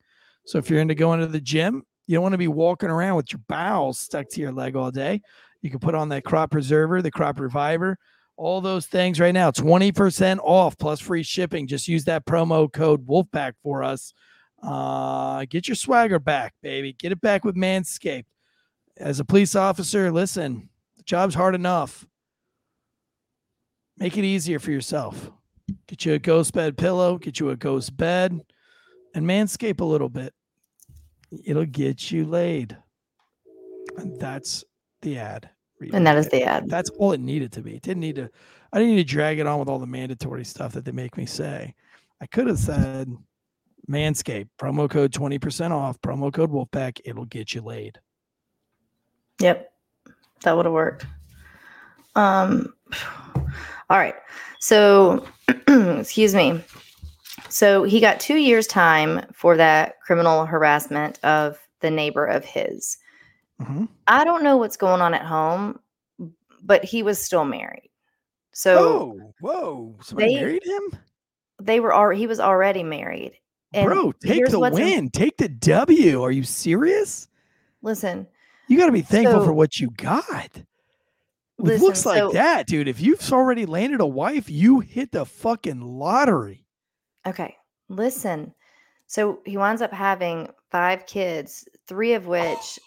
So 0.45 0.57
if 0.57 0.69
you're 0.69 0.79
into 0.79 0.95
going 0.95 1.19
to 1.19 1.27
the 1.27 1.41
gym, 1.41 1.83
you 2.07 2.15
don't 2.15 2.23
want 2.23 2.33
to 2.33 2.39
be 2.39 2.47
walking 2.47 2.89
around 2.89 3.17
with 3.17 3.31
your 3.31 3.41
bowels 3.47 3.99
stuck 3.99 4.29
to 4.29 4.41
your 4.41 4.51
leg 4.51 4.75
all 4.75 4.91
day. 4.91 5.21
You 5.61 5.69
can 5.69 5.79
put 5.79 5.95
on 5.95 6.09
that 6.09 6.23
crop 6.23 6.51
preserver, 6.51 7.01
the 7.01 7.11
crop 7.11 7.39
reviver, 7.39 7.97
all 8.39 8.61
those 8.61 8.87
things 8.87 9.19
right 9.19 9.33
now. 9.33 9.51
20% 9.51 10.39
off 10.41 10.77
plus 10.77 11.01
free 11.01 11.23
shipping. 11.23 11.67
Just 11.67 11.89
use 11.89 12.05
that 12.05 12.25
promo 12.25 12.71
code 12.71 13.05
Wolfpack 13.05 13.53
for 13.61 13.83
us. 13.83 14.13
Uh, 14.63 15.45
get 15.49 15.67
your 15.67 15.75
swagger 15.75 16.19
back, 16.19 16.53
baby. 16.63 16.93
Get 16.93 17.11
it 17.11 17.19
back 17.19 17.43
with 17.43 17.55
Manscaped. 17.55 18.25
As 18.97 19.19
a 19.19 19.25
police 19.25 19.55
officer, 19.55 20.09
listen, 20.11 20.69
the 20.95 21.03
job's 21.03 21.35
hard 21.35 21.53
enough. 21.53 22.05
Make 23.97 24.17
it 24.17 24.23
easier 24.23 24.59
for 24.59 24.71
yourself. 24.71 25.31
Get 25.87 26.05
you 26.05 26.13
a 26.13 26.19
Ghostbed 26.19 26.77
pillow, 26.77 27.17
get 27.17 27.41
you 27.41 27.49
a 27.49 27.57
Ghostbed, 27.57 28.39
and 29.13 29.25
manscape 29.25 29.81
a 29.81 29.85
little 29.85 30.09
bit. 30.09 30.33
It'll 31.45 31.65
get 31.65 32.09
you 32.09 32.25
laid. 32.25 32.77
And 33.97 34.19
that's 34.19 34.63
the 35.01 35.17
ad. 35.17 35.49
And 35.93 36.05
that 36.05 36.17
is 36.17 36.29
the 36.29 36.43
ad. 36.43 36.69
That's 36.69 36.89
all 36.91 37.13
it 37.13 37.19
needed 37.19 37.51
to 37.53 37.61
be. 37.61 37.75
It 37.75 37.81
didn't 37.81 38.01
need 38.01 38.15
to, 38.15 38.29
I 38.73 38.79
didn't 38.79 38.95
need 38.95 39.07
to 39.07 39.13
drag 39.13 39.39
it 39.39 39.47
on 39.47 39.59
with 39.59 39.69
all 39.69 39.79
the 39.79 39.87
mandatory 39.87 40.45
stuff 40.45 40.73
that 40.73 40.85
they 40.85 40.91
make 40.91 41.17
me 41.17 41.25
say. 41.25 41.73
I 42.21 42.25
could 42.25 42.47
have 42.47 42.59
said 42.59 43.15
Manscaped, 43.89 44.49
promo 44.59 44.89
code 44.89 45.11
20% 45.11 45.71
off, 45.71 45.99
promo 46.01 46.31
code 46.31 46.51
Wolfpack. 46.51 46.99
It'll 47.05 47.25
get 47.25 47.53
you 47.53 47.61
laid. 47.61 47.99
Yep, 49.39 49.71
that 50.41 50.55
would 50.55 50.65
have 50.65 50.73
worked. 50.73 51.05
Um, 52.15 52.73
all 53.35 53.97
right. 53.97 54.15
So, 54.59 55.25
excuse 55.67 56.35
me. 56.35 56.61
So 57.49 57.83
he 57.83 57.99
got 57.99 58.19
two 58.19 58.35
years' 58.35 58.67
time 58.67 59.21
for 59.33 59.57
that 59.57 59.99
criminal 60.01 60.45
harassment 60.45 61.19
of 61.23 61.57
the 61.79 61.89
neighbor 61.89 62.25
of 62.25 62.45
his. 62.45 62.97
Mhm. 63.61 63.87
I 64.07 64.23
don't 64.23 64.43
know 64.43 64.57
what's 64.57 64.77
going 64.77 65.01
on 65.01 65.13
at 65.13 65.25
home, 65.25 65.79
but 66.63 66.83
he 66.83 67.03
was 67.03 67.19
still 67.23 67.45
married. 67.45 67.89
So 68.51 68.77
Oh, 68.79 69.33
whoa. 69.39 69.95
Somebody 70.01 70.35
they- 70.35 70.41
married 70.41 70.63
him? 70.65 70.99
they 71.61 71.79
were 71.79 71.93
already 71.93 72.19
he 72.21 72.27
was 72.27 72.39
already 72.39 72.83
married. 72.83 73.33
And 73.73 73.85
Bro, 73.85 74.13
take 74.13 74.47
the 74.47 74.59
win. 74.59 75.09
Take 75.11 75.37
the 75.37 75.49
W. 75.49 76.23
Are 76.23 76.31
you 76.31 76.43
serious? 76.43 77.27
listen, 77.81 78.27
You 78.67 78.77
got 78.77 78.87
to 78.87 78.91
be 78.91 79.01
thankful 79.01 79.43
for 79.45 79.53
what 79.53 79.79
you 79.79 79.89
got. 79.91 80.61
Listen, 81.57 81.85
looks 81.85 82.05
like 82.05 82.17
so- 82.19 82.31
that, 82.31 82.67
dude. 82.67 82.87
If 82.87 82.99
you've 83.01 83.31
already 83.33 83.65
landed 83.65 83.99
a 84.01 84.05
wife, 84.07 84.49
you 84.49 84.79
hit 84.79 85.11
the 85.11 85.25
fucking 85.25 85.81
lottery. 85.81 86.65
Okay, 87.27 87.55
listen. 87.89 88.53
So 89.07 89.39
he 89.45 89.57
winds 89.57 89.81
up 89.81 89.91
having 89.91 90.49
five 90.71 91.05
kids, 91.05 91.67
three 91.87 92.13
of 92.13 92.27
which 92.27 92.79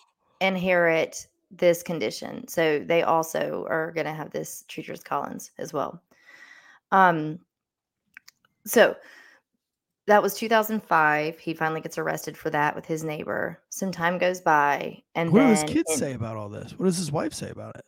inherit 0.43 1.27
this 1.51 1.83
condition. 1.83 2.47
So 2.49 2.79
they 2.79 3.03
also 3.03 3.67
are 3.69 3.93
going 3.93 4.07
to 4.07 4.13
have 4.13 4.31
this 4.31 4.65
Treacher's 4.69 5.03
Collins 5.03 5.51
as 5.59 5.73
well. 5.73 6.03
Um, 6.91 7.39
so 8.67 8.97
that 10.07 10.23
was 10.23 10.35
2005. 10.35 11.39
He 11.39 11.55
finally 11.55 11.81
gets 11.81 11.99
arrested 11.99 12.37
for 12.37 12.51
that 12.51 12.75
with 12.75 12.87
his 12.87 13.05
neighbor. 13.05 13.61
Some 13.69 13.93
time 13.93 14.19
goes 14.19 14.41
by, 14.41 15.03
and 15.15 15.33
What 15.33 15.41
do 15.41 15.47
his 15.47 15.65
kids 15.65 15.95
say 15.95 16.15
about 16.15 16.37
all 16.37 16.49
this? 16.49 16.73
What 16.73 16.87
does 16.87 16.99
his 16.99 17.13
wife 17.13 17.35
say 17.35 17.51
about 17.51 17.77
it? 17.77 17.85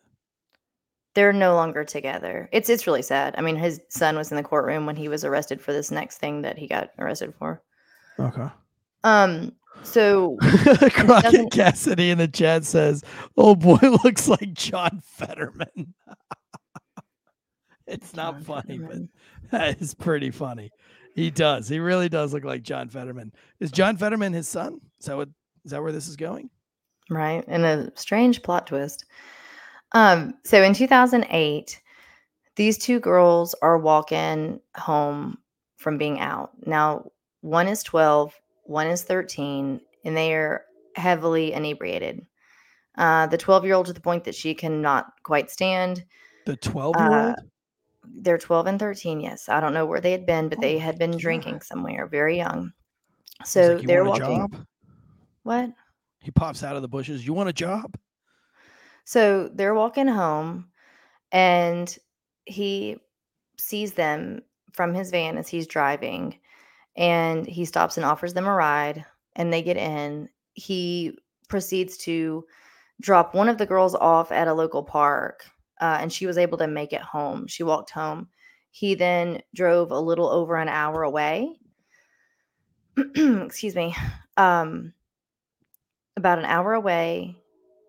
they're 1.14 1.32
no 1.32 1.54
longer 1.54 1.84
together. 1.84 2.48
It's 2.52 2.68
it's 2.68 2.86
really 2.86 3.02
sad. 3.02 3.34
I 3.38 3.40
mean, 3.40 3.56
his 3.56 3.80
son 3.88 4.16
was 4.16 4.30
in 4.30 4.36
the 4.36 4.42
courtroom 4.42 4.84
when 4.84 4.96
he 4.96 5.08
was 5.08 5.24
arrested 5.24 5.60
for 5.60 5.72
this 5.72 5.90
next 5.90 6.18
thing 6.18 6.42
that 6.42 6.58
he 6.58 6.66
got 6.66 6.90
arrested 6.98 7.34
for. 7.38 7.62
Okay. 8.18 8.48
Um, 9.04 9.52
so 9.82 10.36
Crockett 10.40 11.22
doesn't- 11.22 11.52
Cassidy 11.52 12.10
in 12.10 12.18
the 12.18 12.28
chat 12.28 12.64
says, 12.64 13.02
"Oh 13.36 13.54
boy, 13.54 13.78
looks 14.04 14.28
like 14.28 14.52
John 14.54 15.00
Fetterman." 15.04 15.94
it's 17.86 18.14
not 18.14 18.42
funny, 18.42 18.78
Fetterman. 18.78 19.08
but 19.42 19.50
that 19.50 19.80
is 19.82 19.94
pretty 19.94 20.30
funny. 20.30 20.70
He 21.14 21.30
does. 21.30 21.68
He 21.68 21.78
really 21.78 22.08
does 22.08 22.32
look 22.32 22.44
like 22.44 22.62
John 22.62 22.88
Fetterman. 22.88 23.32
Is 23.60 23.70
John 23.70 23.96
Fetterman 23.96 24.32
his 24.32 24.48
son? 24.48 24.80
Is 24.98 25.06
that 25.06 25.16
what? 25.16 25.28
Is 25.64 25.70
that 25.70 25.82
where 25.82 25.92
this 25.92 26.08
is 26.08 26.16
going? 26.16 26.50
right? 27.10 27.44
And 27.48 27.66
a 27.66 27.92
strange 27.96 28.42
plot 28.42 28.66
twist. 28.66 29.04
Um, 29.92 30.34
so 30.42 30.62
in 30.62 30.72
2008, 30.72 31.80
these 32.56 32.78
two 32.78 32.98
girls 32.98 33.54
are 33.60 33.76
walking 33.76 34.58
home 34.74 35.36
from 35.76 35.98
being 35.98 36.18
out. 36.18 36.52
Now, 36.66 37.10
one 37.42 37.68
is 37.68 37.82
12, 37.82 38.34
one 38.64 38.86
is 38.86 39.02
13, 39.02 39.80
and 40.04 40.16
they 40.16 40.34
are 40.34 40.64
heavily 40.96 41.52
inebriated. 41.52 42.26
Uh, 42.96 43.26
the 43.26 43.38
12 43.38 43.64
year 43.64 43.74
old 43.74 43.86
to 43.86 43.92
the 43.92 44.00
point 44.00 44.24
that 44.24 44.34
she 44.34 44.54
cannot 44.54 45.06
quite 45.22 45.50
stand. 45.50 46.04
The 46.46 46.56
twelve-year-old. 46.56 47.36
They're 48.04 48.38
12 48.38 48.66
and 48.66 48.78
13. 48.78 49.20
Yes. 49.20 49.48
I 49.48 49.60
don't 49.60 49.72
know 49.74 49.86
where 49.86 50.00
they 50.00 50.12
had 50.12 50.26
been, 50.26 50.48
but 50.48 50.58
Oh 50.58 50.60
they 50.60 50.78
had 50.78 50.98
been 50.98 51.12
God. 51.12 51.20
drinking 51.20 51.60
somewhere 51.62 52.06
very 52.06 52.36
young. 52.36 52.72
So 53.44 53.72
like, 53.72 53.82
"You 53.82 53.88
they're 53.88 54.04
walking. 54.04 54.48
job?" 54.52 54.66
What? 55.42 55.70
He 56.20 56.30
pops 56.30 56.62
out 56.62 56.76
of 56.76 56.82
the 56.82 56.88
bushes. 56.88 57.26
You 57.26 57.32
want 57.32 57.48
a 57.48 57.52
job? 57.52 57.96
So 59.04 59.48
they're 59.52 59.74
walking 59.74 60.06
home 60.06 60.68
and 61.32 61.96
he 62.46 62.98
sees 63.58 63.92
them 63.94 64.42
from 64.72 64.94
his 64.94 65.10
van 65.10 65.36
as 65.36 65.48
he's 65.48 65.66
driving 65.66 66.38
and 66.96 67.46
he 67.46 67.64
stops 67.64 67.96
and 67.96 68.06
offers 68.06 68.34
them 68.34 68.46
a 68.46 68.52
ride 68.52 69.04
and 69.36 69.52
they 69.52 69.62
get 69.62 69.76
in. 69.76 70.28
He 70.54 71.18
proceeds 71.48 71.96
to 71.98 72.44
drop 73.00 73.34
one 73.34 73.48
of 73.48 73.58
the 73.58 73.66
girls 73.66 73.94
off 73.94 74.30
at 74.30 74.48
a 74.48 74.54
local 74.54 74.82
park 74.82 75.44
uh, 75.80 75.98
and 76.00 76.12
she 76.12 76.26
was 76.26 76.38
able 76.38 76.58
to 76.58 76.66
make 76.66 76.92
it 76.92 77.00
home. 77.00 77.46
She 77.46 77.62
walked 77.62 77.90
home. 77.90 78.28
He 78.70 78.94
then 78.94 79.42
drove 79.54 79.90
a 79.90 80.00
little 80.00 80.28
over 80.28 80.56
an 80.56 80.68
hour 80.68 81.02
away. 81.02 81.58
Excuse 82.96 83.74
me. 83.74 83.94
Um, 84.36 84.92
about 86.16 86.38
an 86.38 86.44
hour 86.44 86.74
away 86.74 87.36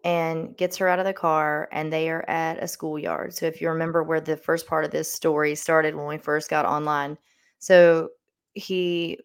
and 0.03 0.56
gets 0.58 0.78
her 0.78 0.88
out 0.88 0.99
of 0.99 1.06
the 1.06 1.14
car 1.14 1.68
and 1.72 1.91
they 1.91 2.10
are 2.10 2.28
at 2.30 2.62
a 2.62 2.68
schoolyard. 2.68 3.34
So 3.34 3.45
if 3.45 3.62
you 3.62 3.70
remember 3.70 4.03
where 4.03 4.22
the 4.22 4.38
first 4.38 4.68
part 4.68 4.86
of 4.86 4.91
this 4.91 5.12
story 5.12 5.56
started 5.56 5.95
when 5.95 6.06
we 6.06 6.18
first 6.18 6.49
got 6.49 6.66
online. 6.66 7.18
So 7.60 8.10
he 8.56 9.20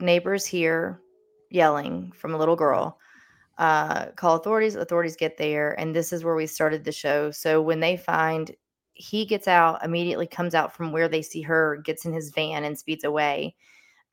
neighbors 0.00 0.46
hear 0.46 1.00
yelling 1.50 2.12
from 2.12 2.34
a 2.34 2.38
little 2.38 2.56
girl. 2.56 2.98
Uh 3.58 4.06
call 4.12 4.36
authorities, 4.36 4.74
authorities 4.74 5.16
get 5.16 5.36
there 5.36 5.78
and 5.78 5.94
this 5.94 6.12
is 6.12 6.24
where 6.24 6.34
we 6.34 6.46
started 6.46 6.84
the 6.84 6.92
show. 6.92 7.30
So 7.30 7.60
when 7.60 7.80
they 7.80 7.96
find 7.96 8.50
he 8.94 9.24
gets 9.24 9.48
out, 9.48 9.84
immediately 9.84 10.26
comes 10.26 10.54
out 10.54 10.74
from 10.74 10.92
where 10.92 11.08
they 11.08 11.22
see 11.22 11.42
her, 11.42 11.76
gets 11.84 12.04
in 12.04 12.12
his 12.12 12.30
van 12.30 12.64
and 12.64 12.78
speeds 12.78 13.04
away. 13.04 13.54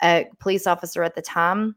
A 0.01 0.25
police 0.39 0.67
officer 0.67 1.03
at 1.03 1.15
the 1.15 1.21
time 1.21 1.75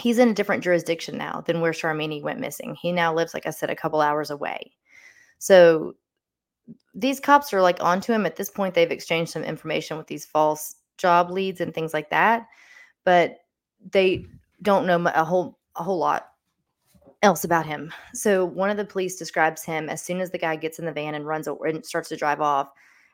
he's 0.00 0.18
in 0.18 0.28
a 0.28 0.34
different 0.34 0.62
jurisdiction 0.62 1.18
now 1.18 1.42
than 1.46 1.60
where 1.60 1.72
Sharmini 1.72 2.22
went 2.22 2.40
missing. 2.40 2.76
He 2.80 2.92
now 2.92 3.12
lives, 3.12 3.34
like 3.34 3.46
I 3.46 3.50
said, 3.50 3.70
a 3.70 3.76
couple 3.76 4.00
hours 4.00 4.30
away. 4.30 4.72
So 5.38 5.94
these 6.94 7.20
cops 7.20 7.52
are 7.52 7.62
like 7.62 7.82
onto 7.82 8.12
him. 8.12 8.24
At 8.24 8.36
this 8.36 8.50
point, 8.50 8.74
they've 8.74 8.90
exchanged 8.90 9.32
some 9.32 9.44
information 9.44 9.96
with 9.96 10.06
these 10.06 10.24
false 10.24 10.76
job 10.98 11.30
leads 11.30 11.60
and 11.60 11.72
things 11.74 11.94
like 11.94 12.10
that, 12.10 12.46
but 13.04 13.38
they 13.92 14.26
don't 14.62 14.86
know 14.86 15.10
a 15.14 15.24
whole 15.24 15.58
a 15.76 15.82
whole 15.82 15.98
lot 15.98 16.28
else 17.22 17.44
about 17.44 17.66
him. 17.66 17.92
So 18.14 18.44
one 18.44 18.70
of 18.70 18.76
the 18.76 18.84
police 18.84 19.16
describes 19.16 19.64
him 19.64 19.88
as 19.88 20.02
soon 20.02 20.20
as 20.20 20.30
the 20.30 20.38
guy 20.38 20.56
gets 20.56 20.78
in 20.78 20.84
the 20.84 20.92
van 20.92 21.14
and 21.14 21.26
runs 21.26 21.48
and 21.48 21.84
starts 21.84 22.08
to 22.10 22.16
drive 22.16 22.40
off 22.40 22.70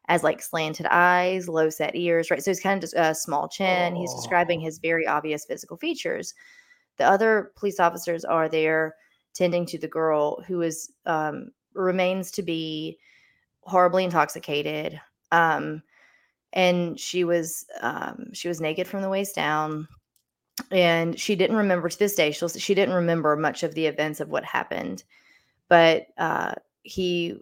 as 0.08 0.22
like 0.22 0.42
slanted 0.42 0.86
eyes, 0.90 1.48
low 1.48 1.70
set 1.70 1.96
ears, 1.96 2.30
right? 2.30 2.42
So 2.42 2.50
he's 2.50 2.60
kind 2.60 2.76
of 2.76 2.82
just 2.82 2.94
a 2.94 3.14
small 3.14 3.48
chin. 3.48 3.96
He's 3.96 4.12
describing 4.12 4.60
his 4.60 4.78
very 4.78 5.06
obvious 5.06 5.46
physical 5.46 5.76
features. 5.76 6.34
The 6.98 7.04
other 7.04 7.52
police 7.56 7.80
officers 7.80 8.24
are 8.24 8.48
there 8.48 8.94
tending 9.32 9.64
to 9.66 9.78
the 9.78 9.88
girl 9.88 10.42
who 10.42 10.60
is 10.62 10.92
um, 11.06 11.50
remains 11.72 12.30
to 12.32 12.42
be 12.42 12.98
horribly 13.62 14.04
intoxicated. 14.04 15.00
Um, 15.32 15.82
and 16.54 16.98
she 16.98 17.24
was 17.24 17.66
um, 17.82 18.32
she 18.32 18.48
was 18.48 18.60
naked 18.60 18.86
from 18.86 19.02
the 19.02 19.08
waist 19.10 19.34
down, 19.34 19.86
and 20.70 21.18
she 21.18 21.36
didn't 21.36 21.56
remember 21.56 21.88
to 21.88 21.98
this 21.98 22.14
day. 22.14 22.30
She 22.30 22.48
she 22.48 22.74
didn't 22.74 22.94
remember 22.94 23.36
much 23.36 23.62
of 23.62 23.74
the 23.74 23.86
events 23.86 24.20
of 24.20 24.30
what 24.30 24.44
happened, 24.44 25.04
but 25.68 26.06
uh, 26.16 26.54
he 26.82 27.36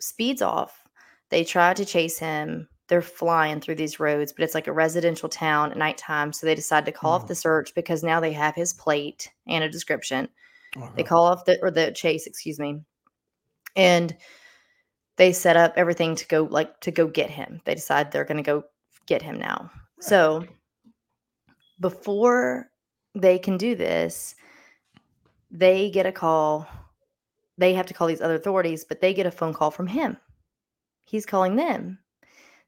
speeds 0.00 0.42
off. 0.42 0.82
They 1.28 1.44
try 1.44 1.74
to 1.74 1.84
chase 1.84 2.18
him. 2.18 2.68
They're 2.88 3.02
flying 3.02 3.60
through 3.60 3.74
these 3.74 4.00
roads, 4.00 4.32
but 4.32 4.44
it's 4.44 4.54
like 4.54 4.66
a 4.66 4.72
residential 4.72 5.28
town 5.28 5.72
at 5.72 5.76
nighttime. 5.76 6.32
So 6.32 6.46
they 6.46 6.54
decide 6.54 6.86
to 6.86 6.92
call 6.92 7.12
off 7.12 7.24
Mhm. 7.24 7.28
the 7.28 7.34
search 7.34 7.74
because 7.74 8.02
now 8.02 8.18
they 8.18 8.32
have 8.32 8.54
his 8.54 8.72
plate 8.72 9.30
and 9.46 9.62
a 9.62 9.68
description. 9.68 10.28
They 10.96 11.02
call 11.02 11.24
off 11.26 11.44
the 11.44 11.58
or 11.60 11.70
the 11.70 11.92
chase, 11.92 12.26
excuse 12.26 12.58
me, 12.58 12.80
and 13.76 14.16
they 15.18 15.32
set 15.32 15.56
up 15.56 15.74
everything 15.76 16.14
to 16.14 16.26
go 16.26 16.44
like 16.44 16.80
to 16.80 16.90
go 16.90 17.06
get 17.06 17.28
him. 17.30 17.60
They 17.64 17.74
decide 17.74 18.10
they're 18.10 18.24
going 18.24 18.36
to 18.38 18.42
go 18.42 18.64
get 19.06 19.20
him 19.20 19.38
now. 19.38 19.70
So 20.00 20.46
before 21.80 22.70
they 23.14 23.38
can 23.38 23.56
do 23.56 23.74
this, 23.74 24.34
they 25.50 25.90
get 25.90 26.06
a 26.06 26.12
call. 26.12 26.66
They 27.58 27.74
have 27.74 27.86
to 27.86 27.94
call 27.94 28.06
these 28.06 28.20
other 28.20 28.36
authorities, 28.36 28.84
but 28.84 29.00
they 29.00 29.12
get 29.12 29.26
a 29.26 29.30
phone 29.30 29.52
call 29.52 29.70
from 29.70 29.88
him. 29.88 30.16
He's 31.04 31.26
calling 31.26 31.56
them 31.56 31.98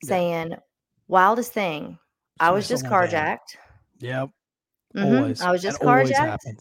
Yeah. 0.03 0.09
saying, 0.09 0.55
Wildest 1.09 1.53
thing, 1.53 1.98
I 2.38 2.51
was 2.51 2.68
just 2.68 2.84
stole 2.86 2.92
my 2.98 3.07
van. 3.07 3.36
carjacked. 3.38 3.57
Yep. 4.01 4.30
Mhm, 4.96 5.16
Always. 5.18 5.40
I 5.40 5.51
was 5.51 5.62
just 5.62 5.80
That 5.80 5.86
carjacked. 5.86 6.59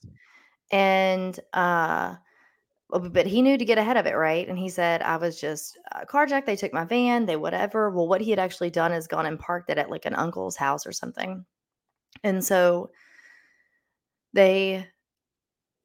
and 0.72 1.40
uh 1.54 2.16
but 2.90 3.28
he 3.28 3.42
knew 3.42 3.58
to 3.58 3.66
get 3.66 3.78
ahead 3.78 3.98
of 3.98 4.06
it 4.08 4.16
right? 4.16 4.48
And 4.48 4.58
he 4.58 4.70
said 4.70 5.02
i 5.04 5.16
was 5.18 5.40
just 5.40 5.78
uh, 5.94 6.06
carjacked 6.06 6.46
they 6.46 6.56
took 6.56 6.74
my 6.74 6.86
van 6.86 7.26
they 7.26 7.36
whatever. 7.36 7.90
Well 7.90 8.08
what 8.08 8.22
he 8.22 8.30
had 8.32 8.40
actually 8.40 8.72
done 8.72 8.92
is 8.92 9.08
gone 9.08 9.26
and 9.26 9.40
parked 9.40 9.70
it 9.70 9.78
at 9.78 9.90
like 9.92 10.06
an 10.06 10.16
uncle's 10.16 10.56
house 10.56 10.86
or 10.88 10.92
something. 10.92 11.46
And 12.24 12.44
so 12.44 12.90
they 14.34 14.88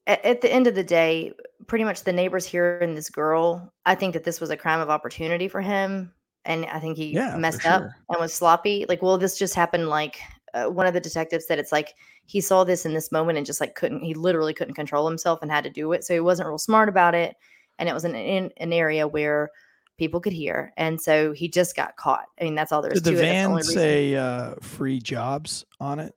at, 0.06 0.24
at 0.24 0.40
the 0.40 0.52
end 0.52 0.66
of 0.66 0.74
the 0.74 0.84
day 0.84 1.32
pretty 1.66 1.84
much 1.84 2.04
the 2.04 2.12
neighbors 2.12 2.46
hearing 2.46 2.94
this 2.94 3.08
girl 3.10 3.72
i 3.86 3.94
think 3.94 4.12
that 4.12 4.24
this 4.24 4.40
was 4.40 4.50
a 4.50 4.56
crime 4.56 4.80
of 4.80 4.90
opportunity 4.90 5.48
for 5.48 5.60
him 5.62 6.12
and 6.44 6.66
i 6.66 6.78
think 6.78 6.96
he 6.96 7.12
Yeah, 7.12 7.36
messed 7.36 7.64
up 7.66 7.82
sure. 7.82 7.96
and 8.10 8.20
was 8.20 8.34
sloppy. 8.34 8.84
Like 8.88 9.02
well 9.02 9.16
this 9.18 9.38
just 9.38 9.54
happened 9.54 9.88
like 9.88 10.20
uh, 10.54 10.66
one 10.70 10.86
of 10.86 10.94
the 10.94 11.00
detectives 11.00 11.46
said 11.46 11.58
it's 11.58 11.72
like 11.72 11.94
he 12.26 12.40
saw 12.40 12.64
this 12.64 12.86
in 12.86 12.94
this 12.94 13.10
moment 13.12 13.36
and 13.36 13.46
just 13.46 13.60
like 13.60 13.74
couldn't 13.74 14.00
he 14.02 14.14
literally 14.14 14.54
couldn't 14.54 14.74
control 14.74 15.06
himself 15.08 15.40
and 15.42 15.50
had 15.50 15.64
to 15.64 15.70
do 15.70 15.92
it. 15.92 16.04
So 16.04 16.14
he 16.14 16.20
wasn't 16.20 16.48
real 16.48 16.58
smart 16.58 16.88
about 16.88 17.14
it. 17.14 17.34
And 17.78 17.88
it 17.88 17.92
was 17.92 18.04
in, 18.04 18.14
in 18.14 18.50
an 18.58 18.72
area 18.72 19.06
where 19.08 19.50
people 19.98 20.20
could 20.20 20.32
hear. 20.32 20.72
And 20.76 21.00
so 21.00 21.32
he 21.32 21.48
just 21.48 21.74
got 21.76 21.96
caught. 21.96 22.24
I 22.40 22.44
mean 22.44 22.54
that's 22.54 22.72
all 22.72 22.82
there 22.82 22.92
is 22.92 23.02
Did 23.02 23.04
the 23.04 23.10
to 23.10 23.16
it. 23.16 23.20
That's 23.26 23.32
van 23.46 23.54
reason- 23.54 23.74
say 23.74 24.14
uh, 24.16 24.54
free 24.60 25.00
jobs 25.00 25.64
on 25.80 25.98
it? 25.98 26.14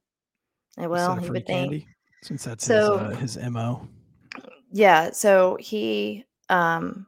Uh, 0.81 0.88
well 0.88 1.15
he 1.15 1.29
would 1.29 1.45
think? 1.47 1.85
Since 2.23 2.43
that's 2.45 2.65
So- 2.65 2.97
his, 3.15 3.38
uh, 3.38 3.41
his 3.41 3.49
mo. 3.51 3.88
yeah 4.71 5.11
so 5.11 5.57
he 5.59 6.25
um 6.49 7.07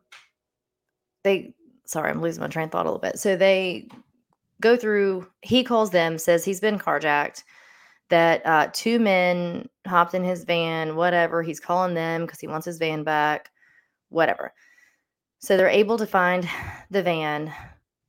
they 1.23 1.53
sorry 1.85 2.09
i'm 2.09 2.21
losing 2.21 2.41
my 2.41 2.47
train 2.47 2.65
of 2.65 2.71
thought 2.71 2.85
a 2.85 2.89
little 2.89 2.99
bit. 2.99 3.19
So 3.19 3.35
they 3.35 3.87
go 4.61 4.75
through 4.75 5.27
he 5.41 5.63
calls 5.63 5.91
them 5.91 6.17
says 6.17 6.43
he's 6.43 6.59
been 6.59 6.77
carjacked 6.77 7.43
that 8.09 8.45
uh 8.45 8.67
two 8.73 8.99
men 8.99 9.67
hopped 9.87 10.13
in 10.13 10.23
his 10.23 10.43
van 10.43 10.95
whatever 10.95 11.41
he's 11.41 11.59
calling 11.59 11.93
them 11.93 12.21
because 12.21 12.39
he 12.39 12.47
wants 12.47 12.65
his 12.65 12.77
van 12.77 13.03
back 13.03 13.51
whatever 14.09 14.53
so 15.39 15.55
they're 15.55 15.67
able 15.67 15.97
to 15.97 16.07
find 16.07 16.47
the 16.89 17.03
van 17.03 17.53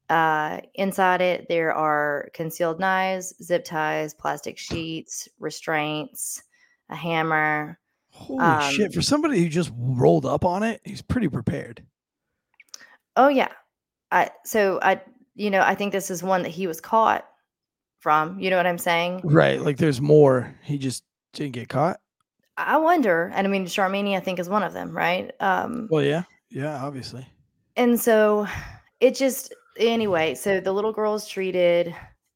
uh 0.08 0.60
inside 0.74 1.20
it 1.20 1.46
there 1.48 1.72
are 1.72 2.28
concealed 2.34 2.80
knives 2.80 3.34
zip 3.42 3.64
ties 3.64 4.14
plastic 4.14 4.58
sheets 4.58 5.28
restraints 5.38 6.42
a 6.88 6.96
hammer 6.96 7.78
Holy 8.12 8.72
shit! 8.72 8.86
Um, 8.86 8.92
For 8.92 9.02
somebody 9.02 9.40
who 9.40 9.48
just 9.48 9.72
rolled 9.76 10.26
up 10.26 10.44
on 10.44 10.62
it, 10.62 10.80
he's 10.84 11.02
pretty 11.02 11.28
prepared. 11.28 11.82
Oh 13.16 13.28
yeah. 13.28 13.48
I 14.10 14.30
so 14.44 14.78
I 14.82 15.00
you 15.40 15.50
know, 15.50 15.62
I 15.62 15.74
think 15.74 15.92
this 15.92 16.10
is 16.10 16.22
one 16.22 16.42
that 16.42 16.50
he 16.50 16.66
was 16.66 16.82
caught 16.82 17.26
from. 18.00 18.38
You 18.38 18.50
know 18.50 18.58
what 18.58 18.66
I'm 18.66 18.76
saying? 18.78 19.22
Right. 19.24 19.58
Like 19.58 19.78
there's 19.78 20.00
more. 20.00 20.54
He 20.62 20.76
just 20.76 21.02
didn't 21.32 21.52
get 21.54 21.70
caught. 21.70 21.98
I 22.58 22.76
wonder, 22.76 23.32
and 23.34 23.46
I 23.46 23.50
mean 23.50 23.64
Sharmini 23.64 24.14
I 24.14 24.20
think 24.20 24.38
is 24.38 24.50
one 24.50 24.62
of 24.62 24.74
them, 24.74 24.94
right? 24.94 25.32
Um 25.40 25.88
Well, 25.90 26.02
yeah. 26.04 26.24
Yeah, 26.50 26.84
obviously. 26.84 27.26
and 27.76 27.98
so 27.98 28.46
it 29.00 29.14
just 29.14 29.54
anyway, 29.78 30.34
so 30.34 30.60
the 30.60 30.72
little 30.72 30.92
girl 30.92 31.14
is 31.14 31.26
treated. 31.26 31.94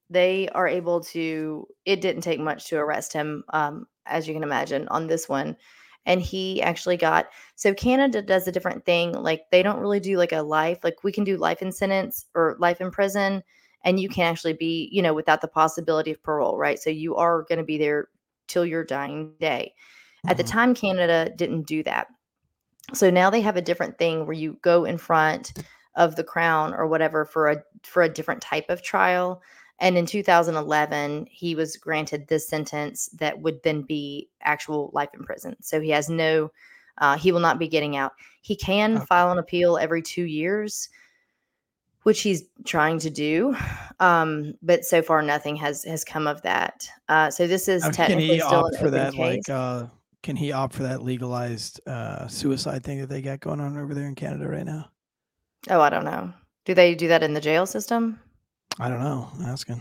They 0.09 0.49
are 0.51 0.67
able 0.67 1.01
to 1.13 1.67
it 1.85 2.01
didn't 2.01 2.23
take 2.23 2.41
much 2.41 2.69
to 2.69 2.77
arrest 2.79 3.13
him, 3.13 3.45
um, 3.53 3.87
as 4.07 4.27
you 4.27 4.33
can 4.33 4.43
imagine, 4.43 4.89
on 4.89 5.09
this 5.09 5.29
one. 5.29 5.57
And 6.07 6.21
he 6.21 6.61
actually 6.63 6.97
got 6.97 7.29
so 7.57 7.73
Canada 7.75 8.21
does 8.23 8.47
a 8.47 8.53
different 8.53 8.85
thing. 8.85 9.13
Like 9.13 9.43
they 9.51 9.63
don't 9.63 9.81
really 9.81 10.01
do 10.01 10.19
like 10.19 10.33
a 10.33 10.43
life, 10.43 10.79
like 10.85 11.03
we 11.03 11.13
can 11.13 11.25
do 11.25 11.37
life 11.37 11.63
in 11.63 11.73
sentence 11.73 12.27
or 12.35 12.57
life 12.59 12.81
in 12.81 12.91
prison, 12.91 13.43
and 13.85 13.99
you 14.01 14.09
can 14.09 14.25
actually 14.31 14.53
be, 14.55 14.89
you 14.93 15.03
know, 15.03 15.15
without 15.15 15.41
the 15.41 15.49
possibility 15.49 16.11
of 16.11 16.23
parole, 16.23 16.59
right? 16.59 16.79
So 16.79 16.91
you 16.91 17.17
are 17.17 17.43
going 17.43 17.59
to 17.59 17.65
be 17.65 17.79
there 17.79 18.09
till 18.49 18.67
your 18.67 18.85
dying 18.85 19.33
day. 19.41 19.75
At 20.27 20.37
the 20.37 20.45
Mhm. 20.45 20.49
time, 20.49 20.75
Canada 20.75 21.31
didn't 21.37 21.67
do 21.67 21.83
that. 21.85 22.09
So 22.93 23.11
now 23.11 23.31
they 23.31 23.41
have 23.41 23.57
a 23.57 23.63
different 23.63 23.99
thing 23.99 24.27
where 24.27 24.35
you 24.37 24.59
go 24.63 24.85
in 24.85 24.99
front 24.99 25.53
of 25.97 26.17
the 26.17 26.25
crown 26.25 26.75
or 26.75 26.87
whatever 26.87 27.25
for 27.25 27.49
a 27.49 27.63
for 27.83 28.03
a 28.03 28.09
different 28.09 28.43
type 28.43 28.69
of 28.69 28.83
trial. 28.83 29.43
And 29.81 29.99
in 29.99 30.07
2011, 30.07 31.27
he 31.31 31.55
was 31.55 31.77
granted 31.77 32.27
this 32.29 32.49
sentence 32.49 33.09
that 33.19 33.39
would 33.41 33.63
then 33.63 33.83
be 33.83 34.29
actual 34.41 34.91
life 34.95 35.11
in 35.15 35.25
prison. 35.25 35.57
So 35.61 35.81
he 35.81 35.91
has 35.91 36.09
no, 36.09 36.51
uh, 36.99 37.17
he 37.19 37.33
will 37.33 37.41
not 37.41 37.59
be 37.59 37.69
getting 37.69 37.97
out. 37.97 38.13
He 38.43 38.55
can 38.57 38.97
Okay. 38.99 39.07
file 39.07 39.33
an 39.33 39.39
appeal 39.39 39.77
every 39.77 40.01
two 40.03 40.25
years, 40.25 40.89
which 42.05 42.21
he's 42.23 42.45
trying 42.65 42.99
to 43.01 43.11
do. 43.11 43.57
Um, 44.01 44.55
but 44.63 44.85
so 44.85 45.03
far, 45.03 45.23
nothing 45.23 45.57
has 45.57 45.85
has 45.85 46.05
come 46.05 46.27
of 46.27 46.43
that. 46.43 46.89
Uh, 47.09 47.31
so 47.31 47.47
this 47.47 47.69
is 47.69 47.83
Now, 47.85 47.91
can 47.91 47.97
technically 47.97 48.37
he 48.37 48.41
still 48.41 48.59
opt 48.61 48.77
for 48.77 48.91
that? 48.91 49.15
case. 49.15 49.49
Like, 49.49 49.49
uh, 49.49 49.87
can 50.23 50.37
he 50.37 50.53
opt 50.53 50.75
for 50.75 50.85
that 50.85 51.03
legalized 51.03 51.81
uh, 51.87 52.29
suicide 52.29 52.85
thing 52.85 53.01
that 53.01 53.09
they 53.09 53.23
got 53.23 53.41
going 53.41 53.61
on 53.61 53.77
over 53.77 53.95
there 53.95 54.07
in 54.07 54.15
Canada 54.15 54.49
right 54.49 54.65
now? 54.65 54.91
oh, 55.71 55.81
I 55.81 55.91
don't 55.91 56.05
know. 56.05 56.33
Do 56.65 56.75
they 56.75 56.95
do 56.95 57.09
that 57.09 57.23
in 57.23 57.35
the 57.35 57.41
jail 57.41 57.67
system? 57.67 58.21
I 58.79 58.89
don't 58.89 59.01
know. 59.01 59.31
I'm 59.35 59.47
asking. 59.47 59.81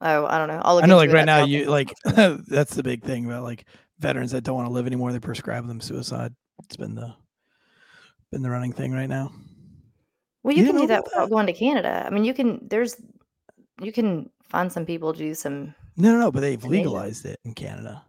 Oh, 0.00 0.26
I 0.26 0.38
don't 0.38 0.48
know. 0.48 0.60
I'll 0.64 0.74
look 0.74 0.84
I 0.84 0.86
know, 0.86 0.96
like 0.96 1.12
right 1.12 1.24
now, 1.24 1.40
That's 1.40 1.50
you 1.50 1.64
like 1.66 1.92
that's 2.04 2.74
the 2.74 2.82
big 2.82 3.04
thing 3.04 3.26
about 3.26 3.44
like 3.44 3.66
veterans 3.98 4.32
that 4.32 4.42
don't 4.42 4.56
want 4.56 4.68
to 4.68 4.72
live 4.72 4.86
anymore. 4.86 5.12
They 5.12 5.20
prescribe 5.20 5.66
them 5.66 5.80
suicide. 5.80 6.34
It's 6.64 6.76
been 6.76 6.94
the 6.94 7.14
been 8.30 8.42
the 8.42 8.50
running 8.50 8.72
thing 8.72 8.92
right 8.92 9.08
now. 9.08 9.32
Well, 10.42 10.54
You 10.56 10.64
you 10.64 10.72
can 10.72 10.80
do 10.80 10.86
that 10.88 11.04
without 11.04 11.28
that? 11.28 11.30
going 11.30 11.46
to 11.46 11.52
Canada. 11.52 12.04
I 12.04 12.10
mean, 12.10 12.24
you 12.24 12.34
can. 12.34 12.66
There's, 12.68 12.96
you 13.80 13.92
can 13.92 14.28
find 14.48 14.72
some 14.72 14.84
people 14.84 15.12
to 15.12 15.18
do 15.18 15.34
some. 15.34 15.74
No, 15.96 16.12
no, 16.12 16.18
no. 16.18 16.32
But 16.32 16.40
they've 16.40 16.64
legalized 16.64 17.24
it 17.26 17.38
in 17.44 17.54
Canada, 17.54 18.02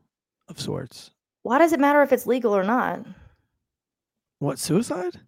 of 0.48 0.60
sorts. 0.60 1.12
Why 1.44 1.60
does 1.60 1.74
it 1.74 1.80
matter 1.80 2.02
if 2.02 2.12
it's 2.12 2.26
legal 2.26 2.56
or 2.56 2.64
not? 2.64 3.06
What 4.40 4.58
suicide? 4.58 5.20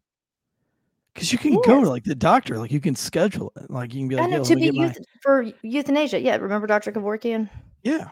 Because 1.15 1.31
you 1.31 1.37
can 1.39 1.55
go 1.61 1.81
to 1.81 1.89
like 1.89 2.03
the 2.03 2.13
doctor, 2.13 2.59
like 2.59 2.71
you 2.71 2.81
can 2.81 2.93
schedule 2.93 3.51
it. 3.55 3.71
Like 3.71 3.93
you 3.93 4.01
can 4.01 4.09
be 4.09 4.15
like, 4.17 4.29
let 4.29 4.43
to 4.43 4.55
be 4.55 4.61
get 4.63 4.75
my 4.75 4.93
for 5.21 5.45
euthanasia. 5.63 6.19
Yeah, 6.19 6.35
remember 6.35 6.67
Dr. 6.67 6.91
Kevorkian? 6.91 7.49
yeah. 7.83 8.09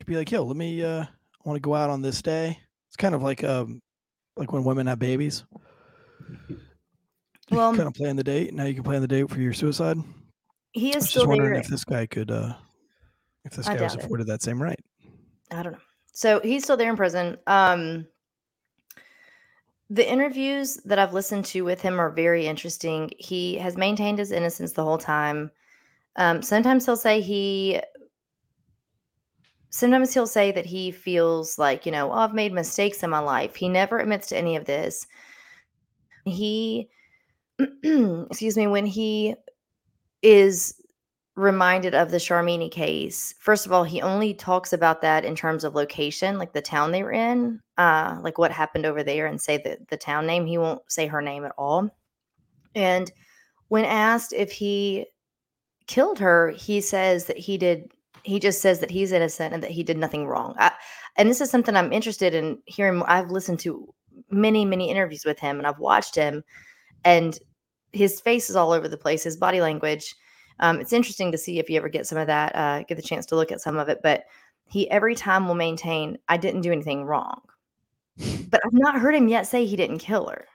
Could 0.00 0.06
be 0.06 0.16
like, 0.16 0.30
yo, 0.30 0.44
let 0.44 0.56
me 0.56 0.82
uh 0.82 1.02
I 1.04 1.08
want 1.44 1.56
to 1.56 1.60
go 1.60 1.74
out 1.76 1.90
on 1.90 2.02
this 2.02 2.20
day. 2.20 2.58
It's 2.88 2.96
kind 2.96 3.14
of 3.14 3.22
like 3.22 3.44
um 3.44 3.80
like 4.36 4.52
when 4.52 4.64
women 4.64 4.88
have 4.88 4.98
babies. 4.98 5.44
You 6.48 7.56
Well, 7.56 7.74
kind 7.74 7.86
of 7.86 7.94
plan 7.94 8.16
the 8.16 8.24
date. 8.24 8.52
Now 8.52 8.64
you 8.64 8.74
can 8.74 8.82
plan 8.82 9.00
the 9.00 9.08
date 9.08 9.30
for 9.30 9.40
your 9.40 9.52
suicide. 9.52 9.96
he 10.72 10.88
I 10.92 10.96
is 10.96 10.96
was 10.96 11.10
still 11.10 11.22
just 11.22 11.28
wondering 11.28 11.52
there. 11.52 11.60
if 11.62 11.68
this 11.68 11.84
guy 11.84 12.06
could 12.06 12.32
uh 12.32 12.52
if 13.44 13.52
this 13.52 13.66
guy 13.66 13.74
was 13.74 13.92
doubt 13.92 14.00
it. 14.00 14.04
afforded 14.04 14.26
that 14.26 14.42
same 14.42 14.60
right. 14.60 14.78
I 15.52 15.62
don't 15.62 15.72
know. 15.72 15.78
So 16.12 16.40
he's 16.42 16.64
still 16.64 16.76
there 16.76 16.90
in 16.90 16.96
prison. 16.96 17.36
Um, 17.46 18.06
the 19.90 20.08
interviews 20.08 20.76
that 20.84 20.98
I've 20.98 21.14
listened 21.14 21.46
to 21.46 21.62
with 21.62 21.80
him 21.80 22.00
are 22.00 22.10
very 22.10 22.46
interesting. 22.46 23.10
He 23.18 23.56
has 23.56 23.76
maintained 23.76 24.18
his 24.18 24.32
innocence 24.32 24.72
the 24.72 24.84
whole 24.84 24.98
time. 24.98 25.50
Um, 26.16 26.42
sometimes 26.42 26.84
he'll 26.84 26.96
say 26.96 27.20
he, 27.20 27.80
sometimes 29.70 30.12
he'll 30.12 30.26
say 30.26 30.52
that 30.52 30.66
he 30.66 30.90
feels 30.90 31.58
like, 31.58 31.86
you 31.86 31.92
know, 31.92 32.10
oh, 32.10 32.18
I've 32.18 32.34
made 32.34 32.52
mistakes 32.52 33.02
in 33.02 33.08
my 33.08 33.20
life. 33.20 33.56
He 33.56 33.68
never 33.68 33.98
admits 33.98 34.28
to 34.28 34.36
any 34.36 34.56
of 34.56 34.66
this. 34.66 35.06
He, 36.26 36.90
excuse 37.58 38.56
me, 38.56 38.66
when 38.66 38.84
he 38.84 39.36
is 40.20 40.74
reminded 41.38 41.94
of 41.94 42.10
the 42.10 42.16
Sharmini 42.16 42.68
case. 42.68 43.32
First 43.38 43.64
of 43.64 43.72
all, 43.72 43.84
he 43.84 44.02
only 44.02 44.34
talks 44.34 44.72
about 44.72 45.00
that 45.02 45.24
in 45.24 45.36
terms 45.36 45.62
of 45.62 45.76
location, 45.76 46.36
like 46.36 46.52
the 46.52 46.60
town 46.60 46.90
they 46.90 47.04
were 47.04 47.12
in, 47.12 47.60
uh, 47.78 48.18
like 48.22 48.38
what 48.38 48.50
happened 48.50 48.84
over 48.84 49.04
there, 49.04 49.26
and 49.26 49.40
say 49.40 49.56
the, 49.56 49.78
the 49.88 49.96
town 49.96 50.26
name. 50.26 50.46
He 50.46 50.58
won't 50.58 50.82
say 50.90 51.06
her 51.06 51.22
name 51.22 51.44
at 51.44 51.52
all. 51.56 51.90
And 52.74 53.10
when 53.68 53.84
asked 53.84 54.32
if 54.32 54.50
he 54.50 55.06
killed 55.86 56.18
her, 56.18 56.50
he 56.50 56.80
says 56.80 57.26
that 57.26 57.38
he 57.38 57.56
did. 57.56 57.92
He 58.24 58.40
just 58.40 58.60
says 58.60 58.80
that 58.80 58.90
he's 58.90 59.12
innocent 59.12 59.54
and 59.54 59.62
that 59.62 59.70
he 59.70 59.84
did 59.84 59.96
nothing 59.96 60.26
wrong. 60.26 60.56
I, 60.58 60.72
and 61.16 61.30
this 61.30 61.40
is 61.40 61.50
something 61.50 61.76
I'm 61.76 61.92
interested 61.92 62.34
in 62.34 62.58
hearing. 62.66 63.00
I've 63.06 63.30
listened 63.30 63.60
to 63.60 63.94
many, 64.28 64.64
many 64.64 64.90
interviews 64.90 65.24
with 65.24 65.38
him, 65.38 65.58
and 65.58 65.68
I've 65.68 65.78
watched 65.78 66.16
him, 66.16 66.42
and 67.04 67.38
his 67.92 68.20
face 68.20 68.50
is 68.50 68.56
all 68.56 68.72
over 68.72 68.88
the 68.88 68.98
place. 68.98 69.22
His 69.22 69.36
body 69.36 69.60
language 69.60 70.16
um, 70.60 70.80
it's 70.80 70.92
interesting 70.92 71.32
to 71.32 71.38
see 71.38 71.58
if 71.58 71.70
you 71.70 71.76
ever 71.76 71.88
get 71.88 72.06
some 72.06 72.18
of 72.18 72.26
that, 72.26 72.54
uh, 72.54 72.82
get 72.82 72.96
the 72.96 73.02
chance 73.02 73.26
to 73.26 73.36
look 73.36 73.52
at 73.52 73.60
some 73.60 73.78
of 73.78 73.88
it. 73.88 74.00
But 74.02 74.24
he 74.66 74.90
every 74.90 75.14
time 75.14 75.46
will 75.46 75.54
maintain, 75.54 76.18
I 76.28 76.36
didn't 76.36 76.62
do 76.62 76.72
anything 76.72 77.04
wrong. 77.04 77.40
But 78.50 78.60
I've 78.64 78.72
not 78.72 78.98
heard 78.98 79.14
him 79.14 79.28
yet 79.28 79.46
say 79.46 79.64
he 79.66 79.76
didn't 79.76 79.98
kill 79.98 80.26
her. 80.28 80.46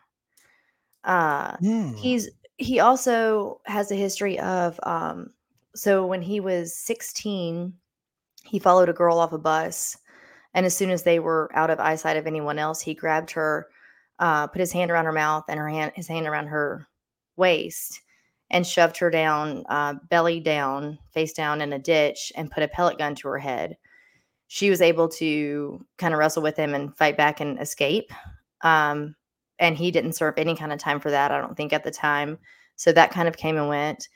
Uh, 1.03 1.55
Hmm. 1.57 1.93
he's 1.95 2.29
he 2.57 2.79
also 2.79 3.61
has 3.65 3.91
a 3.91 3.95
history 3.95 4.39
of 4.39 4.79
um, 4.83 5.31
so 5.75 6.05
when 6.05 6.21
he 6.21 6.39
was 6.39 6.75
16, 6.77 7.73
he 8.43 8.59
followed 8.59 8.89
a 8.89 8.93
girl 8.93 9.17
off 9.19 9.33
a 9.33 9.37
bus, 9.37 9.97
and 10.53 10.65
as 10.65 10.75
soon 10.75 10.91
as 10.91 11.03
they 11.03 11.19
were 11.19 11.49
out 11.53 11.69
of 11.69 11.79
eyesight 11.79 12.17
of 12.17 12.27
anyone 12.27 12.59
else, 12.59 12.81
he 12.81 12.93
grabbed 12.93 13.31
her, 13.31 13.67
uh, 14.19 14.47
put 14.47 14.59
his 14.59 14.71
hand 14.71 14.91
around 14.91 15.05
her 15.05 15.11
mouth 15.11 15.45
and 15.47 15.59
her 15.59 15.69
hand 15.69 15.91
his 15.95 16.07
hand 16.07 16.27
around 16.27 16.47
her 16.47 16.87
waist 17.37 18.01
and 18.49 18.65
shoved 18.65 18.97
her 18.97 19.09
down, 19.09 19.63
uh, 19.69 19.95
belly 20.09 20.39
down, 20.39 20.99
face 21.11 21.33
down 21.33 21.61
in 21.61 21.73
a 21.73 21.79
ditch, 21.79 22.31
and 22.35 22.51
put 22.51 22.63
a 22.63 22.67
pellet 22.67 22.97
gun 22.97 23.15
to 23.15 23.27
her 23.27 23.39
head. 23.39 23.77
She 24.47 24.69
was 24.69 24.81
able 24.81 25.09
to 25.09 25.83
kind 25.97 26.13
of 26.13 26.19
wrestle 26.19 26.43
with 26.43 26.55
him 26.55 26.75
and 26.75 26.95
fight 26.95 27.17
back 27.17 27.39
and 27.39 27.59
escape. 27.59 28.11
Um, 28.61 29.15
and 29.59 29.75
he 29.75 29.91
didn't 29.91 30.13
serve 30.13 30.35
any 30.37 30.55
kind 30.55 30.71
of 30.71 30.79
time 30.79 30.99
for 30.99 31.09
that, 31.11 31.31
I 31.31 31.39
don't 31.39 31.55
think, 31.57 31.73
at 31.73 31.83
the 31.83 31.91
time. 31.91 32.37
So 32.75 32.91
that 32.91 33.11
kind 33.11 33.27
of 33.27 33.37
came 33.37 33.57
and 33.57 33.69
went. 33.69 34.07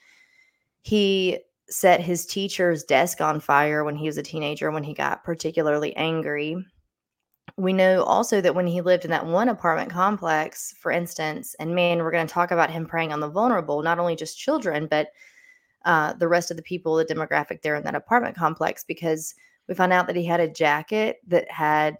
He 0.82 1.40
set 1.70 2.02
his 2.02 2.26
teacher's 2.26 2.84
desk 2.84 3.22
on 3.22 3.40
fire 3.40 3.84
when 3.84 3.96
he 3.96 4.08
was 4.08 4.18
a 4.18 4.24
teenager 4.24 4.72
when 4.72 4.84
he 4.84 4.94
got 4.94 5.24
particularly 5.24 5.96
angry. 5.96 6.56
We 7.56 7.74
know 7.74 8.04
also 8.04 8.42
that 8.42 8.54
when 8.54 8.68
he 8.68 8.82
lived 8.82 9.06
in 9.06 9.12
that 9.12 9.26
one 9.26 9.50
apartment 9.50 9.90
complex, 9.90 10.76
for 10.80 10.92
instance, 10.92 11.56
and 11.60 11.74
man, 11.74 12.00
we're 12.00 12.12
going 12.12 12.28
to 12.28 12.34
talk 12.34 12.52
about 12.52 12.70
him 12.70 12.86
preying 12.86 13.14
on 13.14 13.20
the 13.20 13.30
vulnerable, 13.30 13.82
not 13.82 14.00
only 14.00 14.16
just 14.16 14.38
children, 14.38 14.88
but 14.88 15.08
uh, 15.86 16.14
the 16.14 16.28
rest 16.28 16.52
of 16.52 16.58
the 16.58 16.64
people, 16.64 16.96
the 16.96 17.06
demographic 17.06 17.62
there 17.62 17.76
in 17.76 17.84
that 17.84 17.96
apartment 17.96 18.36
complex, 18.36 18.84
because 18.84 19.34
we 19.68 19.74
found 19.74 19.94
out 19.94 20.08
that 20.08 20.16
he 20.16 20.26
had 20.26 20.40
a 20.40 20.48
jacket 20.48 21.18
that 21.28 21.50
had 21.50 21.98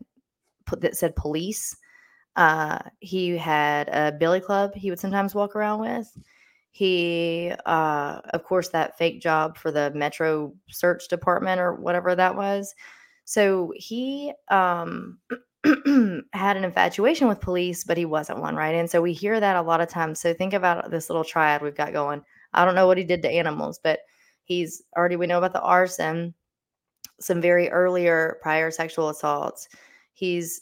that 0.80 0.98
said 0.98 1.16
police. 1.16 1.76
Uh, 2.36 2.78
he 3.00 3.36
had 3.38 3.88
a 3.90 4.12
billy 4.12 4.40
club 4.40 4.76
he 4.76 4.90
would 4.90 5.00
sometimes 5.00 5.34
walk 5.34 5.56
around 5.56 5.80
with. 5.80 6.18
He, 6.72 7.52
uh, 7.66 8.20
of 8.34 8.44
course, 8.44 8.70
that 8.70 8.98
fake 8.98 9.22
job 9.22 9.58
for 9.58 9.72
the 9.72 9.92
Metro 9.96 10.54
Search 10.70 11.08
Department 11.08 11.60
or 11.60 11.74
whatever 11.74 12.14
that 12.14 12.36
was. 12.36 12.76
So 13.28 13.74
he 13.76 14.32
um, 14.48 15.20
had 16.32 16.56
an 16.56 16.64
infatuation 16.64 17.28
with 17.28 17.42
police, 17.42 17.84
but 17.84 17.98
he 17.98 18.06
wasn't 18.06 18.40
one, 18.40 18.56
right? 18.56 18.74
And 18.74 18.90
so 18.90 19.02
we 19.02 19.12
hear 19.12 19.38
that 19.42 19.58
a 19.58 19.62
lot 19.62 19.82
of 19.82 19.90
times. 19.90 20.22
So 20.22 20.34
think 20.34 20.54
about 20.54 20.92
this 20.92 21.10
little 21.10 21.26
triad 21.26 21.62
we've 21.62 21.76
got 21.76 21.92
going. 21.92 22.24
I 22.54 22.64
don't 22.64 22.74
know 22.74 22.88
what 22.88 22.98
he 22.98 23.04
did 23.04 23.22
to 23.24 23.30
animals, 23.30 23.82
but 23.84 24.00
he's 24.46 24.82
already, 24.96 25.18
we 25.18 25.28
know 25.28 25.40
about 25.40 25.52
the 25.52 25.62
arson, 25.62 26.36
some 27.20 27.42
very 27.42 27.70
earlier 27.70 28.38
prior 28.42 28.72
sexual 28.72 29.10
assaults. 29.10 29.68
He's 30.14 30.62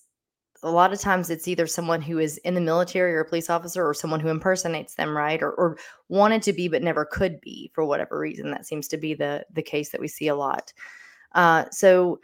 a 0.63 0.72
lot 0.72 0.91
of 0.91 0.99
times 0.99 1.30
it's 1.30 1.47
either 1.47 1.68
someone 1.68 2.01
who 2.01 2.18
is 2.18 2.39
in 2.39 2.55
the 2.55 2.61
military 2.61 3.13
or 3.13 3.20
a 3.20 3.30
police 3.30 3.51
officer 3.51 3.88
or 3.88 3.93
someone 3.93 4.20
who 4.20 4.30
impersonates 4.30 4.95
them, 4.95 5.16
right? 5.16 5.43
Or, 5.43 5.51
or 5.51 5.78
wanted 6.09 6.41
to 6.41 6.53
be 6.53 6.68
but 6.68 6.82
never 6.82 7.05
could 7.05 7.39
be 7.41 7.70
for 7.76 7.86
whatever 7.86 8.18
reason. 8.18 8.49
That 8.49 8.66
seems 8.66 8.88
to 8.88 8.97
be 8.97 9.13
the 9.13 9.45
the 9.53 9.61
case 9.61 9.91
that 9.91 10.01
we 10.01 10.07
see 10.07 10.30
a 10.30 10.36
lot. 10.36 10.74
Uh, 11.34 11.66
so 11.70 12.20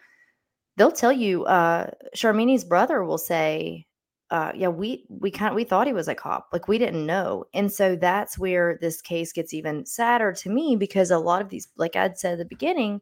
they'll 0.81 0.91
tell 0.91 1.11
you 1.11 1.45
uh 1.45 1.91
Sharmini's 2.15 2.63
brother 2.63 3.03
will 3.03 3.19
say 3.19 3.85
uh 4.31 4.51
yeah 4.55 4.67
we 4.67 5.05
we 5.09 5.29
kind 5.29 5.51
of 5.51 5.55
we 5.55 5.63
thought 5.63 5.85
he 5.85 5.93
was 5.93 6.07
a 6.07 6.15
cop 6.15 6.47
like 6.51 6.67
we 6.67 6.79
didn't 6.79 7.05
know. 7.05 7.45
And 7.53 7.71
so 7.71 7.95
that's 7.95 8.39
where 8.39 8.79
this 8.81 8.99
case 8.99 9.31
gets 9.31 9.53
even 9.53 9.85
sadder 9.85 10.33
to 10.33 10.49
me 10.49 10.75
because 10.75 11.11
a 11.11 11.19
lot 11.19 11.39
of 11.39 11.49
these 11.49 11.67
like 11.77 11.95
I'd 11.95 12.17
said 12.17 12.33
at 12.33 12.37
the 12.39 12.45
beginning 12.45 12.99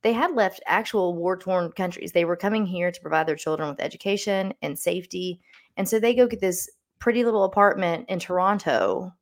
they 0.00 0.14
had 0.14 0.34
left 0.34 0.62
actual 0.66 1.14
war 1.14 1.36
torn 1.36 1.70
countries. 1.72 2.12
They 2.12 2.24
were 2.24 2.34
coming 2.34 2.64
here 2.64 2.90
to 2.90 3.00
provide 3.02 3.26
their 3.26 3.36
children 3.36 3.68
with 3.68 3.80
education 3.80 4.54
and 4.62 4.78
safety. 4.78 5.38
And 5.76 5.86
so 5.86 6.00
they 6.00 6.14
go 6.14 6.26
get 6.26 6.40
this 6.40 6.70
pretty 6.98 7.24
little 7.24 7.44
apartment 7.44 8.08
in 8.08 8.20
Toronto 8.20 9.12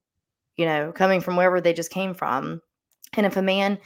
you 0.57 0.65
know 0.65 0.93
coming 0.93 1.21
from 1.21 1.35
wherever 1.35 1.61
they 1.61 1.73
just 1.73 1.91
came 1.91 2.15
from. 2.15 2.63
And 3.15 3.27
if 3.27 3.37
a 3.37 3.43
man 3.43 3.81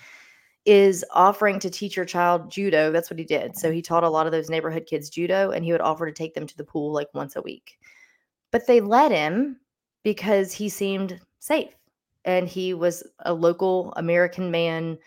is 0.66 1.04
offering 1.10 1.58
to 1.58 1.70
teach 1.70 1.96
your 1.96 2.06
child 2.06 2.50
judo. 2.50 2.90
That's 2.90 3.10
what 3.10 3.18
he 3.18 3.24
did. 3.24 3.56
So 3.56 3.70
he 3.70 3.82
taught 3.82 4.04
a 4.04 4.08
lot 4.08 4.26
of 4.26 4.32
those 4.32 4.48
neighborhood 4.48 4.86
kids 4.86 5.10
judo 5.10 5.50
and 5.50 5.64
he 5.64 5.72
would 5.72 5.80
offer 5.80 6.06
to 6.06 6.12
take 6.12 6.34
them 6.34 6.46
to 6.46 6.56
the 6.56 6.64
pool 6.64 6.92
like 6.92 7.08
once 7.12 7.36
a 7.36 7.42
week. 7.42 7.78
But 8.50 8.66
they 8.66 8.80
let 8.80 9.12
him 9.12 9.60
because 10.04 10.52
he 10.52 10.68
seemed 10.68 11.20
safe 11.40 11.74
and 12.24 12.48
he 12.48 12.72
was 12.72 13.02
a 13.20 13.34
local 13.34 13.92
American 13.96 14.50
man 14.50 14.98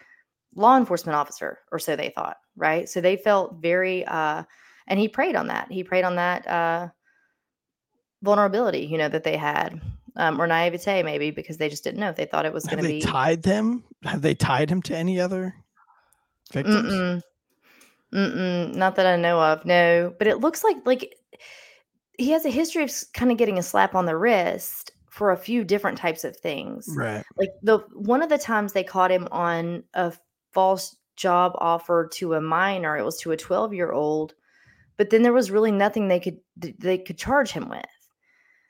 law 0.56 0.78
enforcement 0.78 1.16
officer 1.16 1.60
or 1.72 1.80
so 1.80 1.96
they 1.96 2.10
thought, 2.10 2.38
right? 2.56 2.88
So 2.88 3.02
they 3.02 3.18
felt 3.18 3.56
very 3.56 4.06
uh 4.06 4.44
and 4.88 5.00
he 5.00 5.08
preyed 5.08 5.36
on 5.36 5.48
that. 5.48 5.72
He 5.72 5.84
preyed 5.84 6.04
on 6.04 6.16
that 6.18 6.48
uh 6.48 6.90
vulnerability, 8.22 8.86
you 8.86 8.98
know, 8.98 9.10
that 9.10 9.24
they 9.24 9.38
had. 9.38 9.82
Um, 10.20 10.42
or 10.42 10.48
naivete, 10.48 11.04
maybe 11.04 11.30
because 11.30 11.58
they 11.58 11.70
just 11.70 11.84
didn't 11.84 12.00
know. 12.00 12.12
They 12.12 12.26
thought 12.26 12.46
it 12.46 12.54
was 12.54 12.66
going 12.66 12.82
to 12.82 12.90
be. 12.90 13.02
tied 13.02 13.44
them? 13.44 13.84
Have 14.04 14.24
they 14.24 14.34
tied 14.34 14.70
him 14.70 14.82
to 14.84 14.98
any 14.98 15.20
other 15.20 15.54
victims? 16.52 16.92
Mm-mm. 16.92 17.22
Mm-mm. 18.14 18.76
Not 18.76 18.96
that 18.96 19.06
I 19.06 19.16
know 19.16 19.40
of. 19.40 19.66
No, 19.66 20.14
but 20.18 20.28
it 20.28 20.40
looks 20.40 20.64
like 20.64 20.78
like 20.86 21.16
he 22.18 22.32
has 22.32 22.46
a 22.46 22.50
history 22.50 22.84
of 22.84 22.92
kind 23.14 23.32
of 23.32 23.38
getting 23.38 23.60
a 23.60 23.64
slap 23.64 23.96
on 23.96 24.06
the 24.06 24.18
wrist 24.18 24.92
for 25.10 25.32
a 25.32 25.38
few 25.38 25.64
different 25.64 25.98
types 25.98 26.24
of 26.24 26.36
things. 26.38 26.88
Right. 26.96 27.24
Like 27.38 27.52
the 27.62 27.80
one 27.94 28.22
of 28.22 28.30
the 28.30 28.38
times 28.38 28.74
they 28.74 28.84
caught 28.84 29.12
him 29.12 29.28
on 29.32 29.84
a 29.94 30.14
false 30.54 30.96
job 31.16 31.54
offer 31.58 32.08
to 32.14 32.36
a 32.36 32.42
minor, 32.42 32.98
it 32.98 33.04
was 33.04 33.20
to 33.22 33.32
a 33.32 33.38
12 33.38 33.74
year 33.74 33.92
old, 33.92 34.36
but 34.96 35.10
then 35.10 35.24
there 35.24 35.34
was 35.34 35.52
really 35.52 35.72
nothing 35.72 36.08
they 36.08 36.20
could 36.20 36.38
they 36.56 36.98
could 36.98 37.18
charge 37.18 37.52
him 37.52 37.70
with. 37.70 37.86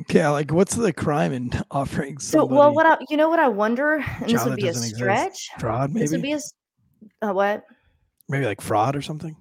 Yeah, 0.09 0.29
like 0.29 0.51
what's 0.51 0.75
the 0.75 0.93
crime 0.93 1.33
in 1.33 1.49
offering 1.71 2.19
So, 2.19 2.45
well, 2.45 2.73
what 2.73 2.85
I 2.85 2.97
you 3.09 3.17
know 3.17 3.29
what 3.29 3.39
I 3.39 3.47
wonder, 3.47 3.95
and 3.95 4.29
this 4.29 4.45
would 4.45 4.55
be 4.55 4.63
a 4.63 4.67
doesn't 4.67 4.83
exist? 4.83 4.97
stretch. 4.97 5.49
fraud? 5.59 5.93
This 5.93 6.11
would 6.11 6.21
Maybe, 6.21 6.35
be 6.35 6.39
a 7.21 7.27
uh, 7.29 7.33
what? 7.33 7.63
maybe 8.29 8.45
like 8.45 8.61
fraud 8.61 8.95
or 8.95 9.01
something. 9.01 9.35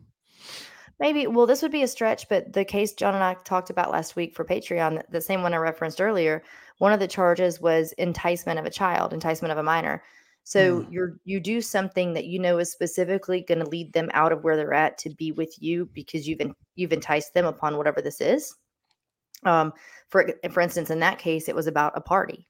Maybe. 0.99 1.27
Well, 1.27 1.45
this 1.47 1.61
would 1.61 1.73
be 1.73 1.83
a 1.83 1.89
stretch, 1.89 2.27
but 2.31 2.55
the 2.55 2.65
case 2.65 2.95
John 2.95 3.15
and 3.15 3.23
I 3.23 3.35
talked 3.45 3.69
about 3.69 3.91
last 3.91 4.17
week 4.17 4.35
for 4.35 4.45
Patreon, 4.47 4.97
the- 4.97 5.05
the 5.11 5.21
same 5.21 5.43
one 5.43 5.53
I 5.53 5.59
referenced 5.59 6.01
earlier, 6.01 6.43
one 6.79 6.93
of 6.93 7.01
the 7.01 7.09
charges 7.09 7.61
was 7.61 7.93
enticement 7.99 8.59
of 8.59 8.65
a 8.65 8.71
child, 8.71 9.13
enticement 9.13 9.53
of 9.53 9.59
a 9.59 9.63
minor. 9.63 10.03
So 10.45 10.81
Mm. 10.81 10.87
you're 10.93 11.19
you 11.25 11.39
do 11.41 11.61
something 11.61 12.15
that 12.15 12.25
you 12.27 12.39
know 12.39 12.57
is 12.59 12.73
specifically 12.73 13.43
going 13.43 13.59
to 13.59 13.69
lead 13.69 13.93
them 13.93 14.11
out 14.15 14.33
of 14.33 14.43
where 14.43 14.57
they're 14.57 14.73
at 14.73 14.97
to 14.99 15.11
be 15.11 15.33
with 15.33 15.55
you 15.61 15.87
because 15.93 16.27
you've 16.27 16.41
en- 16.41 16.55
you've 16.77 16.93
enticed 16.95 17.35
them 17.35 17.45
upon 17.45 17.77
whatever 17.77 18.01
this 18.01 18.21
is. 18.23 18.55
Um, 19.45 19.73
for 20.09 20.29
for 20.51 20.61
instance, 20.61 20.91
in 20.91 21.01
that 21.01 21.19
case, 21.19 21.49
it 21.49 21.55
was 21.55 21.67
about 21.67 21.97
a 21.97 22.01
party 22.01 22.49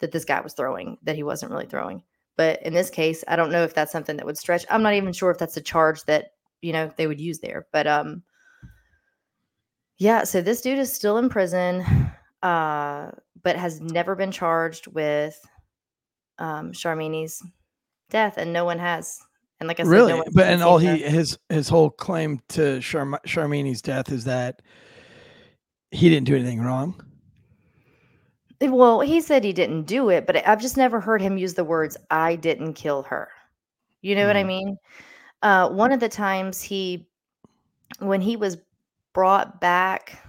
that 0.00 0.12
this 0.12 0.24
guy 0.24 0.40
was 0.40 0.54
throwing 0.54 0.98
that 1.02 1.16
he 1.16 1.22
wasn't 1.22 1.50
really 1.50 1.66
throwing. 1.66 2.02
But 2.36 2.62
in 2.62 2.72
this 2.72 2.90
case, 2.90 3.24
I 3.26 3.36
don't 3.36 3.50
know 3.50 3.64
if 3.64 3.74
that's 3.74 3.90
something 3.90 4.16
that 4.16 4.26
would 4.26 4.38
stretch. 4.38 4.64
I'm 4.70 4.82
not 4.82 4.94
even 4.94 5.12
sure 5.12 5.30
if 5.30 5.38
that's 5.38 5.56
a 5.56 5.62
charge 5.62 6.04
that 6.04 6.32
you 6.62 6.72
know 6.72 6.92
they 6.96 7.06
would 7.06 7.20
use 7.20 7.40
there. 7.40 7.66
But 7.72 7.86
um, 7.86 8.22
yeah. 9.98 10.24
So 10.24 10.40
this 10.40 10.60
dude 10.60 10.78
is 10.78 10.92
still 10.92 11.18
in 11.18 11.28
prison, 11.28 11.84
uh, 12.42 13.10
but 13.42 13.56
has 13.56 13.80
never 13.80 14.14
been 14.14 14.30
charged 14.30 14.86
with 14.86 15.38
um 16.38 16.72
Sharmini's 16.72 17.42
death, 18.10 18.36
and 18.36 18.52
no 18.52 18.64
one 18.64 18.78
has. 18.78 19.18
And 19.60 19.66
like 19.66 19.80
I 19.80 19.82
said, 19.82 19.90
really, 19.90 20.12
no 20.12 20.24
but 20.32 20.46
and 20.46 20.62
all 20.62 20.78
he 20.78 20.98
his 20.98 21.36
his 21.48 21.68
whole 21.68 21.90
claim 21.90 22.40
to 22.50 22.80
Charm- 22.80 23.18
Sharmini's 23.26 23.82
death 23.82 24.12
is 24.12 24.24
that 24.24 24.62
he 25.90 26.08
didn't 26.08 26.26
do 26.26 26.34
anything 26.34 26.60
wrong. 26.60 26.94
Well, 28.60 29.00
he 29.00 29.20
said 29.20 29.44
he 29.44 29.52
didn't 29.52 29.84
do 29.84 30.10
it, 30.10 30.26
but 30.26 30.46
I've 30.46 30.60
just 30.60 30.76
never 30.76 31.00
heard 31.00 31.22
him 31.22 31.38
use 31.38 31.54
the 31.54 31.64
words 31.64 31.96
"I 32.10 32.36
didn't 32.36 32.74
kill 32.74 33.02
her." 33.04 33.28
You 34.02 34.14
know 34.16 34.26
what 34.26 34.36
I 34.36 34.42
Mm. 34.44 34.46
mean? 34.46 34.76
Uh, 35.42 35.68
one 35.70 35.92
of 35.92 36.00
the 36.00 36.08
times 36.08 36.62
he, 36.62 37.08
when 38.00 38.20
he 38.20 38.36
was 38.36 38.58
brought 39.14 39.60
back 39.60 40.20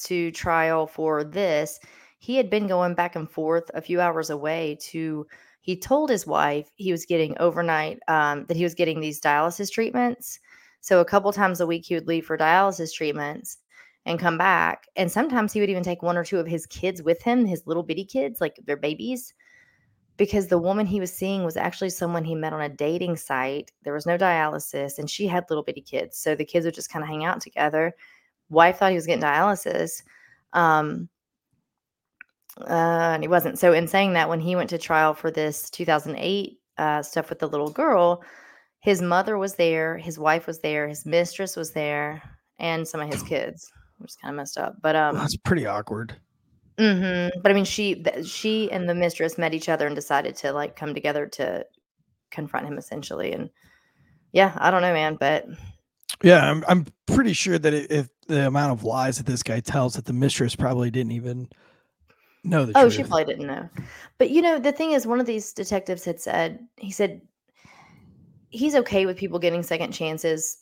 to 0.00 0.30
trial 0.32 0.86
for 0.86 1.24
this, 1.24 1.80
he 2.18 2.36
had 2.36 2.50
been 2.50 2.66
going 2.66 2.94
back 2.94 3.16
and 3.16 3.30
forth 3.30 3.70
a 3.74 3.80
few 3.82 4.00
hours 4.00 4.30
away 4.30 4.76
to. 4.82 5.26
He 5.62 5.76
told 5.76 6.10
his 6.10 6.26
wife 6.26 6.70
he 6.76 6.92
was 6.92 7.04
getting 7.06 7.36
overnight 7.38 8.00
um, 8.08 8.46
that 8.46 8.56
he 8.56 8.64
was 8.64 8.74
getting 8.74 9.00
these 9.00 9.20
dialysis 9.20 9.70
treatments. 9.70 10.40
So 10.80 11.00
a 11.00 11.04
couple 11.04 11.32
times 11.32 11.60
a 11.60 11.66
week 11.66 11.84
he 11.86 11.94
would 11.94 12.08
leave 12.08 12.26
for 12.26 12.38
dialysis 12.38 12.92
treatments 12.94 13.58
and 14.06 14.18
come 14.18 14.38
back. 14.38 14.86
And 14.96 15.10
sometimes 15.10 15.52
he 15.52 15.60
would 15.60 15.70
even 15.70 15.82
take 15.82 16.02
one 16.02 16.16
or 16.16 16.24
two 16.24 16.38
of 16.38 16.46
his 16.46 16.66
kids 16.66 17.02
with 17.02 17.22
him, 17.22 17.44
his 17.44 17.66
little 17.66 17.82
bitty 17.82 18.04
kids, 18.04 18.40
like 18.40 18.58
their 18.64 18.76
babies, 18.76 19.34
because 20.16 20.48
the 20.48 20.58
woman 20.58 20.86
he 20.86 21.00
was 21.00 21.12
seeing 21.12 21.44
was 21.44 21.56
actually 21.56 21.90
someone 21.90 22.24
he 22.24 22.34
met 22.34 22.52
on 22.52 22.60
a 22.60 22.68
dating 22.68 23.16
site. 23.16 23.70
There 23.82 23.94
was 23.94 24.06
no 24.06 24.18
dialysis, 24.18 24.98
and 24.98 25.08
she 25.08 25.26
had 25.26 25.44
little 25.48 25.64
bitty 25.64 25.82
kids. 25.82 26.18
So 26.18 26.34
the 26.34 26.44
kids 26.44 26.64
would 26.64 26.74
just 26.74 26.90
kind 26.90 27.02
of 27.02 27.08
hang 27.08 27.24
out 27.24 27.40
together. 27.40 27.94
Wife 28.48 28.78
thought 28.78 28.90
he 28.90 28.96
was 28.96 29.06
getting 29.06 29.22
dialysis. 29.22 30.02
Um, 30.52 31.08
uh, 32.58 33.12
and 33.14 33.22
he 33.22 33.28
wasn't. 33.28 33.58
So, 33.58 33.72
in 33.72 33.86
saying 33.86 34.12
that, 34.14 34.28
when 34.28 34.40
he 34.40 34.56
went 34.56 34.70
to 34.70 34.78
trial 34.78 35.14
for 35.14 35.30
this 35.30 35.70
2008 35.70 36.58
uh, 36.78 37.02
stuff 37.02 37.30
with 37.30 37.38
the 37.38 37.48
little 37.48 37.70
girl, 37.70 38.22
his 38.80 39.00
mother 39.00 39.38
was 39.38 39.54
there, 39.54 39.96
his 39.96 40.18
wife 40.18 40.46
was 40.46 40.60
there, 40.60 40.88
his 40.88 41.06
mistress 41.06 41.56
was 41.56 41.72
there, 41.72 42.22
and 42.58 42.86
some 42.86 43.00
of 43.00 43.12
his 43.12 43.22
kids, 43.22 43.70
which 44.00 44.10
is 44.12 44.16
kind 44.16 44.32
of 44.32 44.36
messed 44.36 44.58
up. 44.58 44.76
But 44.82 44.96
um, 44.96 45.14
That's 45.16 45.36
pretty 45.36 45.66
awkward. 45.66 46.16
hmm 46.78 47.28
But 47.42 47.50
I 47.50 47.52
mean, 47.52 47.64
she 47.64 47.96
th- 47.96 48.26
she 48.26 48.70
and 48.72 48.88
the 48.88 48.94
mistress 48.94 49.38
met 49.38 49.54
each 49.54 49.68
other 49.68 49.86
and 49.86 49.94
decided 49.94 50.34
to 50.36 50.52
like 50.52 50.76
come 50.76 50.94
together 50.94 51.26
to 51.26 51.64
confront 52.30 52.66
him 52.66 52.78
essentially. 52.78 53.32
And 53.32 53.50
yeah, 54.32 54.52
I 54.58 54.70
don't 54.70 54.82
know, 54.82 54.92
man, 54.92 55.16
but 55.18 55.46
Yeah, 56.22 56.50
I'm 56.50 56.64
I'm 56.68 56.86
pretty 57.06 57.32
sure 57.32 57.58
that 57.58 57.74
if 57.74 58.08
the 58.26 58.46
amount 58.46 58.72
of 58.72 58.84
lies 58.84 59.18
that 59.18 59.26
this 59.26 59.42
guy 59.42 59.60
tells, 59.60 59.94
that 59.94 60.04
the 60.04 60.12
mistress 60.12 60.54
probably 60.56 60.90
didn't 60.90 61.12
even 61.12 61.48
know 62.44 62.64
the 62.64 62.72
oh, 62.76 62.82
truth. 62.82 62.94
she 62.94 63.02
probably 63.02 63.24
didn't 63.24 63.46
know. 63.46 63.68
But 64.18 64.30
you 64.30 64.40
know, 64.42 64.58
the 64.58 64.72
thing 64.72 64.92
is, 64.92 65.06
one 65.06 65.20
of 65.20 65.26
these 65.26 65.52
detectives 65.52 66.04
had 66.04 66.20
said 66.20 66.60
he 66.76 66.90
said 66.92 67.20
he's 68.50 68.74
okay 68.74 69.06
with 69.06 69.16
people 69.16 69.38
getting 69.38 69.62
second 69.62 69.92
chances. 69.92 70.58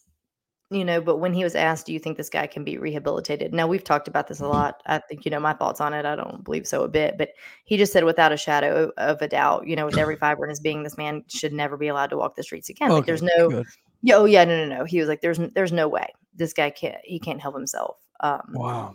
You 0.71 0.85
know, 0.85 1.01
but 1.01 1.17
when 1.17 1.33
he 1.33 1.45
was 1.45 1.55
asked, 1.55 1.87
"Do 1.87 1.95
you 1.95 1.99
think 1.99 2.19
this 2.19 2.29
guy 2.29 2.47
can 2.47 2.63
be 2.63 2.77
rehabilitated?" 2.77 3.55
Now 3.55 3.67
we've 3.67 3.83
talked 3.85 4.07
about 4.07 4.29
this 4.29 4.41
a 4.41 4.47
lot. 4.47 4.83
I 4.85 4.99
think 4.99 5.25
you 5.25 5.31
know 5.31 5.41
my 5.41 5.55
thoughts 5.55 5.81
on 5.81 5.95
it. 5.95 6.05
I 6.05 6.15
don't 6.15 6.45
believe 6.45 6.67
so 6.67 6.83
a 6.83 6.89
bit, 6.89 7.17
but 7.17 7.31
he 7.65 7.79
just 7.79 7.91
said 7.91 8.05
without 8.05 8.33
a 8.33 8.37
shadow 8.37 8.93
of 8.99 9.23
a 9.23 9.29
doubt, 9.29 9.67
you 9.67 9.77
know, 9.77 9.87
with 9.87 9.97
every 9.97 10.17
fiber 10.21 10.45
in 10.45 10.51
his 10.51 10.61
being, 10.61 10.83
this 10.83 10.99
man 10.99 11.25
should 11.29 11.55
never 11.55 11.79
be 11.79 11.89
allowed 11.89 12.11
to 12.11 12.19
walk 12.19 12.37
the 12.37 12.43
streets 12.43 12.69
again. 12.69 12.91
Like, 12.91 13.07
there's 13.07 13.23
no 13.23 13.49
good. 13.49 13.67
Yeah, 14.03 14.17
oh 14.17 14.27
yeah, 14.27 14.45
no, 14.45 14.67
no, 14.67 14.77
no. 14.81 14.85
He 14.85 15.01
was 15.01 15.09
like, 15.09 15.23
"There's, 15.23 15.39
there's 15.55 15.73
no 15.73 15.89
way 15.89 16.07
this 16.35 16.53
guy 16.53 16.69
can't. 16.69 16.99
He 17.03 17.19
can't 17.19 17.41
help 17.41 17.55
himself." 17.55 17.97
Um, 18.21 18.43
Wow. 18.53 18.95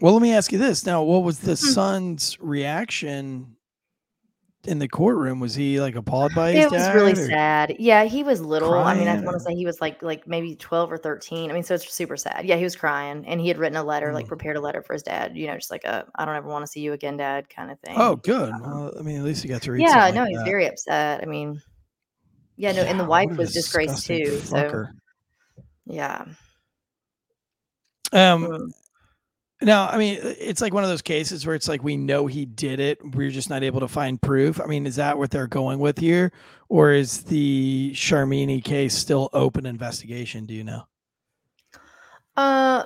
Well, 0.00 0.12
let 0.12 0.20
me 0.22 0.32
ask 0.34 0.52
you 0.52 0.58
this. 0.58 0.84
Now, 0.84 1.02
what 1.02 1.22
was 1.22 1.38
the 1.38 1.52
Hmm. 1.52 1.54
son's 1.54 2.36
reaction 2.40 3.55
in 4.66 4.78
the 4.78 4.88
courtroom? 4.88 5.40
Was 5.40 5.54
he 5.54 5.80
like 5.80 5.94
appalled 5.94 6.34
by 6.34 6.52
his 6.52 6.64
It 6.66 6.70
was 6.70 6.88
really 6.94 7.12
or- 7.12 7.28
sad. 7.28 7.76
Yeah, 7.78 8.04
he 8.04 8.22
was 8.22 8.40
little. 8.40 8.72
I 8.74 8.94
mean, 8.94 9.08
I 9.08 9.20
want 9.20 9.34
to 9.34 9.40
say 9.40 9.54
he 9.54 9.64
was 9.66 9.80
like, 9.80 10.02
like 10.02 10.26
maybe 10.26 10.54
twelve 10.56 10.90
or 10.92 10.98
thirteen. 10.98 11.50
I 11.50 11.54
mean, 11.54 11.62
so 11.62 11.74
it's 11.74 11.92
super 11.92 12.16
sad. 12.16 12.44
Yeah, 12.44 12.56
he 12.56 12.64
was 12.64 12.76
crying, 12.76 13.24
and 13.26 13.40
he 13.40 13.48
had 13.48 13.58
written 13.58 13.76
a 13.76 13.82
letter, 13.84 14.12
like 14.12 14.26
Mm. 14.26 14.28
prepared 14.28 14.56
a 14.56 14.60
letter 14.60 14.82
for 14.82 14.92
his 14.92 15.02
dad. 15.02 15.36
You 15.36 15.46
know, 15.46 15.54
just 15.54 15.70
like 15.70 15.84
a, 15.84 16.04
"I 16.14 16.24
don't 16.24 16.36
ever 16.36 16.48
want 16.48 16.64
to 16.64 16.70
see 16.70 16.80
you 16.80 16.92
again, 16.92 17.16
Dad," 17.16 17.48
kind 17.48 17.70
of 17.70 17.78
thing. 17.80 17.94
Oh, 17.96 18.16
good. 18.16 18.52
Well, 18.60 18.92
I 18.98 19.02
mean, 19.02 19.18
at 19.18 19.24
least 19.24 19.42
he 19.42 19.48
got 19.48 19.62
to 19.62 19.72
read. 19.72 19.82
yeah, 19.82 20.06
something 20.06 20.14
no, 20.14 20.20
like 20.22 20.30
he's 20.30 20.38
that. 20.38 20.44
very 20.44 20.66
upset. 20.66 21.22
I 21.22 21.26
mean, 21.26 21.60
yeah, 22.56 22.72
no, 22.72 22.82
and 22.82 22.98
the 22.98 23.04
Yeah, 23.04 23.08
wife 23.08 23.26
what 23.28 23.34
a 23.36 23.38
was 23.38 23.52
disgraced 23.52 24.06
disgusting 24.06 24.26
too. 24.26 24.38
So 24.40 24.56
fucker. 24.56 24.88
yeah. 25.86 26.24
Um, 28.12 28.46
Mm. 28.46 28.70
Now, 29.62 29.88
I 29.88 29.96
mean, 29.96 30.18
it's 30.22 30.60
like 30.60 30.74
one 30.74 30.84
of 30.84 30.90
those 30.90 31.02
cases 31.02 31.46
where 31.46 31.54
it's 31.54 31.66
like 31.66 31.82
we 31.82 31.96
know 31.96 32.26
he 32.26 32.44
did 32.44 32.78
it, 32.78 32.98
we're 33.14 33.30
just 33.30 33.48
not 33.48 33.62
able 33.62 33.80
to 33.80 33.88
find 33.88 34.20
proof. 34.20 34.60
I 34.60 34.66
mean, 34.66 34.86
is 34.86 34.96
that 34.96 35.16
what 35.16 35.30
they're 35.30 35.46
going 35.46 35.78
with 35.78 35.98
here, 35.98 36.30
or 36.68 36.92
is 36.92 37.22
the 37.24 37.92
Sharmini 37.94 38.62
case 38.62 38.94
still 38.94 39.30
open 39.32 39.64
investigation? 39.64 40.44
Do 40.44 40.52
you 40.52 40.64
know? 40.64 40.82
Uh, 42.36 42.84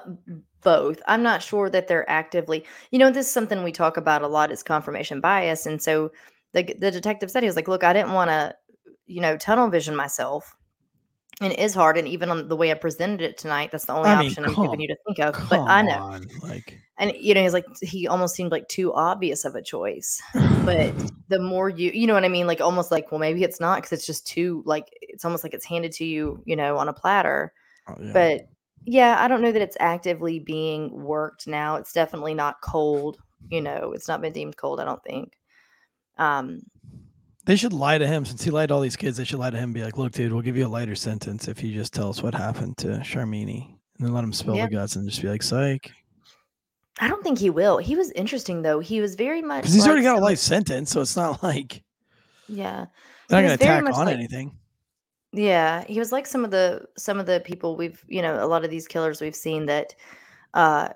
both. 0.63 1.03
I'm 1.09 1.25
not 1.25 1.43
sure 1.43 1.71
that 1.71 1.89
they're 1.89 2.09
actively. 2.09 2.65
You 2.93 3.01
know, 3.01 3.11
this 3.11 3.27
is 3.27 3.33
something 3.33 3.65
we 3.65 3.73
talk 3.73 3.97
about 3.97 4.23
a 4.23 4.29
lot 4.29 4.53
is 4.53 4.63
confirmation 4.63 5.21
bias, 5.21 5.67
and 5.67 5.83
so 5.83 6.13
the 6.53 6.63
the 6.79 6.93
detective 6.93 7.33
said 7.33 7.43
he 7.43 7.49
was 7.49 7.57
like, 7.57 7.69
"Look, 7.69 7.83
I 7.83 7.93
didn't 7.93 8.13
want 8.13 8.31
to, 8.31 8.55
you 9.07 9.21
know, 9.21 9.37
tunnel 9.37 9.69
vision 9.71 9.97
myself." 9.97 10.57
And 11.41 11.53
it 11.53 11.59
is 11.59 11.75
hard. 11.75 11.97
And 11.97 12.07
even 12.07 12.31
on 12.31 12.49
the 12.49 12.57
way 12.57 12.71
I 12.71 12.75
presented 12.75 13.23
it 13.23 13.39
tonight, 13.39 13.71
that's 13.73 13.87
the 13.87 13.95
only 13.95 14.11
I 14.11 14.19
mean, 14.19 14.29
option 14.29 14.45
I'm 14.45 14.55
come- 14.55 14.65
giving 14.67 14.81
you 14.81 14.89
to 14.89 14.97
think 15.07 15.19
of. 15.21 15.49
But 15.49 15.61
I 15.61 15.83
know, 15.83 15.99
on, 16.03 16.27
like 16.43 16.79
and 16.99 17.13
you 17.19 17.35
know, 17.35 17.43
he's 17.43 17.53
like 17.55 17.67
he 17.81 18.07
almost 18.07 18.35
seemed 18.35 18.53
like 18.53 18.69
too 18.69 18.93
obvious 18.93 19.45
of 19.45 19.55
a 19.55 19.63
choice. 19.63 20.21
But 20.65 20.93
the 21.29 21.41
more 21.41 21.69
you, 21.69 21.91
you 21.93 22.07
know 22.07 22.15
what 22.15 22.25
I 22.25 22.29
mean, 22.29 22.47
like 22.47 22.61
almost 22.61 22.91
like, 22.91 23.11
well, 23.11 23.19
maybe 23.19 23.43
it's 23.43 23.61
not 23.61 23.79
because 23.79 23.93
it's 23.93 24.07
just 24.07 24.27
too 24.27 24.63
like 24.67 24.89
it's 25.01 25.25
almost 25.25 25.43
like 25.43 25.55
it's 25.55 25.65
handed 25.65 25.93
to 25.93 26.05
you, 26.05 26.43
you 26.45 26.57
know, 26.57 26.77
on 26.77 26.89
a 26.89 26.93
platter. 26.93 27.53
oh, 27.89 27.95
yeah. 28.01 28.13
But 28.13 28.49
yeah, 28.85 29.17
I 29.19 29.29
don't 29.29 29.43
know 29.43 29.53
that 29.53 29.63
it's 29.63 29.77
actively 29.81 30.39
being 30.39 31.03
worked 31.03 31.47
now. 31.47 31.77
It's 31.77 31.93
definitely 31.93 32.35
not 32.35 32.61
cold. 32.63 33.19
You 33.49 33.63
know, 33.63 33.93
it's 33.95 34.09
not 34.09 34.21
been 34.21 34.33
deemed 34.33 34.57
cold. 34.57 34.81
I 34.81 34.85
don't 34.85 35.03
think. 35.03 35.39
Um, 36.19 36.61
They 37.51 37.57
should 37.57 37.73
lie 37.73 37.99
to 37.99 38.07
him 38.07 38.25
since 38.25 38.45
he 38.45 38.51
lied 38.53 38.69
to 38.69 38.77
all 38.77 38.81
these 38.81 38.95
kids. 38.95 39.17
They 39.17 39.25
should 39.25 39.41
lie 39.41 39.51
to 39.51 39.57
him 39.57 39.65
and 39.65 39.75
be 39.75 39.83
like, 39.83 39.99
look, 39.99 40.13
dude, 40.13 40.33
we'll 40.33 40.41
give 40.41 40.57
you 40.57 40.69
a 40.69 40.69
lighter 40.69 40.95
sentence 40.95 41.49
if 41.49 41.65
you 41.65 41.75
just 41.75 41.93
tell 41.93 42.09
us 42.09 42.23
what 42.23 42.33
happened 42.33 42.77
to 42.79 42.87
Sharmini. 43.01 43.67
And 43.99 44.07
then 44.07 44.13
let 44.15 44.23
him 44.23 44.33
spill 44.33 44.55
Yeah. 44.55 44.67
the 44.67 44.71
guts 44.77 44.95
and 44.95 45.09
just 45.11 45.21
be 45.21 45.27
like, 45.29 45.43
psych. 45.43 45.91
I 47.01 47.09
don't 47.09 47.25
think 47.25 47.41
he 47.41 47.51
will. 47.51 47.79
He 47.79 47.97
was 47.97 48.13
interesting 48.13 48.63
though. 48.63 48.79
He 48.79 49.01
was 49.01 49.17
very 49.17 49.43
much 49.43 49.63
Because 49.63 49.75
he's 49.75 49.85
already 49.85 50.05
got 50.05 50.17
a 50.17 50.21
life 50.21 50.39
sentence. 50.39 50.93
So 50.93 51.01
it's 51.01 51.17
not 51.17 51.43
like 51.43 51.83
Yeah, 52.47 52.87
they're 53.29 53.43
not 53.43 53.49
going 53.49 53.59
to 53.59 53.65
tack 53.65 53.85
on 53.99 54.07
like- 54.07 54.15
anything. 54.15 54.57
yeah. 55.33 55.83
He 55.89 55.99
was 55.99 56.13
like 56.13 56.29
some 56.29 56.45
of 56.45 56.53
the 56.53 56.87
some 56.97 57.19
of 57.19 57.27
the 57.27 57.41
people 57.41 57.77
we've 57.77 58.01
you 58.07 58.23
know 58.23 58.45
a 58.45 58.47
lot 58.47 58.65
of 58.65 58.71
these 58.71 58.87
killers 58.87 59.21
we've 59.21 59.35
seen 59.35 59.67
that 59.67 59.93
uh 60.55 60.91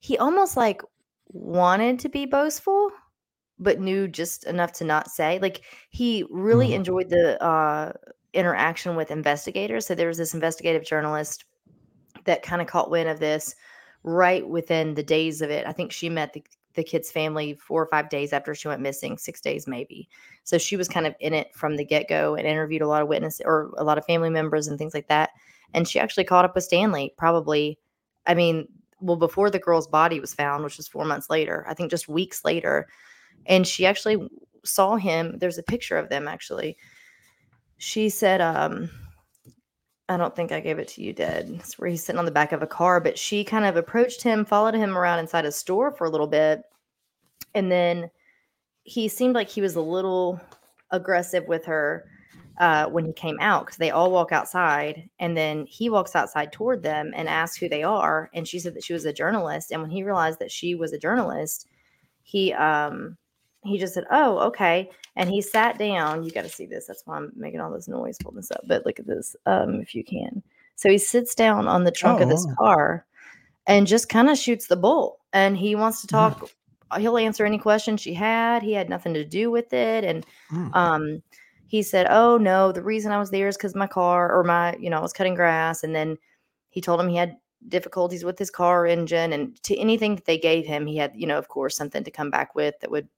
he 0.00 0.18
almost 0.18 0.56
like 0.56 0.82
wanted 1.28 2.00
to 2.00 2.08
be 2.08 2.26
boastful 2.26 2.90
but 3.58 3.80
knew 3.80 4.08
just 4.08 4.44
enough 4.44 4.72
to 4.72 4.84
not 4.84 5.10
say 5.10 5.38
like 5.40 5.62
he 5.90 6.24
really 6.30 6.70
Mhm. 6.70 6.74
enjoyed 6.74 7.08
the 7.10 7.42
uh 7.42 7.92
interaction 8.32 8.96
with 8.96 9.10
investigators 9.10 9.86
so 9.86 9.94
there 9.94 10.08
was 10.08 10.18
this 10.18 10.34
investigative 10.34 10.84
journalist 10.84 11.44
that 12.24 12.42
kind 12.42 12.62
of 12.62 12.68
caught 12.68 12.90
wind 12.90 13.08
of 13.08 13.20
this 13.20 13.54
right 14.04 14.48
within 14.48 14.94
the 14.94 15.02
days 15.02 15.42
of 15.42 15.50
it 15.50 15.66
i 15.66 15.72
think 15.72 15.92
she 15.92 16.08
met 16.08 16.32
the, 16.32 16.42
the 16.74 16.82
kid's 16.82 17.10
family 17.12 17.54
four 17.54 17.82
or 17.82 17.88
five 17.88 18.08
days 18.08 18.32
after 18.32 18.54
she 18.54 18.68
went 18.68 18.80
missing 18.80 19.18
six 19.18 19.40
days 19.40 19.66
maybe 19.66 20.08
so 20.44 20.56
she 20.58 20.76
was 20.76 20.88
kind 20.88 21.06
of 21.06 21.14
in 21.20 21.34
it 21.34 21.54
from 21.54 21.76
the 21.76 21.84
get-go 21.84 22.34
and 22.34 22.46
interviewed 22.46 22.82
a 22.82 22.88
lot 22.88 23.02
of 23.02 23.08
witnesses 23.08 23.42
or 23.44 23.70
a 23.76 23.84
lot 23.84 23.98
of 23.98 24.04
family 24.06 24.30
members 24.30 24.66
and 24.66 24.78
things 24.78 24.94
like 24.94 25.08
that 25.08 25.30
and 25.74 25.86
she 25.86 26.00
actually 26.00 26.24
caught 26.24 26.44
up 26.44 26.54
with 26.54 26.64
stanley 26.64 27.12
probably 27.18 27.78
i 28.26 28.34
mean 28.34 28.66
well 29.00 29.16
before 29.16 29.50
the 29.50 29.58
girl's 29.58 29.86
body 29.88 30.20
was 30.20 30.32
found 30.34 30.64
which 30.64 30.78
was 30.78 30.88
four 30.88 31.04
months 31.04 31.28
later 31.28 31.64
i 31.68 31.74
think 31.74 31.90
just 31.90 32.08
weeks 32.08 32.44
later 32.44 32.88
and 33.46 33.66
she 33.66 33.86
actually 33.86 34.28
saw 34.64 34.96
him 34.96 35.38
there's 35.38 35.58
a 35.58 35.62
picture 35.62 35.96
of 35.96 36.08
them 36.08 36.28
actually. 36.28 36.76
She 37.78 38.10
said 38.10 38.40
um 38.40 38.90
i 40.08 40.16
don't 40.16 40.34
think 40.36 40.52
i 40.52 40.60
gave 40.60 40.78
it 40.78 40.88
to 40.88 41.02
you 41.02 41.12
dead 41.12 41.48
it's 41.48 41.78
where 41.78 41.88
he's 41.88 42.04
sitting 42.04 42.18
on 42.18 42.24
the 42.24 42.30
back 42.30 42.52
of 42.52 42.62
a 42.62 42.66
car 42.66 43.00
but 43.00 43.18
she 43.18 43.44
kind 43.44 43.64
of 43.64 43.76
approached 43.76 44.22
him 44.22 44.44
followed 44.44 44.74
him 44.74 44.96
around 44.96 45.18
inside 45.18 45.44
a 45.44 45.52
store 45.52 45.90
for 45.90 46.04
a 46.04 46.10
little 46.10 46.26
bit 46.26 46.62
and 47.54 47.70
then 47.70 48.10
he 48.84 49.08
seemed 49.08 49.34
like 49.34 49.48
he 49.48 49.60
was 49.60 49.76
a 49.76 49.80
little 49.80 50.40
aggressive 50.90 51.46
with 51.46 51.64
her 51.64 52.04
uh, 52.58 52.86
when 52.86 53.06
he 53.06 53.12
came 53.12 53.38
out 53.40 53.64
because 53.64 53.78
they 53.78 53.90
all 53.90 54.10
walk 54.10 54.30
outside 54.30 55.08
and 55.18 55.36
then 55.36 55.64
he 55.66 55.88
walks 55.88 56.14
outside 56.14 56.52
toward 56.52 56.82
them 56.82 57.12
and 57.14 57.28
asks 57.28 57.56
who 57.56 57.68
they 57.68 57.82
are 57.82 58.28
and 58.34 58.46
she 58.46 58.58
said 58.58 58.74
that 58.74 58.84
she 58.84 58.92
was 58.92 59.04
a 59.04 59.12
journalist 59.12 59.70
and 59.70 59.80
when 59.80 59.90
he 59.90 60.02
realized 60.02 60.38
that 60.38 60.50
she 60.50 60.74
was 60.74 60.92
a 60.92 60.98
journalist 60.98 61.66
he 62.22 62.52
um 62.52 63.16
he 63.64 63.78
just 63.78 63.94
said 63.94 64.04
oh 64.10 64.38
okay 64.38 64.90
and 65.16 65.30
he 65.30 65.40
sat 65.40 65.78
down 65.78 66.22
you 66.22 66.30
got 66.30 66.42
to 66.42 66.48
see 66.48 66.66
this 66.66 66.86
that's 66.86 67.02
why 67.06 67.16
i'm 67.16 67.32
making 67.36 67.60
all 67.60 67.70
this 67.72 67.88
noise 67.88 68.16
pulling 68.22 68.36
this 68.36 68.50
up 68.50 68.60
but 68.66 68.84
look 68.84 68.98
at 68.98 69.06
this 69.06 69.36
um 69.46 69.80
if 69.80 69.94
you 69.94 70.02
can 70.04 70.42
so 70.76 70.88
he 70.90 70.98
sits 70.98 71.34
down 71.34 71.68
on 71.68 71.84
the 71.84 71.90
trunk 71.90 72.20
of 72.20 72.28
this 72.28 72.46
Oh. 72.50 72.54
car 72.58 73.06
and 73.68 73.86
just 73.86 74.08
kind 74.08 74.28
of 74.28 74.36
shoots 74.38 74.66
the 74.66 74.76
bull 74.76 75.20
and 75.32 75.56
he 75.56 75.74
wants 75.74 76.00
to 76.00 76.06
Mm. 76.08 76.10
talk 76.10 76.50
he'll 76.98 77.16
answer 77.16 77.46
any 77.46 77.58
question 77.58 77.96
she 77.96 78.12
had 78.14 78.62
he 78.62 78.72
had 78.72 78.90
nothing 78.90 79.14
to 79.14 79.24
do 79.24 79.50
with 79.50 79.72
it 79.72 80.04
and 80.04 80.26
Mm. 80.50 80.74
um 80.76 81.22
he 81.66 81.82
said 81.82 82.06
oh 82.10 82.36
no 82.36 82.72
the 82.72 82.82
reason 82.82 83.12
i 83.12 83.18
was 83.18 83.30
there 83.30 83.48
is 83.48 83.56
because 83.56 83.74
my 83.74 83.86
car 83.86 84.30
or 84.30 84.42
my 84.44 84.74
you 84.76 84.90
know 84.90 84.98
i 84.98 85.02
was 85.02 85.12
cutting 85.12 85.34
grass 85.34 85.84
and 85.84 85.94
then 85.94 86.18
he 86.70 86.80
told 86.80 87.00
him 87.00 87.08
he 87.08 87.16
had 87.16 87.36
difficulties 87.68 88.24
with 88.24 88.38
his 88.38 88.50
car 88.50 88.86
engine 88.86 89.32
and 89.32 89.62
to 89.62 89.76
anything 89.78 90.16
that 90.16 90.24
they 90.24 90.36
gave 90.36 90.66
him 90.66 90.84
he 90.84 90.96
had 90.96 91.12
you 91.14 91.26
know 91.28 91.38
of 91.38 91.46
course 91.48 91.76
something 91.76 92.02
to 92.02 92.10
come 92.10 92.28
back 92.30 92.54
with 92.56 92.74
that 92.80 92.90
would 92.90 93.08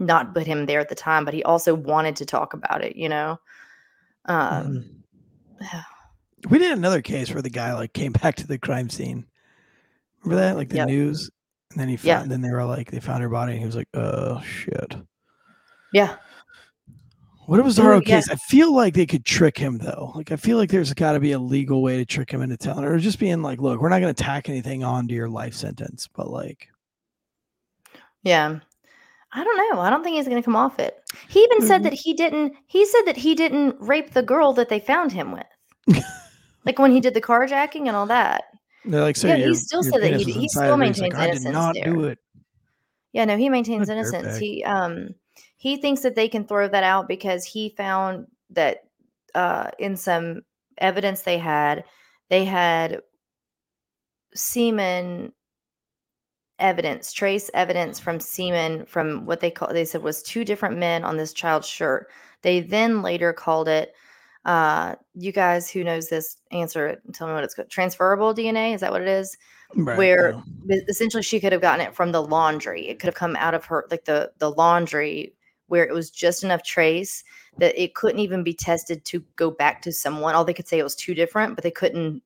not 0.00 0.34
put 0.34 0.46
him 0.46 0.66
there 0.66 0.80
at 0.80 0.88
the 0.88 0.94
time 0.94 1.24
but 1.24 1.34
he 1.34 1.42
also 1.44 1.74
wanted 1.74 2.16
to 2.16 2.24
talk 2.26 2.54
about 2.54 2.82
it 2.84 2.96
you 2.96 3.08
know 3.08 3.38
um 4.26 4.84
Mhm. 5.60 5.82
We 6.50 6.58
did 6.58 6.72
another 6.72 7.00
case 7.02 7.32
where 7.32 7.42
the 7.42 7.50
guy 7.50 7.72
like 7.74 7.92
came 7.94 8.12
back 8.22 8.36
to 8.36 8.46
the 8.46 8.58
crime 8.58 8.90
scene. 8.90 9.26
Remember 10.22 10.42
that? 10.44 10.56
Like 10.56 10.68
the 10.68 10.76
Yep. 10.76 10.88
news. 10.88 11.30
And 11.70 11.80
then 11.80 11.88
he 11.88 11.96
Yeah. 12.02 12.18
found 12.18 12.30
then 12.30 12.42
they 12.42 12.50
were 12.50 12.64
like 12.64 12.90
they 12.90 13.00
found 13.00 13.22
her 13.22 13.28
body 13.30 13.52
and 13.52 13.60
he 13.60 13.66
was 13.66 13.74
like, 13.74 13.88
oh 13.94 14.40
shit. 14.42 14.96
yeah 15.92 16.16
What 17.46 17.64
was 17.64 17.76
the 17.76 17.82
yeah. 17.82 18.00
case? 18.00 18.28
I 18.30 18.34
feel 18.36 18.74
like 18.74 18.92
they 18.94 19.06
could 19.06 19.24
trick 19.24 19.56
him 19.56 19.78
though. 19.78 20.12
Like 20.14 20.30
I 20.30 20.36
feel 20.36 20.58
like 20.58 20.70
there's 20.70 20.92
got 20.92 21.12
to 21.12 21.20
be 21.20 21.32
a 21.32 21.38
legal 21.38 21.80
way 21.82 21.96
to 21.96 22.04
trick 22.04 22.30
him 22.30 22.42
into 22.42 22.56
telling 22.58 22.84
or 22.84 22.98
just 22.98 23.18
being 23.18 23.40
like, 23.40 23.60
look, 23.60 23.80
we're 23.80 23.88
not 23.88 24.00
going 24.00 24.14
to 24.14 24.22
tack 24.22 24.48
anything 24.48 24.84
onto 24.84 25.14
your 25.14 25.28
life 25.30 25.54
sentence, 25.54 26.06
but 26.14 26.28
like, 26.30 26.68
Yeah. 28.22 28.60
I 29.36 29.44
don't 29.44 29.70
know. 29.70 29.80
I 29.80 29.90
don't 29.90 30.02
think 30.02 30.16
he's 30.16 30.26
going 30.26 30.40
to 30.42 30.44
come 30.44 30.56
off 30.56 30.78
it. 30.78 30.96
He 31.28 31.40
even 31.40 31.62
said 31.66 31.80
Mhm. 31.82 31.84
that 31.84 31.92
he 31.92 32.14
didn't 32.14 32.54
he 32.66 32.86
said 32.86 33.02
that 33.04 33.16
he 33.16 33.34
didn't 33.34 33.76
rape 33.78 34.12
the 34.12 34.22
girl 34.22 34.52
that 34.54 34.68
they 34.70 34.80
found 34.80 35.12
him 35.12 35.30
with. 35.30 35.46
like 36.64 36.78
when 36.78 36.90
he 36.90 37.00
did 37.00 37.12
the 37.14 37.20
carjacking 37.20 37.86
and 37.86 37.94
all 37.96 38.06
that. 38.06 38.44
they're 38.86 39.02
like, 39.02 39.16
so 39.16 39.28
Yeah, 39.28 39.36
he 39.36 39.54
still 39.54 39.82
said 39.82 40.00
that 40.02 40.14
he- 40.14 40.24
he 40.32 40.48
still 40.48 40.62
of 40.72 40.78
her." 40.80 40.84
He's 40.86 40.98
maintains 41.00 41.14
like, 41.14 41.14
I 41.14 41.26
did 41.26 41.42
innocence 41.42 41.52
not 41.52 41.74
do 41.74 42.04
it. 42.04 42.18
Yeah, 43.12 43.24
no, 43.26 43.36
he 43.36 43.48
maintains 43.50 43.88
What 43.88 43.98
innocence. 43.98 44.36
He 44.38 44.64
um 44.64 45.14
he 45.58 45.76
thinks 45.76 46.00
that 46.02 46.14
they 46.14 46.28
can 46.28 46.46
throw 46.46 46.66
that 46.68 46.84
out 46.84 47.06
because 47.06 47.44
he 47.44 47.74
found 47.76 48.26
that 48.50 48.84
uh 49.34 49.70
in 49.78 49.96
some 49.96 50.42
evidence 50.78 51.22
they 51.22 51.38
had, 51.38 51.84
they 52.30 52.44
had 52.44 53.00
semen 54.34 55.32
evidence, 56.58 57.12
trace 57.12 57.50
evidence 57.54 57.98
from 57.98 58.20
semen 58.20 58.86
from 58.86 59.26
what 59.26 59.40
they 59.40 59.50
call 59.50 59.72
they 59.72 59.84
said 59.84 60.02
was 60.02 60.22
two 60.22 60.44
different 60.44 60.78
men 60.78 61.04
on 61.04 61.16
this 61.16 61.32
child's 61.32 61.68
shirt. 61.68 62.08
They 62.42 62.60
then 62.60 63.02
later 63.02 63.32
called 63.32 63.68
it 63.68 63.94
uh 64.46 64.94
you 65.14 65.32
guys 65.32 65.68
who 65.68 65.82
knows 65.82 66.08
this 66.08 66.36
answer 66.52 66.86
it 66.86 67.02
tell 67.12 67.26
me 67.26 67.34
what 67.34 67.42
it's 67.42 67.52
called 67.54 67.68
transferable 67.68 68.32
dna 68.32 68.74
is 68.76 68.80
that 68.80 68.92
what 68.92 69.02
it 69.02 69.08
is? 69.08 69.36
Right, 69.74 69.98
where 69.98 70.40
but 70.64 70.78
essentially 70.88 71.24
she 71.24 71.40
could 71.40 71.50
have 71.52 71.60
gotten 71.60 71.84
it 71.84 71.94
from 71.96 72.12
the 72.12 72.22
laundry. 72.22 72.86
It 72.86 73.00
could 73.00 73.08
have 73.08 73.16
come 73.16 73.34
out 73.36 73.54
of 73.54 73.64
her 73.64 73.86
like 73.90 74.04
the 74.04 74.30
the 74.38 74.52
laundry 74.52 75.34
where 75.66 75.84
it 75.84 75.92
was 75.92 76.10
just 76.10 76.44
enough 76.44 76.62
trace 76.62 77.24
that 77.58 77.76
it 77.80 77.96
couldn't 77.96 78.20
even 78.20 78.44
be 78.44 78.54
tested 78.54 79.04
to 79.06 79.24
go 79.34 79.50
back 79.50 79.82
to 79.82 79.92
someone. 79.92 80.36
All 80.36 80.44
they 80.44 80.54
could 80.54 80.68
say 80.68 80.78
it 80.78 80.84
was 80.84 80.94
two 80.94 81.14
different 81.14 81.56
but 81.56 81.64
they 81.64 81.70
couldn't 81.72 82.22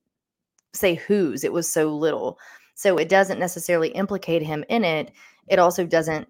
say 0.73 0.93
whose. 0.93 1.43
It 1.43 1.51
was 1.53 1.67
so 1.67 1.89
little 1.95 2.37
so 2.81 2.97
it 2.97 3.09
doesn't 3.09 3.39
necessarily 3.39 3.89
implicate 3.89 4.41
him 4.41 4.63
in 4.69 4.83
it 4.83 5.11
it 5.47 5.59
also 5.59 5.85
doesn't 5.85 6.27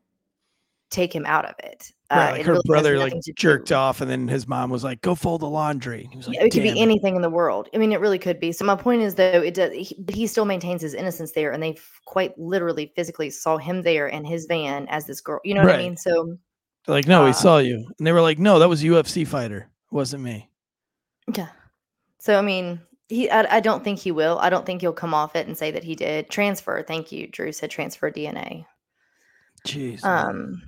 take 0.89 1.13
him 1.13 1.25
out 1.25 1.45
of 1.45 1.55
it 1.59 1.91
Right, 2.11 2.27
Uh, 2.27 2.31
like 2.31 2.39
it 2.41 2.45
her 2.47 2.51
really 2.53 2.63
brother 2.65 2.97
like 2.97 3.13
jerked 3.37 3.69
do- 3.69 3.75
off, 3.75 4.01
and 4.01 4.11
then 4.11 4.27
his 4.27 4.45
mom 4.45 4.69
was 4.69 4.83
like, 4.83 4.99
"Go 4.99 5.15
fold 5.15 5.39
the 5.41 5.47
laundry." 5.47 6.09
He 6.11 6.17
was 6.17 6.27
like, 6.27 6.35
Yeah, 6.35 6.43
it 6.43 6.51
could 6.51 6.63
"Damn 6.63 6.73
be 6.73 6.81
anything 6.81 7.15
in 7.15 7.21
the 7.21 7.29
world. 7.29 7.69
I 7.73 7.77
mean, 7.77 7.93
it 7.93 8.01
really 8.01 8.19
could 8.19 8.37
be. 8.37 8.51
So 8.51 8.65
my 8.65 8.75
point 8.75 9.01
is, 9.01 9.15
though, 9.15 9.41
it 9.41 9.53
does. 9.53 9.71
He, 9.71 9.95
he 10.11 10.27
still 10.27 10.43
maintains 10.43 10.81
his 10.81 10.93
innocence 10.93 11.31
there, 11.31 11.53
and 11.53 11.63
they 11.63 11.71
f- 11.71 12.01
quite 12.03 12.37
literally, 12.37 12.91
physically 12.97 13.29
saw 13.29 13.57
him 13.57 13.81
there 13.83 14.07
in 14.07 14.25
his 14.25 14.45
van 14.45 14.87
as 14.89 15.05
this 15.05 15.21
girl. 15.21 15.39
You 15.45 15.53
know 15.53 15.61
what 15.61 15.67
Right. 15.67 15.79
I 15.79 15.83
mean? 15.83 15.95
So 15.95 16.35
They're 16.85 16.95
like, 16.95 17.07
no, 17.07 17.23
we 17.23 17.29
Uh, 17.29 17.33
saw 17.33 17.59
you, 17.59 17.75
and 17.97 18.05
they 18.05 18.11
were 18.11 18.21
like, 18.21 18.39
no, 18.39 18.59
that 18.59 18.67
was 18.67 18.83
a 18.83 18.87
UFC 18.87 19.25
fighter, 19.25 19.69
it 19.89 19.95
wasn't 19.95 20.23
me. 20.23 20.49
yeah. 21.33 21.47
So 22.19 22.37
I 22.37 22.41
mean, 22.41 22.81
he. 23.11 23.29
I, 23.29 23.57
I 23.57 23.59
don't 23.59 23.83
think 23.83 23.99
he 23.99 24.11
will. 24.11 24.39
I 24.39 24.49
don't 24.49 24.65
think 24.65 24.81
he'll 24.81 24.93
come 24.93 25.13
off 25.13 25.35
it 25.35 25.47
and 25.47 25.57
say 25.57 25.71
that 25.71 25.83
he 25.83 25.95
did 25.95 26.29
transfer. 26.29 26.83
Thank 26.83 27.11
you, 27.11 27.27
Drew 27.27 27.51
said 27.51 27.69
transfer 27.69 28.11
DNA. 28.11 28.65
Jeez. 29.67 30.03
Um. 30.03 30.61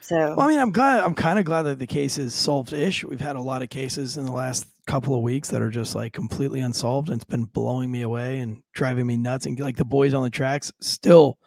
So 0.00 0.34
Well, 0.36 0.42
I 0.42 0.48
mean, 0.48 0.58
I'm 0.58 0.72
glad. 0.72 1.04
I'm 1.04 1.14
kind 1.14 1.38
of 1.38 1.44
glad 1.44 1.62
that 1.62 1.78
the 1.78 1.86
case 1.86 2.16
is 2.16 2.34
solved-ish. 2.34 3.04
We've 3.04 3.20
had 3.20 3.36
a 3.36 3.42
lot 3.42 3.62
of 3.62 3.68
cases 3.68 4.16
in 4.16 4.24
the 4.24 4.32
last 4.32 4.66
couple 4.86 5.14
of 5.14 5.20
weeks 5.20 5.50
that 5.50 5.60
are 5.60 5.70
just 5.70 5.94
like 5.94 6.14
completely 6.14 6.60
unsolved, 6.60 7.10
and 7.10 7.16
it's 7.16 7.30
been 7.30 7.44
blowing 7.44 7.90
me 7.90 8.02
away 8.02 8.38
and 8.38 8.62
driving 8.72 9.06
me 9.06 9.16
nuts. 9.18 9.44
And 9.44 9.58
like 9.60 9.76
the 9.76 9.84
boys 9.84 10.14
on 10.14 10.22
the 10.22 10.30
tracks 10.30 10.72
still, 10.80 11.38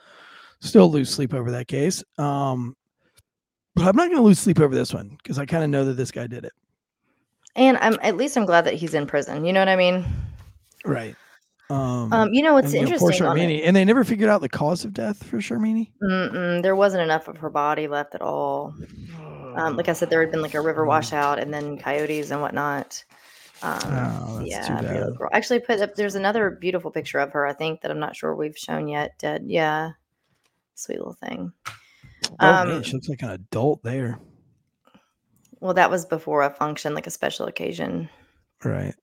still 0.60 0.92
lose 0.92 1.10
sleep 1.10 1.34
over 1.34 1.50
that 1.52 1.68
case. 1.68 2.04
Um, 2.20 2.76
but 3.76 3.88
I'm 3.88 3.96
not 3.96 4.08
going 4.08 4.18
to 4.18 4.24
lose 4.24 4.40
sleep 4.40 4.60
over 4.60 4.76
this 4.76 4.94
one 4.94 5.18
because 5.18 5.40
I 5.40 5.46
kind 5.46 5.64
of 5.64 5.70
know 5.70 5.86
that 5.86 5.94
this 5.94 6.12
guy 6.12 6.28
did 6.28 6.46
it. 6.46 6.54
And 7.56 7.78
I'm 7.78 7.97
at 8.02 8.18
least 8.18 8.38
I'm 8.38 8.45
glad 8.45 8.66
that 8.66 8.74
he's 8.76 8.93
in 8.93 9.06
prison. 9.08 9.45
You 9.45 9.54
know 9.54 9.62
what 9.62 9.70
I 9.70 9.76
mean? 9.76 10.06
Right. 10.86 11.16
Um, 11.70 12.12
Um. 12.12 12.34
You 12.34 12.43
know 12.43 12.54
what's 12.54 12.74
and, 12.74 12.74
you 12.74 12.80
know, 12.82 12.97
poor 12.97 13.12
interesting? 13.12 13.28
Sharmini, 13.28 13.62
and 13.64 13.76
they 13.76 13.86
never 13.86 14.04
figured 14.04 14.30
out 14.30 14.41
the 14.41 14.49
cause 14.49 14.84
of 14.84 14.93
death 14.93 15.24
for 15.24 15.38
Sharmini. 15.38 15.91
Mm-mm, 16.04 16.62
there 16.62 16.76
wasn't 16.76 17.04
enough 17.04 17.28
of 17.28 17.38
her 17.38 17.49
body 17.49 17.88
left 17.88 18.14
at 18.16 18.22
all. 18.22 18.76
Um, 19.56 19.76
like 19.76 19.89
I 19.89 19.93
said, 19.93 20.10
there 20.10 20.22
had 20.22 20.32
been 20.32 20.41
like 20.41 20.54
a 20.54 20.62
river 20.62 20.84
Mm. 20.84 20.88
washout 20.88 21.39
and 21.39 21.54
then 21.54 21.78
coyotes 21.78 22.32
and 22.32 22.41
whatnot. 22.41 23.04
Um, 23.64 23.80
Oh, 23.84 24.38
that's 24.39 24.49
yeah, 24.49 24.68
too 24.68 24.74
pretty 24.84 24.99
little 24.99 25.18
bad. 25.20 25.30
Actually, 25.34 25.60
put 25.60 25.80
up. 25.82 25.95
There's 25.95 26.16
another 26.16 26.49
beautiful 26.49 26.89
picture 26.91 27.20
of 27.20 27.32
her. 27.32 27.45
I 27.45 27.54
think 27.54 27.82
that 27.82 27.91
I'm 27.91 27.99
not 27.99 28.16
sure 28.16 28.36
we've 28.36 28.58
shown 28.58 28.88
yet. 28.88 29.12
Dead. 29.20 29.43
Yeah, 29.45 29.91
sweet 30.76 30.97
little 30.97 31.14
thing. 31.14 31.52
Oh 32.39 32.47
Um, 32.47 32.68
man, 32.70 32.84
she 32.84 32.93
looks 32.93 33.08
like 33.10 33.22
an 33.22 33.30
adult 33.32 33.84
there. 33.84 34.20
Well, 35.62 35.74
that 35.76 35.89
was 35.91 36.05
before 36.05 36.41
a 36.41 36.49
function, 36.49 36.93
like 36.93 37.07
a 37.07 37.12
special 37.12 37.45
occasion. 37.45 38.09
Right. 38.64 38.95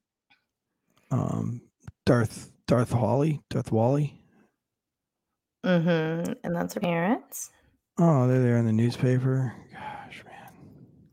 Um, 1.11 1.63
Darth 2.05 2.51
Darth 2.67 2.93
Holly, 2.93 3.41
Darth 3.49 3.73
Wally. 3.73 4.15
Mm-hmm. 5.65 6.33
And 6.45 6.55
that's 6.57 6.75
her 6.75 6.81
parents. 6.81 7.51
Oh, 7.99 8.29
they're 8.29 8.43
there 8.43 8.57
in 8.59 8.67
the 8.67 8.73
newspaper. 8.73 9.55
Gosh, 9.73 10.23
man. 10.25 10.53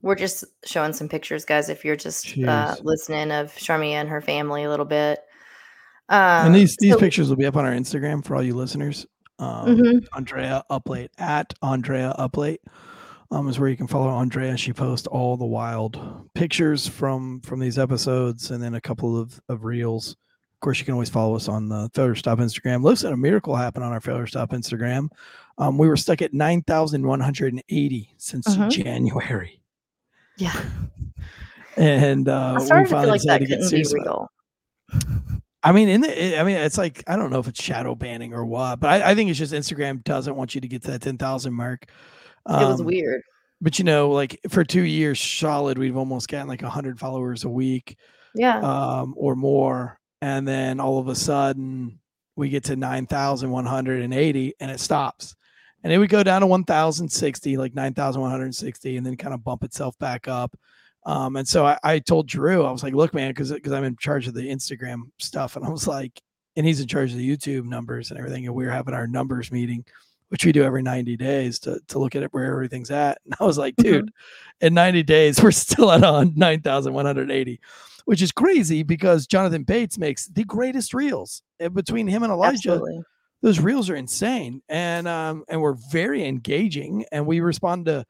We're 0.01 0.15
just 0.15 0.43
showing 0.65 0.93
some 0.93 1.09
pictures, 1.09 1.45
guys. 1.45 1.69
If 1.69 1.83
you're 1.85 1.95
just 1.95 2.37
uh, 2.37 2.75
listening 2.83 3.31
of 3.31 3.53
Sharmia 3.55 3.93
and 3.93 4.09
her 4.09 4.21
family 4.21 4.63
a 4.63 4.69
little 4.69 4.85
bit. 4.85 5.19
Um, 6.09 6.47
and 6.47 6.55
these 6.55 6.75
these 6.77 6.93
so- 6.93 6.99
pictures 6.99 7.29
will 7.29 7.37
be 7.37 7.45
up 7.45 7.55
on 7.55 7.65
our 7.65 7.71
Instagram 7.73 8.23
for 8.23 8.35
all 8.35 8.43
you 8.43 8.55
listeners. 8.55 9.05
Um, 9.39 9.65
Mhm. 9.77 10.05
Andrea 10.13 10.63
Uplate 10.71 11.09
at 11.17 11.53
Andrea 11.61 12.15
Uplate 12.17 12.59
um, 13.35 13.49
is 13.49 13.59
where 13.59 13.69
you 13.69 13.75
can 13.75 13.87
follow 13.87 14.07
Andrea. 14.07 14.55
She 14.55 14.71
posts 14.71 15.07
all 15.07 15.35
the 15.35 15.45
wild 15.45 15.99
pictures 16.33 16.87
from 16.87 17.41
from 17.41 17.59
these 17.59 17.77
episodes, 17.77 18.51
and 18.51 18.63
then 18.63 18.75
a 18.75 18.81
couple 18.81 19.19
of 19.19 19.39
of 19.49 19.65
reels. 19.65 20.11
Of 20.53 20.59
course, 20.61 20.79
you 20.79 20.85
can 20.85 20.93
always 20.93 21.09
follow 21.09 21.35
us 21.35 21.49
on 21.49 21.67
the 21.67 21.89
Failure 21.93 22.15
Stop 22.15 22.39
Instagram. 22.39 22.81
Listen, 22.81 23.11
a 23.11 23.17
miracle 23.17 23.55
happened 23.55 23.83
on 23.83 23.91
our 23.91 23.99
Failure 23.99 24.25
Stop 24.25 24.51
Instagram. 24.51 25.09
Um, 25.57 25.77
we 25.77 25.87
were 25.87 25.97
stuck 25.97 26.21
at 26.21 26.33
nine 26.33 26.61
thousand 26.63 27.05
one 27.05 27.19
hundred 27.19 27.53
and 27.53 27.61
eighty 27.69 28.09
since 28.17 28.47
Mhm. 28.55 28.71
January, 28.71 29.61
Yeah. 30.37 30.59
and 31.77 32.27
uh, 32.29 32.57
we 32.59 32.67
finally 32.85 33.07
like 33.07 33.21
decided 33.21 33.49
to 33.49 33.55
get 33.57 33.63
serious 33.63 33.93
I 35.63 35.71
mean, 35.71 35.89
in 35.89 36.01
the, 36.01 36.39
I 36.39 36.43
mean, 36.43 36.57
it's 36.57 36.77
like 36.77 37.03
I 37.07 37.15
don't 37.15 37.31
know 37.31 37.39
if 37.39 37.47
it's 37.47 37.61
shadow 37.61 37.95
banning 37.95 38.33
or 38.33 38.45
what, 38.45 38.79
but 38.79 39.01
I, 39.01 39.11
I 39.11 39.15
think 39.15 39.29
it's 39.29 39.39
just 39.39 39.51
Instagram 39.51 40.03
doesn't 40.03 40.35
want 40.35 40.53
you 40.55 40.61
to 40.61 40.67
get 40.67 40.83
to 40.83 40.91
that 40.91 41.01
ten 41.01 41.17
thousand 41.17 41.53
mark. 41.53 41.87
It 42.47 42.51
was 42.67 42.79
Um, 42.79 42.85
weird. 42.85 43.21
but 43.61 43.79
you 43.79 43.85
know, 43.85 44.09
like 44.11 44.39
for 44.49 44.63
two 44.63 44.83
years 44.83 45.19
solid, 45.19 45.77
we've 45.77 45.97
almost 45.97 46.27
gotten 46.29 46.47
like 46.47 46.61
hundred 46.61 46.99
followers 46.99 47.43
a 47.43 47.49
week, 47.49 47.97
Yeah. 48.35 48.59
um, 48.59 49.13
or 49.17 49.35
more, 49.35 49.99
and 50.21 50.47
then 50.47 50.79
all 50.79 50.99
of 50.99 51.07
a 51.07 51.15
sudden 51.15 51.99
we 52.35 52.49
get 52.49 52.63
to 52.65 52.75
nine 52.75 53.07
thousand 53.07 53.49
one 53.49 53.65
hundred 53.65 54.01
and 54.01 54.13
eighty, 54.13 54.53
and 54.59 54.69
it 54.69 54.79
stops, 54.79 55.35
and 55.83 55.91
it 55.93 55.97
would 55.97 56.09
go 56.09 56.21
down 56.23 56.41
to 56.41 56.47
one 56.47 56.63
thousand 56.65 57.09
sixty, 57.09 57.57
like 57.57 57.73
nine 57.73 57.93
thousand 57.93 58.21
one 58.21 58.31
hundred 58.31 58.53
sixty, 58.53 58.97
and 58.97 59.05
then 59.05 59.15
kind 59.17 59.33
of 59.33 59.43
bump 59.43 59.63
itself 59.63 59.97
back 59.99 60.27
up. 60.27 60.55
Um, 61.05 61.35
and 61.35 61.47
so 61.47 61.65
I, 61.67 61.77
I 61.83 61.99
told 61.99 62.27
Drew, 62.27 62.63
I 62.65 62.71
was 62.71 62.81
like, 62.83 62.93
look, 62.95 63.13
man, 63.13 63.29
because 63.29 63.51
because 63.51 63.71
I'm 63.73 63.83
in 63.83 63.95
charge 63.97 64.27
of 64.27 64.33
the 64.33 64.41
Instagram 64.49 65.03
stuff, 65.19 65.55
and 65.55 65.63
I 65.65 65.69
was 65.69 65.87
like, 65.87 66.19
and 66.57 66.65
he's 66.65 66.81
in 66.81 66.87
charge 66.87 67.11
of 67.11 67.17
the 67.17 67.29
YouTube 67.37 67.65
numbers 67.65 68.09
and 68.11 68.17
everything, 68.19 68.45
and 68.47 68.55
we 68.55 68.65
were 68.65 68.71
having 68.71 68.93
our 68.95 69.07
numbers 69.07 69.51
meeting, 69.51 69.85
which 70.29 70.45
we 70.45 70.51
do 70.51 70.63
every 70.63 70.81
90 70.81 71.15
days 71.17 71.59
to 71.59 71.79
to 71.87 71.99
look 71.99 72.15
at 72.15 72.23
it 72.23 72.33
where 72.33 72.45
everything's 72.51 72.91
at. 72.91 73.19
And 73.25 73.35
I 73.39 73.43
was 73.45 73.57
like, 73.57 73.75
Mhm. 73.77 73.83
dude, 73.83 74.11
in 74.61 74.73
90 74.73 75.03
days, 75.03 75.37
we're 75.43 75.51
still 75.51 75.91
at 75.91 76.03
on 76.03 76.33
9,180, 76.35 77.59
which 78.05 78.21
is 78.21 78.31
crazy 78.31 78.83
because 78.83 79.27
Jonathan 79.27 79.63
Bates 79.63 79.97
makes 79.97 80.27
the 80.27 80.43
greatest 80.43 80.93
reels. 80.93 81.41
And 81.59 81.73
between 81.73 82.07
him 82.07 82.23
and 82.23 82.31
Elijah, 82.31 82.71
Absolutely. 82.73 83.01
those 83.41 83.59
reels 83.59 83.89
are 83.89 83.95
insane 83.95 84.61
and 84.69 85.07
um 85.07 85.43
and 85.49 85.61
we're 85.61 85.77
very 85.91 86.25
engaging 86.25 87.05
and 87.11 87.25
we 87.27 87.39
respond 87.41 87.85
to 87.85 88.05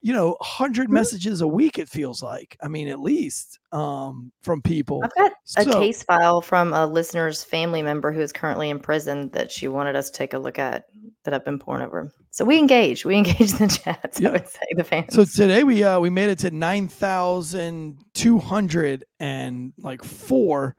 you 0.00 0.12
know 0.12 0.36
100 0.40 0.88
Mhm. 0.88 0.92
messages 0.92 1.40
a 1.40 1.46
week 1.48 1.76
it 1.78 1.88
feels 1.88 2.22
like 2.22 2.56
i 2.62 2.68
mean 2.68 2.86
at 2.88 3.00
least 3.00 3.58
um 3.72 4.30
from 4.42 4.62
people 4.62 5.00
I've 5.04 5.14
got 5.16 5.32
a 5.32 5.34
So- 5.64 5.80
case 5.80 6.02
file 6.04 6.40
from 6.40 6.72
a 6.72 6.86
listener's 6.86 7.42
family 7.42 7.82
member 7.82 8.12
who 8.12 8.20
is 8.20 8.32
currently 8.32 8.70
in 8.70 8.78
prison 8.78 9.28
that 9.30 9.50
she 9.50 9.66
wanted 9.68 9.96
us 9.96 10.08
to 10.10 10.16
take 10.16 10.34
a 10.34 10.38
look 10.38 10.56
at 10.58 10.84
that 11.24 11.34
I've 11.34 11.44
been 11.44 11.58
pouring 11.58 11.82
over. 11.84 12.10
So 12.30 12.44
we 12.44 12.58
engage. 12.58 13.04
We 13.04 13.16
engage 13.22 13.50
in 13.52 13.58
the 13.66 13.80
chats. 13.82 14.20
Yeah. 14.20 14.28
I 14.28 14.32
would 14.32 14.48
say 14.48 14.60
the 14.76 14.84
fans. 14.84 15.12
so 15.14 15.24
today 15.24 15.64
we 15.64 15.82
uh 15.82 15.98
we 16.00 16.10
made 16.10 16.30
it 16.30 16.38
to 16.40 16.50
9200 16.52 19.04
and 19.20 19.72
like 19.78 20.04
four 20.04 20.76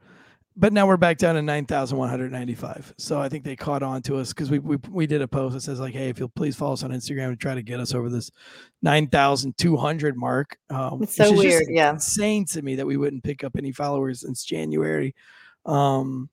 but 0.60 0.72
now 0.72 0.86
we're 0.86 0.96
back 0.96 1.16
down 1.18 1.34
to 1.34 1.42
9195 1.42 2.94
so 2.98 3.20
i 3.20 3.28
think 3.28 3.42
they 3.44 3.56
caught 3.56 3.82
on 3.82 4.02
to 4.02 4.16
us 4.16 4.28
because 4.32 4.50
we, 4.50 4.58
we 4.58 4.76
we 4.90 5.06
did 5.06 5.22
a 5.22 5.28
post 5.28 5.54
that 5.54 5.62
says 5.62 5.80
like 5.80 5.94
hey 5.94 6.08
if 6.08 6.18
you'll 6.18 6.28
please 6.28 6.54
follow 6.54 6.74
us 6.74 6.82
on 6.84 6.90
instagram 6.90 7.28
and 7.28 7.40
try 7.40 7.54
to 7.54 7.62
get 7.62 7.80
us 7.80 7.94
over 7.94 8.08
this 8.08 8.30
9200 8.82 10.16
mark 10.16 10.56
um 10.70 11.02
It's 11.02 11.16
so 11.16 11.32
weird, 11.32 11.64
yeah. 11.68 11.92
insane 11.92 12.44
to 12.46 12.62
me 12.62 12.76
that 12.76 12.86
we 12.86 12.96
wouldn't 12.96 13.24
pick 13.24 13.42
up 13.42 13.56
any 13.56 13.72
followers 13.72 14.20
since 14.20 14.44
january 14.44 15.14
um 15.66 16.28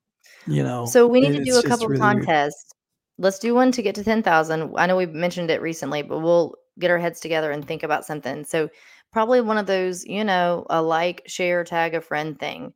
you 0.46 0.62
know 0.62 0.86
So 0.86 1.06
we 1.06 1.20
need 1.20 1.36
to 1.36 1.44
do 1.44 1.58
a 1.58 1.62
couple 1.62 1.88
really 1.88 2.00
weird. 2.00 2.24
contests. 2.26 2.72
Let's 3.18 3.38
do 3.38 3.54
one 3.54 3.72
to 3.72 3.82
get 3.82 3.94
to 3.96 4.04
10,000. 4.04 4.72
I 4.76 4.86
know 4.86 4.96
we 4.96 5.06
mentioned 5.06 5.50
it 5.50 5.60
recently, 5.60 6.02
but 6.02 6.20
we'll 6.20 6.54
get 6.78 6.90
our 6.90 6.98
heads 6.98 7.18
together 7.20 7.50
and 7.50 7.66
think 7.66 7.82
about 7.82 8.06
something. 8.06 8.44
So 8.44 8.68
probably 9.12 9.40
one 9.40 9.58
of 9.58 9.66
those, 9.66 10.04
you 10.04 10.22
know, 10.24 10.64
a 10.70 10.80
like, 10.80 11.22
share, 11.26 11.64
tag 11.64 11.94
a 11.94 12.00
friend 12.00 12.38
thing. 12.38 12.72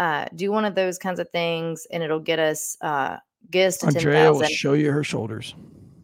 Uh, 0.00 0.26
do 0.34 0.50
one 0.50 0.64
of 0.64 0.74
those 0.74 0.96
kinds 0.98 1.20
of 1.20 1.28
things 1.28 1.86
and 1.92 2.02
it'll 2.02 2.18
get 2.18 2.38
us 2.38 2.76
uh 2.80 3.18
get 3.50 3.66
us 3.66 3.76
to 3.76 3.86
andrea 3.86 4.32
will 4.32 4.42
show 4.44 4.72
you 4.72 4.90
her 4.90 5.04
shoulders 5.04 5.54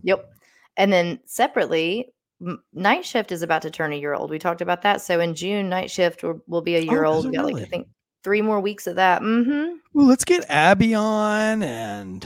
Yep. 0.07 0.33
And 0.77 0.93
then 0.93 1.19
separately, 1.25 2.13
m- 2.41 2.63
night 2.73 3.05
shift 3.05 3.33
is 3.33 3.43
about 3.43 3.63
to 3.63 3.71
turn 3.71 3.93
a 3.93 3.97
year 3.97 4.15
old. 4.15 4.31
We 4.31 4.39
talked 4.39 4.61
about 4.61 4.83
that. 4.83 5.03
So 5.03 5.21
in 5.21 5.35
June, 5.35 5.69
night 5.69 5.91
shift 5.91 6.23
will, 6.23 6.41
will 6.47 6.63
be 6.63 6.77
a 6.77 6.81
year 6.81 7.05
is 7.05 7.11
old. 7.11 7.27
We 7.27 7.37
got 7.37 7.45
like 7.45 7.57
I 7.57 7.65
think 7.65 7.89
three 8.23 8.41
more 8.41 8.61
weeks 8.61 8.87
of 8.87 8.97
that. 8.97 9.21
Mm-hmm. 9.21 9.77
well 9.95 10.07
let's 10.07 10.25
get 10.25 10.45
abby 10.49 10.95
on 10.95 11.63
and 11.63 12.25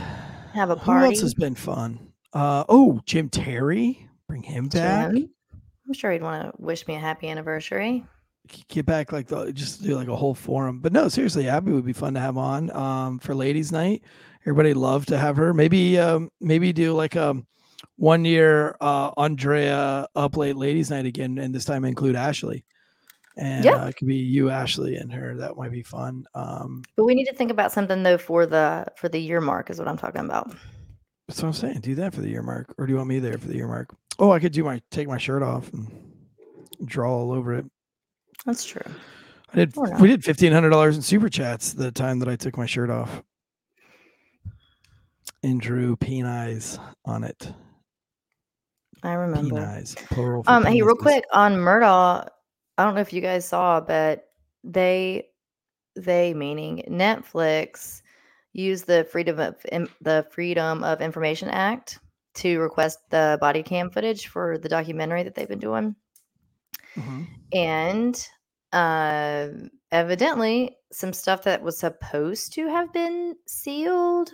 Have 0.53 0.71
a 0.71 0.77
party. 0.77 1.07
Who 1.07 1.13
else 1.13 1.21
has 1.23 1.35
been 1.35 1.55
fun? 1.55 2.13
Uh 2.33 2.65
oh, 2.69 3.01
Jim 3.07 3.29
Terry, 3.29 4.07
bring 4.29 4.43
him 4.43 4.69
back. 4.69 5.13
Jim. 5.13 5.31
I'm 5.87 5.95
sure 5.95 6.13
he'd 6.13 6.23
want 6.23 6.43
to 6.45 6.63
wish 6.63 6.87
me 6.87 6.95
a 6.95 7.01
happy 7.01 7.29
anniversary. 7.29 8.05
Get 8.69 8.85
back 8.87 9.13
like 9.13 9.29
the 9.29 9.53
just 9.53 9.83
do 9.83 9.95
like 9.95 10.09
a 10.09 10.17
whole 10.17 10.35
forum. 10.35 10.81
But 10.81 10.93
no, 10.93 11.09
seriously, 11.09 11.49
Abby 11.49 11.73
would 11.73 11.85
be 11.87 11.93
fun 11.93 12.15
to 12.15 12.21
have 12.21 12.37
on 12.37 12.71
um 12.73 13.19
for 13.21 13.35
ladies' 13.35 13.71
night. 13.71 14.03
Everybody 14.43 14.75
love 14.75 15.07
to 15.07 15.19
have 15.19 15.37
her. 15.37 15.55
Maybe 15.55 15.99
um 15.99 16.31
maybe 16.41 16.73
do 16.73 16.93
like 16.93 17.15
um 17.17 17.47
one 17.97 18.25
year 18.25 18.77
uh 18.81 19.11
Andrea 19.17 20.09
up 20.17 20.37
late 20.37 20.57
ladies 20.57 20.91
night 20.91 21.07
again, 21.07 21.39
and 21.39 21.55
this 21.55 21.65
time 21.65 21.85
include 21.85 22.17
Ashley. 22.17 22.65
And 23.37 23.65
Yeah. 23.65 23.77
uh, 23.85 23.87
it 23.89 23.97
could 23.97 24.09
be 24.09 24.17
you, 24.17 24.51
Ashley, 24.51 24.97
and 24.97 25.13
her. 25.13 25.37
That 25.37 25.57
might 25.57 25.71
be 25.71 25.83
fun. 25.85 26.25
Um 26.35 26.83
But 26.97 27.05
we 27.05 27.15
need 27.15 27.27
to 27.27 27.35
think 27.35 27.53
about 27.53 27.71
something 27.71 28.03
though 28.03 28.19
for 28.19 28.47
the 28.47 28.87
for 28.97 29.09
the 29.09 29.21
year 29.21 29.41
mark 29.41 29.71
is 29.71 29.79
what 29.79 29.87
I'm 29.87 29.99
talking 29.99 30.23
about. 30.25 30.51
That's 31.29 31.41
what 31.41 31.49
I'm 31.49 31.55
saying. 31.55 31.81
Do 31.81 31.95
that 31.97 32.15
for 32.15 32.21
the 32.23 32.31
year 32.31 32.43
mark, 32.43 32.75
or 32.79 32.87
do 32.87 32.93
you 32.93 32.97
want 32.97 33.09
me 33.11 33.21
there 33.21 33.39
for 33.39 33.47
the 33.47 33.55
year 33.57 33.69
mark? 33.69 33.95
Oh, 34.19 34.33
I 34.33 34.41
could 34.41 34.53
do 34.53 34.65
my 34.65 34.83
take 34.91 35.07
my 35.07 35.19
shirt 35.19 35.43
off 35.45 35.73
and 35.73 35.87
draw 36.85 37.15
all 37.15 37.31
over 37.31 37.55
it. 37.55 37.67
That's 38.47 38.65
true. 38.65 38.83
I 39.53 39.57
did. 39.57 39.75
We 40.01 40.09
did 40.09 40.25
fifteen 40.25 40.53
hundred 40.53 40.71
dollars 40.71 40.97
in 40.97 41.03
super 41.03 41.29
chats 41.29 41.73
the 41.73 41.91
time 41.91 42.19
that 42.21 42.29
I 42.29 42.37
took 42.37 42.57
my 42.57 42.67
shirt 42.67 42.91
off, 42.91 43.23
and 45.43 45.61
drew 45.61 45.97
peneyes 45.97 46.79
on 47.05 47.25
it. 47.25 47.53
I 49.03 49.13
remember. 49.13 49.57
Peneyes, 49.57 49.97
plural. 50.09 50.45
Um, 50.47 50.65
hey, 50.65 50.83
real 50.83 50.95
quick 50.95 51.25
on 51.33 51.57
Murdaugh, 51.57 52.29
I 52.79 52.85
don't 52.85 52.95
know 52.95 53.01
if 53.01 53.13
you 53.13 53.21
guys 53.21 53.47
saw, 53.47 53.81
but 53.81 54.29
they 54.63 55.27
they 55.97 56.35
meaning 56.35 56.85
Netflix 56.89 58.03
used 58.53 58.87
the 58.87 59.05
freedom 59.11 59.39
of 59.39 59.57
the 60.01 60.27
Freedom 60.31 60.85
of 60.85 61.01
Information 61.01 61.49
Act 61.49 61.99
to 62.35 62.59
request 62.61 62.99
the 63.11 63.39
body 63.41 63.63
cam 63.63 63.91
footage 63.91 64.29
for 64.29 64.59
the 64.59 64.69
documentary 64.69 65.23
that 65.23 65.35
they've 65.35 65.49
been 65.49 65.59
doing, 65.59 65.95
Mhm. 66.97 67.27
and 67.53 68.29
uh, 68.73 69.49
evidently 69.93 70.77
some 70.93 71.13
stuff 71.13 71.43
that 71.45 71.63
was 71.63 71.79
supposed 71.79 72.53
to 72.55 72.69
have 72.69 72.93
been 72.93 73.37
sealed 73.47 74.33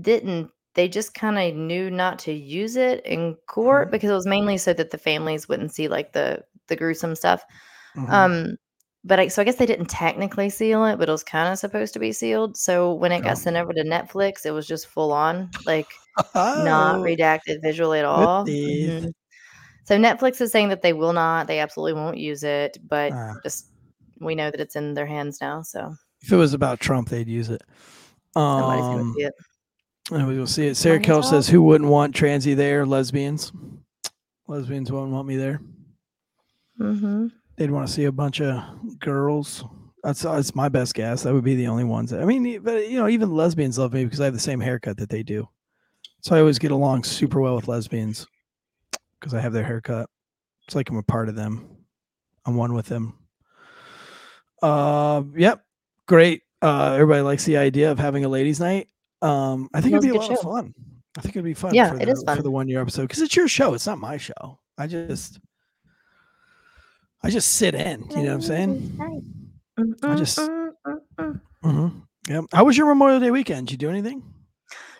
didn't. 0.00 0.50
They 0.74 0.88
just 0.88 1.14
kind 1.14 1.38
of 1.38 1.56
knew 1.58 1.90
not 1.90 2.18
to 2.20 2.32
use 2.32 2.76
it 2.76 3.04
in 3.06 3.36
court 3.48 3.88
Mhm. 3.88 3.92
because 3.92 4.10
it 4.10 4.14
was 4.14 4.26
mainly 4.26 4.58
so 4.58 4.72
that 4.74 4.90
the 4.90 4.98
families 4.98 5.48
wouldn't 5.48 5.72
see 5.74 5.88
like 5.88 6.12
the 6.12 6.44
the 6.68 6.76
gruesome 6.76 7.14
stuff. 7.16 7.44
Mhm. 7.96 8.10
Um, 8.12 8.56
but 9.04 9.20
I, 9.20 9.28
so 9.28 9.42
I 9.42 9.44
guess 9.46 9.56
they 9.56 9.66
didn't 9.66 9.86
technically 9.90 10.50
seal 10.50 10.84
it, 10.86 10.98
but 10.98 11.08
it 11.08 11.12
was 11.12 11.24
kind 11.24 11.52
of 11.52 11.58
supposed 11.58 11.94
to 11.94 12.00
be 12.00 12.12
sealed. 12.12 12.56
So 12.58 12.92
when 12.94 13.12
it 13.12 13.20
Oh. 13.20 13.22
got 13.22 13.38
sent 13.38 13.56
over 13.56 13.72
to 13.74 13.84
Netflix, 13.84 14.46
it 14.46 14.52
was 14.52 14.66
just 14.68 14.86
full 14.88 15.12
on, 15.12 15.50
like 15.66 15.88
not 16.34 16.96
Oh, 16.96 17.02
redacted 17.02 17.62
visually 17.62 17.98
at 18.00 18.04
all. 18.06 18.46
Whoopsies. 18.46 19.12
So 19.88 19.96
Netflix 19.96 20.38
is 20.42 20.52
saying 20.52 20.68
that 20.68 20.82
they 20.82 20.92
will 20.92 21.14
not, 21.14 21.46
they 21.46 21.60
absolutely 21.60 21.94
won't 21.94 22.18
use 22.18 22.44
it, 22.44 22.76
but 22.86 23.10
Ah. 23.10 23.36
just 23.42 23.68
we 24.20 24.34
know 24.34 24.50
that 24.50 24.60
it's 24.60 24.76
in 24.76 24.92
their 24.92 25.06
hands 25.06 25.40
now. 25.40 25.62
So 25.62 25.94
If 26.20 26.30
it 26.30 26.36
was 26.36 26.52
about 26.52 26.78
Trump, 26.78 27.08
they'd 27.08 27.26
use 27.26 27.48
it. 27.48 27.62
somebody's 28.34 28.84
Um, 28.84 28.92
gonna 28.98 29.12
see 29.14 29.22
it. 29.22 29.34
and 30.10 30.28
we 30.28 30.38
will 30.38 30.46
see 30.46 30.66
it. 30.66 30.74
Sarah 30.76 30.98
Might 30.98 31.06
Kell 31.06 31.22
says, 31.22 31.48
"Who 31.48 31.62
wouldn't 31.62 31.88
want 31.88 32.14
transy 32.14 32.54
there? 32.54 32.84
Lesbians. 32.84 33.50
Lesbians 34.46 34.92
wouldn't 34.92 35.10
want 35.12 35.26
me 35.26 35.36
there. 35.38 35.62
hmm 36.76 37.28
They'd 37.56 37.70
want 37.70 37.86
to 37.88 37.92
see 37.92 38.04
a 38.04 38.12
bunch 38.12 38.42
of 38.42 38.62
girls. 39.00 39.64
That's 40.04 40.20
that's 40.20 40.54
my 40.54 40.68
best 40.68 40.92
guess. 40.92 41.22
That 41.22 41.32
would 41.32 41.44
be 41.44 41.54
the 41.56 41.66
only 41.68 41.84
ones. 41.84 42.12
I 42.12 42.26
mean, 42.26 42.60
but 42.62 42.90
you 42.90 42.98
know, 42.98 43.08
even 43.08 43.34
lesbians 43.34 43.78
love 43.78 43.94
me 43.94 44.04
because 44.04 44.20
I 44.20 44.26
have 44.26 44.34
the 44.34 44.38
same 44.38 44.60
haircut 44.60 44.98
that 44.98 45.08
they 45.08 45.22
do. 45.22 45.48
So 46.20 46.36
I 46.36 46.40
always 46.40 46.58
get 46.58 46.72
along 46.72 47.04
super 47.04 47.40
well 47.40 47.56
with 47.56 47.68
lesbians 47.68 48.26
because 49.18 49.34
I 49.34 49.40
have 49.40 49.52
their 49.52 49.64
haircut. 49.64 50.08
It's 50.66 50.74
like 50.74 50.90
I'm 50.90 50.96
a 50.96 51.02
part 51.02 51.28
of 51.28 51.34
them. 51.34 51.66
I'm 52.44 52.56
one 52.56 52.74
with 52.74 52.86
them. 52.86 53.14
Uh, 54.62 55.22
yep, 55.36 55.64
great. 56.06 56.42
Uh, 56.60 56.92
everybody 56.94 57.22
likes 57.22 57.44
the 57.44 57.56
idea 57.56 57.90
of 57.90 57.98
having 57.98 58.24
a 58.24 58.28
ladies' 58.28 58.60
night. 58.60 58.88
Um, 59.22 59.68
I 59.74 59.80
think 59.80 59.94
it'd 59.94 60.02
be 60.02 60.16
a 60.16 60.20
lot 60.20 60.30
of 60.30 60.40
fun. 60.40 60.74
I 61.16 61.20
think 61.20 61.36
it'd 61.36 61.44
be 61.44 61.54
fun. 61.54 61.74
Yeah, 61.74 61.90
for 61.90 61.96
it 61.96 62.06
the, 62.06 62.12
is 62.12 62.22
fun. 62.24 62.36
for 62.36 62.42
the 62.42 62.50
one 62.50 62.68
year 62.68 62.80
episode 62.80 63.02
because 63.02 63.20
it's 63.22 63.34
your 63.36 63.48
show. 63.48 63.74
It's 63.74 63.86
not 63.86 63.98
my 63.98 64.16
show. 64.16 64.58
I 64.76 64.86
just, 64.86 65.40
I 67.22 67.30
just 67.30 67.54
sit 67.54 67.74
in. 67.74 68.04
You 68.10 68.16
know 68.16 68.22
what 68.22 68.30
I'm 68.34 68.42
saying? 68.42 69.50
I 70.02 70.14
just- 70.14 70.38
hmm 71.62 71.88
Yep. 72.28 72.44
How 72.52 72.64
was 72.64 72.76
your 72.76 72.86
Memorial 72.86 73.20
Day 73.20 73.30
weekend? 73.30 73.68
Did 73.68 73.72
you 73.72 73.78
do 73.78 73.90
anything? 73.90 74.22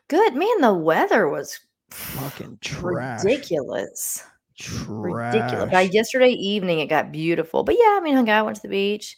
Good 0.09 0.35
man. 0.35 0.61
The 0.61 0.73
weather 0.73 1.29
was 1.29 1.61
Fucking 1.91 2.59
trash. 2.61 3.24
ridiculous. 3.24 4.22
Trash. 4.59 4.86
Ridiculous. 5.34 5.70
By 5.70 5.82
yesterday 5.82 6.30
evening, 6.30 6.80
it 6.80 6.86
got 6.86 7.12
beautiful. 7.12 7.62
But 7.64 7.76
yeah, 7.78 7.97
I 7.97 8.01
mean, 8.03 8.14
hung 8.14 8.28
out, 8.28 8.45
went 8.45 8.57
to 8.57 8.62
the 8.62 8.68
beach, 8.68 9.16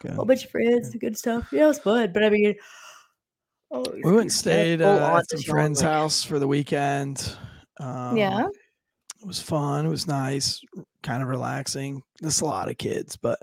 Good. 0.00 0.12
a 0.12 0.14
whole 0.14 0.24
bunch 0.24 0.44
of 0.44 0.50
friends, 0.50 0.90
the 0.90 0.98
good 0.98 1.16
stuff. 1.16 1.48
Yeah, 1.52 1.64
it 1.64 1.68
was 1.68 1.78
fun. 1.78 2.12
But 2.12 2.24
I 2.24 2.30
mean, 2.30 2.54
oh, 3.70 3.84
We 3.92 4.02
went 4.10 4.20
and 4.22 4.32
stayed 4.32 4.82
uh, 4.82 5.16
at 5.18 5.30
some 5.30 5.42
friend's 5.42 5.80
house 5.80 6.24
for 6.24 6.38
the 6.38 6.48
weekend. 6.48 7.36
Um, 7.78 8.16
Yeah. 8.16 8.46
It 9.20 9.26
was 9.26 9.40
fun. 9.40 9.84
It 9.84 9.90
was 9.90 10.06
nice, 10.06 10.62
kind 11.02 11.22
of 11.22 11.28
relaxing. 11.28 12.02
There's 12.20 12.40
a 12.40 12.46
lot 12.46 12.70
of 12.70 12.78
kids, 12.78 13.16
but 13.16 13.38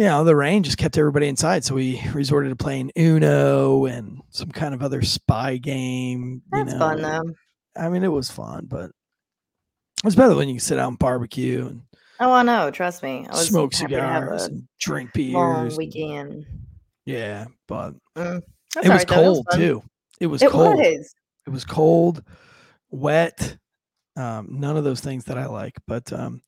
you 0.00 0.06
know, 0.06 0.24
the 0.24 0.34
rain 0.34 0.62
just 0.62 0.78
kept 0.78 0.96
everybody 0.96 1.28
inside. 1.28 1.62
So 1.62 1.74
we 1.74 2.00
resorted 2.14 2.48
to 2.48 2.56
playing 2.56 2.90
Uno 2.96 3.84
and 3.84 4.22
some 4.30 4.50
kind 4.50 4.72
of 4.72 4.82
other 4.82 5.02
spy 5.02 5.58
game. 5.58 6.40
you 6.54 6.64
That's 6.64 6.78
fun 6.78 7.02
though. 7.02 7.34
I 7.76 7.90
mean, 7.90 8.02
it 8.02 8.08
was 8.08 8.30
fun, 8.30 8.64
but 8.66 8.86
it 8.86 10.04
was 10.04 10.16
better 10.16 10.34
when 10.34 10.48
you 10.48 10.54
can 10.54 10.60
sit 10.60 10.78
out 10.78 10.88
and 10.88 10.98
barbecue 10.98 11.66
and 11.66 11.82
Oh, 12.18 12.32
I 12.32 12.42
know. 12.42 12.70
Trust 12.70 13.02
me. 13.02 13.26
I 13.28 13.32
was 13.32 13.48
smoke 13.48 13.74
happy 13.74 13.92
to 13.94 14.00
have 14.00 14.22
cigars 14.22 14.44
and 14.46 14.68
drink 14.80 15.10
long 15.16 15.64
beers. 15.64 15.76
weekend. 15.76 16.46
Yeah, 17.04 17.46
but 17.68 17.92
That's 18.14 18.42
it 18.82 18.88
was 18.88 19.04
though. 19.04 19.14
cold 19.14 19.46
fun. 19.50 19.60
too. 19.60 19.82
It 20.18 20.26
was 20.28 20.42
It 20.42 20.50
cold. 20.50 20.76
was. 20.78 21.14
it 21.46 21.50
was 21.50 21.64
cold, 21.66 22.22
wet. 22.90 23.56
Um, 24.16 24.48
none 24.60 24.78
of 24.78 24.84
those 24.84 25.00
things 25.00 25.24
that 25.26 25.36
I 25.36 25.44
like. 25.46 25.76
But 25.86 26.10
um, 26.12 26.42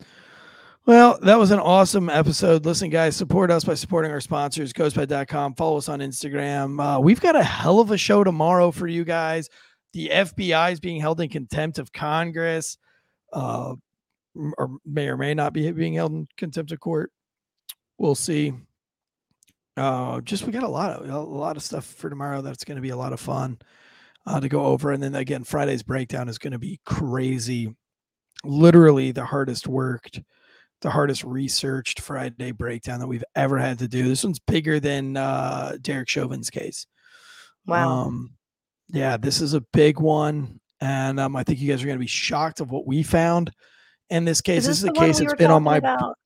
well, 0.87 1.18
that 1.22 1.39
was 1.39 1.51
an 1.51 1.61
awesome 1.61 2.09
episode. 2.11 2.64
Listen, 2.64 2.91
guys, 2.91 3.16
support 3.16 3.51
us 3.51 3.64
by 3.64 3.74
supporting 3.74 4.11
our 4.11 4.20
sponsors, 4.20 4.72
ghostbed.com. 4.72 5.55
Follow 5.55 5.78
us 5.78 5.89
on 5.89 6.01
Instagram. 6.01 6.80
Uh, 6.80 7.01
we've 7.01 7.20
got 7.20 7.37
a 7.37 7.43
hell 7.43 7.80
of 7.80 7.91
a 7.91 7.99
show 7.99 8.24
tomorrow 8.24 8.70
for 8.70 8.87
you 8.87 9.05
guys. 9.05 9.49
The 9.93 10.11
FBI 10.12 10.72
is 10.72 10.80
being 10.80 11.01
held 11.01 11.20
in 11.20 11.28
contempt 11.28 11.78
of 11.78 11.93
Congress, 11.93 12.78
uh, 13.33 13.74
or 14.35 14.78
may 14.87 15.09
or 15.09 15.16
may 15.16 15.35
not 15.35 15.53
be 15.53 15.70
being 15.70 15.95
held 15.95 16.12
in 16.12 16.26
contempt 16.37 16.72
of 16.72 16.80
court. 16.80 17.12
We'll 17.99 18.14
see. 18.14 18.53
Uh, 19.76 20.20
just 20.20 20.45
we 20.45 20.53
got 20.53 20.62
a 20.64 20.68
lot 20.68 20.91
of 20.91 21.09
a 21.09 21.18
lot 21.18 21.57
of 21.57 21.62
stuff 21.62 21.85
for 21.85 22.11
tomorrow. 22.11 22.43
That's 22.43 22.64
going 22.64 22.76
to 22.76 22.83
be 22.83 22.91
a 22.91 22.97
lot 22.97 23.12
of 23.12 23.20
fun 23.20 23.59
uh, 24.26 24.41
to 24.41 24.49
go 24.49 24.66
over. 24.66 24.93
And 24.93 25.03
then 25.03 25.14
again, 25.14 25.45
Friday's 25.45 25.83
breakdown 25.83 26.28
is 26.28 26.39
going 26.39 26.53
to 26.53 26.59
be 26.59 26.80
crazy. 26.85 27.74
Literally 28.45 29.12
the 29.12 29.24
hardest 29.24 29.68
worked, 29.68 30.20
the 30.83 30.91
hardest 30.91 31.24
researched 31.24 32.01
Friday 32.01 32.51
breakdown 32.51 33.01
that 33.01 33.07
we've 33.07 33.24
ever 33.35 33.59
had 33.59 33.78
to 33.78 33.89
do. 33.89 34.09
This 34.09 34.24
one's 34.24 34.41
bigger 34.41 34.78
than 34.78 35.16
uh, 35.16 35.76
Derek 35.80 36.09
Chauvin's 36.09 36.51
case. 36.51 36.87
Wow. 37.66 37.89
Um, 37.89 38.35
yeah, 38.89 39.16
this 39.16 39.41
is 39.41 39.55
a 39.55 39.61
big 39.72 39.99
one. 39.99 40.61
And 40.80 41.18
um, 41.20 41.37
I 41.37 41.45
think 41.45 41.61
you 41.61 41.70
guys 41.70 41.83
are 41.83 41.87
going 41.87 41.99
to 41.99 42.01
be 42.01 42.07
shocked 42.09 42.61
of 42.61 42.70
what 42.70 42.87
we 42.87 43.03
found 43.03 43.53
in 44.11 44.24
this 44.24 44.41
case. 44.41 44.66
Is 44.66 44.66
This, 44.66 44.78
is 44.78 44.85
a 44.85 44.93
case 44.93 45.20
we 45.20 45.26
that's 45.26 45.39
been 45.39 45.51
on 45.53 45.62
my 45.62 45.76
about? 45.78 46.16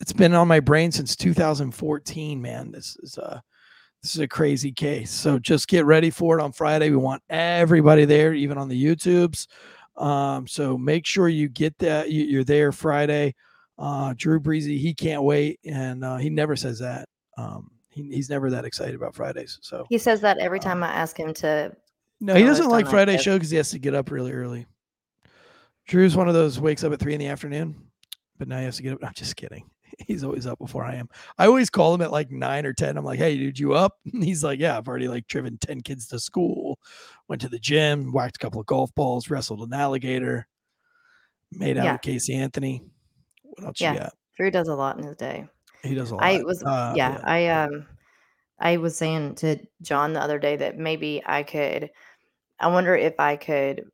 it's 0.00 0.12
been 0.12 0.34
on 0.34 0.48
my 0.48 0.60
brain 0.60 0.90
since 0.90 1.14
2014 1.14 2.40
man 2.40 2.72
this 2.72 2.96
is 3.02 3.18
a 3.18 3.42
this 4.02 4.14
is 4.14 4.20
a 4.20 4.28
crazy 4.28 4.72
case 4.72 5.10
so 5.10 5.38
just 5.38 5.68
get 5.68 5.84
ready 5.84 6.10
for 6.10 6.38
it 6.38 6.42
on 6.42 6.52
friday 6.52 6.90
we 6.90 6.96
want 6.96 7.22
everybody 7.28 8.04
there 8.04 8.32
even 8.32 8.58
on 8.58 8.68
the 8.68 8.84
youtubes 8.84 9.46
um 9.96 10.46
so 10.46 10.78
make 10.78 11.06
sure 11.06 11.28
you 11.28 11.48
get 11.48 11.76
that 11.78 12.10
you, 12.10 12.24
you're 12.24 12.44
there 12.44 12.72
friday 12.72 13.34
uh 13.80 14.12
drew 14.16 14.38
breezy 14.38 14.76
he 14.78 14.92
can't 14.94 15.22
wait 15.22 15.58
and 15.64 16.04
uh 16.04 16.16
he 16.18 16.28
never 16.30 16.54
says 16.54 16.78
that 16.78 17.08
um 17.38 17.70
he, 17.88 18.02
he's 18.12 18.28
never 18.30 18.50
that 18.50 18.64
excited 18.64 18.94
about 18.94 19.14
fridays 19.14 19.58
so 19.62 19.86
He 19.88 19.96
says 19.98 20.20
that 20.20 20.38
every 20.38 20.58
Uh, 20.60 20.62
time 20.62 20.82
I 20.84 20.88
ask 20.92 21.18
him 21.18 21.32
to. 21.34 21.74
no 22.20 22.34
he 22.34 22.44
doesn't 22.44 22.68
like 22.68 22.86
friday 22.86 23.16
show 23.16 23.36
because 23.36 23.50
he 23.50 23.56
has 23.56 23.70
to 23.70 23.78
get 23.78 23.94
up 23.94 24.10
really 24.10 24.32
early 24.32 24.66
drew's 25.86 26.16
one 26.16 26.28
of 26.28 26.34
those 26.34 26.60
wakes 26.60 26.84
up 26.84 26.92
at 26.92 27.00
three 27.00 27.14
in 27.14 27.20
the 27.20 27.26
afternoon 27.26 27.74
but 28.38 28.48
now 28.48 28.58
he 28.58 28.64
has 28.64 28.76
to 28.76 28.82
get 28.82 28.92
up 28.92 28.98
i'm 29.02 29.12
just 29.14 29.34
kidding 29.36 29.64
he's 30.06 30.22
always 30.24 30.46
up 30.46 30.58
before 30.58 30.84
I 30.84 30.94
am. 30.94 31.08
I 31.36 31.46
always 31.46 31.68
call 31.68 31.92
him 31.94 32.00
at 32.00 32.12
like 32.12 32.30
nine 32.30 32.64
or 32.64 32.72
10. 32.72 32.96
I'm 32.96 33.04
like, 33.04 33.18
hey, 33.18 33.36
dude, 33.36 33.58
you 33.58 33.74
up? 33.74 33.94
He's 34.04 34.42
like, 34.44 34.60
yeah, 34.60 34.78
I've 34.78 34.86
already 34.86 35.08
like 35.08 35.26
driven 35.26 35.58
10 35.58 35.80
kids 35.82 36.06
to 36.08 36.20
school, 36.20 36.78
went 37.28 37.42
to 37.42 37.48
the 37.48 37.58
gym, 37.58 38.12
whacked 38.12 38.36
a 38.36 38.38
couple 38.38 38.60
of 38.60 38.66
golf 38.66 38.94
balls, 38.94 39.28
wrestled 39.28 39.60
an 39.66 39.74
alligator, 39.74 40.46
made 41.50 41.76
out 41.76 41.84
Yeah. 41.84 41.92
with 41.94 42.02
Casey 42.02 42.34
Anthony. 42.34 42.82
What 43.60 43.68
else 43.68 43.80
Yeah. 43.80 43.92
you 43.92 43.98
got? 44.00 44.14
Drew 44.36 44.50
does 44.50 44.68
a 44.68 44.74
lot 44.74 44.98
in 44.98 45.04
his 45.04 45.16
day. 45.16 45.46
He 45.82 45.94
does 45.94 46.10
a 46.10 46.16
lot. 46.16 46.24
I 46.24 46.42
was 46.42 46.62
Uh, 46.62 46.94
yeah, 46.96 47.20
I 47.24 47.46
um 47.48 47.86
I 48.58 48.76
was 48.76 48.96
saying 48.96 49.36
to 49.36 49.58
John 49.82 50.12
the 50.12 50.20
other 50.20 50.38
day 50.38 50.56
that 50.56 50.76
maybe 50.78 51.22
I 51.24 51.42
could 51.42 51.90
I 52.58 52.66
wonder 52.68 52.94
if 52.94 53.18
I 53.18 53.36
could 53.36 53.90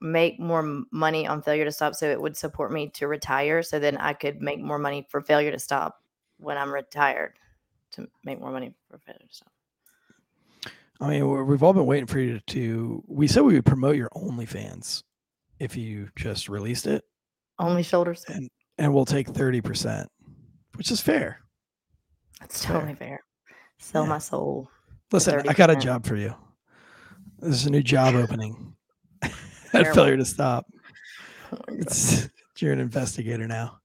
make 0.00 0.38
more 0.38 0.84
money 0.92 1.26
on 1.26 1.42
failure 1.42 1.64
to 1.64 1.72
stop 1.72 1.94
so 1.94 2.08
it 2.10 2.20
would 2.20 2.36
support 2.36 2.70
me 2.72 2.88
to 2.90 3.08
retire 3.08 3.62
so 3.62 3.78
then 3.78 3.96
I 3.96 4.12
could 4.12 4.40
make 4.40 4.60
more 4.60 4.78
money 4.78 5.06
for 5.10 5.20
failure 5.20 5.50
to 5.50 5.58
stop 5.58 6.02
when 6.38 6.58
I'm 6.58 6.72
retired 6.72 7.34
to 7.92 8.08
make 8.24 8.38
more 8.40 8.50
money 8.50 8.74
for 8.90 8.98
failure 8.98 9.24
to 9.26 9.34
stop. 9.34 9.52
I 11.00 11.08
mean, 11.10 11.46
we've 11.46 11.62
all 11.62 11.72
been 11.72 11.86
waiting 11.86 12.06
for 12.06 12.20
you 12.20 12.38
to. 12.38 13.02
We 13.08 13.26
said 13.26 13.42
we 13.42 13.54
would 13.54 13.64
promote 13.66 13.96
your 13.96 14.10
OnlyFans 14.10 15.02
if 15.58 15.76
you 15.76 16.08
just 16.16 16.48
released 16.48 16.86
it, 16.86 17.04
Only 17.58 17.82
shoulders. 17.82 18.24
and 18.28 18.48
and 18.78 18.92
we'll 18.92 19.04
take 19.04 19.28
30%, 19.28 20.06
which 20.76 20.90
is 20.90 21.00
fair. 21.00 21.40
That's 22.40 22.62
totally 22.64 22.94
fair. 22.94 23.20
Sell 23.78 24.04
Yeah. 24.04 24.08
my 24.08 24.18
soul. 24.18 24.70
Listen, 25.12 25.48
I 25.48 25.52
got 25.52 25.70
a 25.70 25.76
job 25.76 26.04
for 26.06 26.16
you. 26.16 26.34
This 27.38 27.54
is 27.56 27.66
a 27.66 27.70
new 27.70 27.82
job 27.82 28.14
opening 28.16 28.74
at 29.22 29.32
Terrible. 29.72 29.94
Failure 29.94 30.16
to 30.18 30.24
Stop. 30.24 30.66
Oh. 31.52 31.58
It's 31.68 32.28
you're 32.58 32.72
an 32.72 32.80
investigator 32.80 33.46
now. 33.46 33.78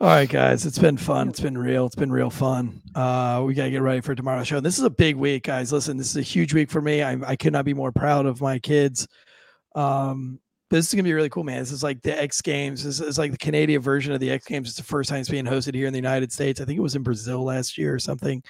All 0.00 0.08
right, 0.08 0.28
guys, 0.28 0.66
it's 0.66 0.78
been 0.80 0.96
fun. 0.96 1.28
It's 1.28 1.38
been 1.38 1.56
real. 1.56 1.86
It's 1.86 1.94
been 1.94 2.10
real 2.10 2.30
fun. 2.30 2.80
Uh, 2.92 3.44
we 3.46 3.54
gotta 3.54 3.70
get 3.70 3.82
ready 3.82 4.00
for 4.00 4.16
tomorrow's 4.16 4.48
show. 4.48 4.56
And 4.56 4.66
This 4.66 4.78
is 4.78 4.84
a 4.84 4.90
big 4.90 5.14
week, 5.14 5.44
guys. 5.44 5.72
Listen, 5.72 5.96
this 5.96 6.08
is 6.10 6.16
a 6.16 6.22
huge 6.22 6.52
week 6.54 6.70
for 6.72 6.80
me. 6.80 7.00
I, 7.02 7.12
I 7.24 7.36
could 7.36 7.52
not 7.52 7.64
be 7.64 7.74
more 7.74 7.92
proud 7.92 8.26
of 8.26 8.40
my 8.40 8.58
kids. 8.58 9.06
Um, 9.76 10.40
this 10.76 10.88
is 10.88 10.94
gonna 10.94 11.04
be 11.04 11.12
really 11.12 11.28
cool, 11.28 11.44
man. 11.44 11.58
This 11.58 11.72
is 11.72 11.82
like 11.82 12.02
the 12.02 12.20
X 12.20 12.40
Games. 12.40 12.84
This 12.84 13.00
is 13.00 13.18
like 13.18 13.32
the 13.32 13.38
Canadian 13.38 13.80
version 13.80 14.12
of 14.12 14.20
the 14.20 14.30
X 14.30 14.46
Games. 14.46 14.68
It's 14.68 14.76
the 14.76 14.82
first 14.82 15.10
time 15.10 15.20
it's 15.20 15.28
being 15.28 15.44
hosted 15.44 15.74
here 15.74 15.86
in 15.86 15.92
the 15.92 15.98
United 15.98 16.32
States. 16.32 16.60
I 16.60 16.64
think 16.64 16.78
it 16.78 16.82
was 16.82 16.96
in 16.96 17.02
Brazil 17.02 17.44
last 17.44 17.78
year 17.78 17.94
or 17.94 17.98
something, 17.98 18.42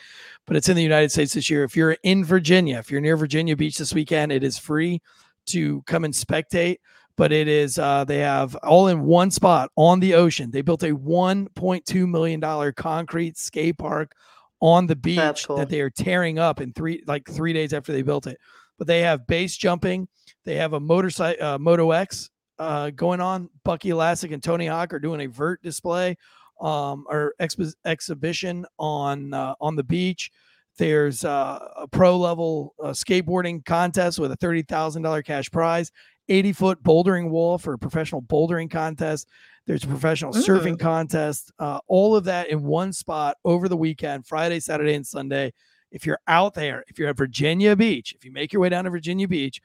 but 0.47 0.57
it's 0.57 0.69
in 0.69 0.77
the 0.77 0.83
United 0.83 1.11
States 1.11 1.35
this 1.35 1.51
year. 1.51 1.65
If 1.65 1.77
you're 1.77 1.97
in 2.03 2.25
Virginia, 2.25 2.79
if 2.79 2.91
you're 2.91 3.01
near 3.01 3.17
Virginia 3.17 3.57
Beach 3.57 3.79
this 3.79 3.95
weekend, 3.95 4.33
it 4.33 4.45
is 4.45 4.59
free 4.59 5.01
to 5.47 5.83
come 5.83 6.05
and 6.05 6.15
spectate 6.15 6.79
but 7.17 7.33
it 7.33 7.49
is 7.49 7.79
uh, 7.79 8.05
they 8.05 8.19
have 8.19 8.55
all 8.57 8.89
in 8.89 9.03
one 9.03 9.31
spot 9.31 9.71
on 9.77 10.01
the 10.01 10.15
ocean. 10.15 10.51
They 10.51 10.63
built 10.63 10.83
a 10.83 10.95
1.2 10.95 12.09
million 12.09 12.41
dollar 12.41 12.73
concrete 12.73 13.37
skate 13.37 13.79
park 13.79 14.15
on 14.61 14.87
the 14.87 14.97
beach 14.97 15.47
cool. 15.47 15.57
that 15.57 15.69
they 15.69 15.81
are 15.81 15.91
tearing 15.91 16.39
up 16.39 16.61
in 16.61 16.73
three 16.73 17.03
like 17.07 17.29
three 17.29 17.53
days 17.53 17.73
after 17.73 17.93
they 17.93 18.03
built 18.03 18.27
it. 18.27 18.39
But 18.79 18.87
they 18.87 19.01
have 19.01 19.27
base 19.27 19.57
jumping. 19.57 20.09
They 20.45 20.57
have 20.57 20.73
a 20.73 20.81
motorcycle 20.81 21.45
uh, 21.45 21.59
Moto 21.59 21.91
X 21.91 22.31
uh, 22.59 22.91
going 22.91 23.21
on. 23.21 23.49
Bucky 23.65 23.91
Lasek 23.91 24.33
and 24.33 24.43
Tony 24.43 24.67
Hawk 24.67 24.93
are 24.93 24.99
doing 24.99 25.21
a 25.23 25.27
vert 25.27 25.63
display 25.63 26.17
um, 26.61 27.07
or 27.09 27.35
expo- 27.41 27.75
exhibition 27.85 28.67
on 28.79 29.35
uh, 29.35 29.55
on 29.61 29.77
the 29.77 29.85
beach. 29.85 30.31
There's 30.79 31.25
uh, 31.25 31.59
a 31.77 31.89
pro 31.89 32.17
level 32.17 32.75
uh, 32.83 32.89
skateboarding 32.89 33.65
contest 33.65 34.19
with 34.19 34.33
a 34.33 34.37
thirty 34.37 34.63
thousand 34.63 35.03
dollar 35.03 35.23
cash 35.23 35.51
prize. 35.51 35.91
80 36.29 36.53
foot 36.53 36.83
bouldering 36.85 37.31
wall 37.31 37.59
for 37.59 37.75
a 37.75 37.79
professional 37.79 38.23
bouldering 38.23 38.71
contest. 38.71 39.29
There's 39.67 39.85
a 39.85 39.89
professional 39.89 40.33
surfing 40.33 40.79
contest. 40.79 41.53
Uh, 41.59 41.81
all 41.89 42.17
of 42.17 42.25
that 42.25 42.49
in 42.49 42.63
one 42.63 42.93
spot 42.93 43.37
over 43.45 43.69
the 43.69 43.77
weekend, 43.77 44.27
Friday, 44.27 44.61
Saturday, 44.61 44.95
and 44.95 45.07
Sunday. 45.07 45.53
If 45.91 46.07
you're 46.07 46.21
out 46.27 46.55
there, 46.55 46.85
if 46.89 46.99
you're 46.99 47.09
at 47.09 47.17
Virginia 47.17 47.77
Beach, 47.77 48.15
if 48.15 48.25
you 48.25 48.33
make 48.33 48.53
your 48.53 48.63
way 48.63 48.71
down 48.71 48.85
to 48.85 48.91
Virginia 48.91 49.29
Beach, 49.29 49.61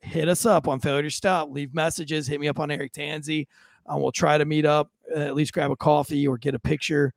hit 0.00 0.28
us 0.28 0.46
up 0.46 0.68
on 0.68 0.80
Failure 0.80 1.02
to 1.02 1.10
Stop. 1.10 1.50
Leave 1.50 1.74
messages. 1.74 2.26
Hit 2.26 2.40
me 2.40 2.48
up 2.48 2.60
on 2.60 2.70
Eric 2.70 2.92
Tanzi. 2.92 3.46
Uh, 3.90 3.96
we'll 3.96 4.12
try 4.12 4.36
to 4.38 4.44
meet 4.44 4.64
up, 4.64 4.90
uh, 5.14 5.20
at 5.20 5.34
least 5.34 5.52
grab 5.52 5.70
a 5.70 5.76
coffee 5.76 6.26
or 6.26 6.38
get 6.38 6.54
a 6.54 6.58
picture. 6.58 7.12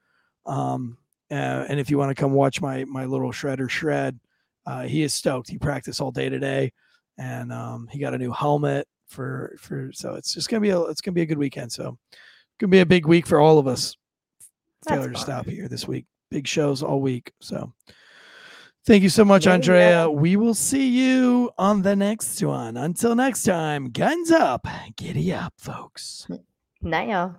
Um, 0.45 0.97
Uh, 1.31 1.63
and 1.69 1.79
if 1.79 1.91
you 1.91 1.97
want 1.99 2.09
to 2.09 2.19
come 2.19 2.33
watch 2.33 2.59
my 2.59 2.83
my 2.85 3.05
little 3.05 3.31
shredder 3.31 3.69
shred, 3.69 4.19
uh, 4.65 4.81
he 4.83 5.03
is 5.03 5.13
stoked. 5.13 5.47
He 5.47 5.59
practiced 5.59 6.01
all 6.01 6.11
day 6.11 6.27
today, 6.27 6.71
and 7.19 7.53
um, 7.53 7.87
he 7.91 7.99
got 7.99 8.15
a 8.15 8.17
new 8.17 8.31
helmet 8.31 8.87
for 9.05 9.55
for. 9.59 9.91
So 9.93 10.15
it's 10.15 10.33
just 10.33 10.49
gonna 10.49 10.61
be 10.61 10.71
a 10.71 10.81
it's 10.89 11.01
gonna 11.01 11.13
be 11.13 11.21
a 11.21 11.27
good 11.27 11.37
weekend. 11.37 11.71
So 11.71 11.99
gonna 12.59 12.71
be 12.71 12.79
a 12.79 12.85
big 12.85 13.05
week 13.05 13.27
for 13.27 13.39
all 13.39 13.59
of 13.59 13.67
us. 13.67 13.95
That's 14.85 14.97
Failure 14.97 15.13
to 15.13 15.19
Stop 15.19 15.45
here 15.45 15.67
this 15.67 15.87
week. 15.87 16.05
Big 16.31 16.47
shows 16.47 16.81
all 16.81 16.99
week. 16.99 17.31
So 17.41 17.71
thank 18.89 19.03
you 19.03 19.09
so 19.09 19.23
much, 19.23 19.45
Yeah, 19.45 19.53
Andrea. 19.53 19.89
yeah. 19.89 20.07
We 20.07 20.35
will 20.35 20.55
see 20.55 20.89
you 20.89 21.51
on 21.57 21.83
the 21.83 21.95
next 21.95 22.41
one. 22.41 22.75
Until 22.75 23.13
next 23.15 23.43
time, 23.43 23.91
guns 23.91 24.31
up, 24.31 24.65
giddy 24.95 25.31
up, 25.31 25.53
folks. 25.57 26.27
Night, 26.81 27.09
y'all. 27.09 27.35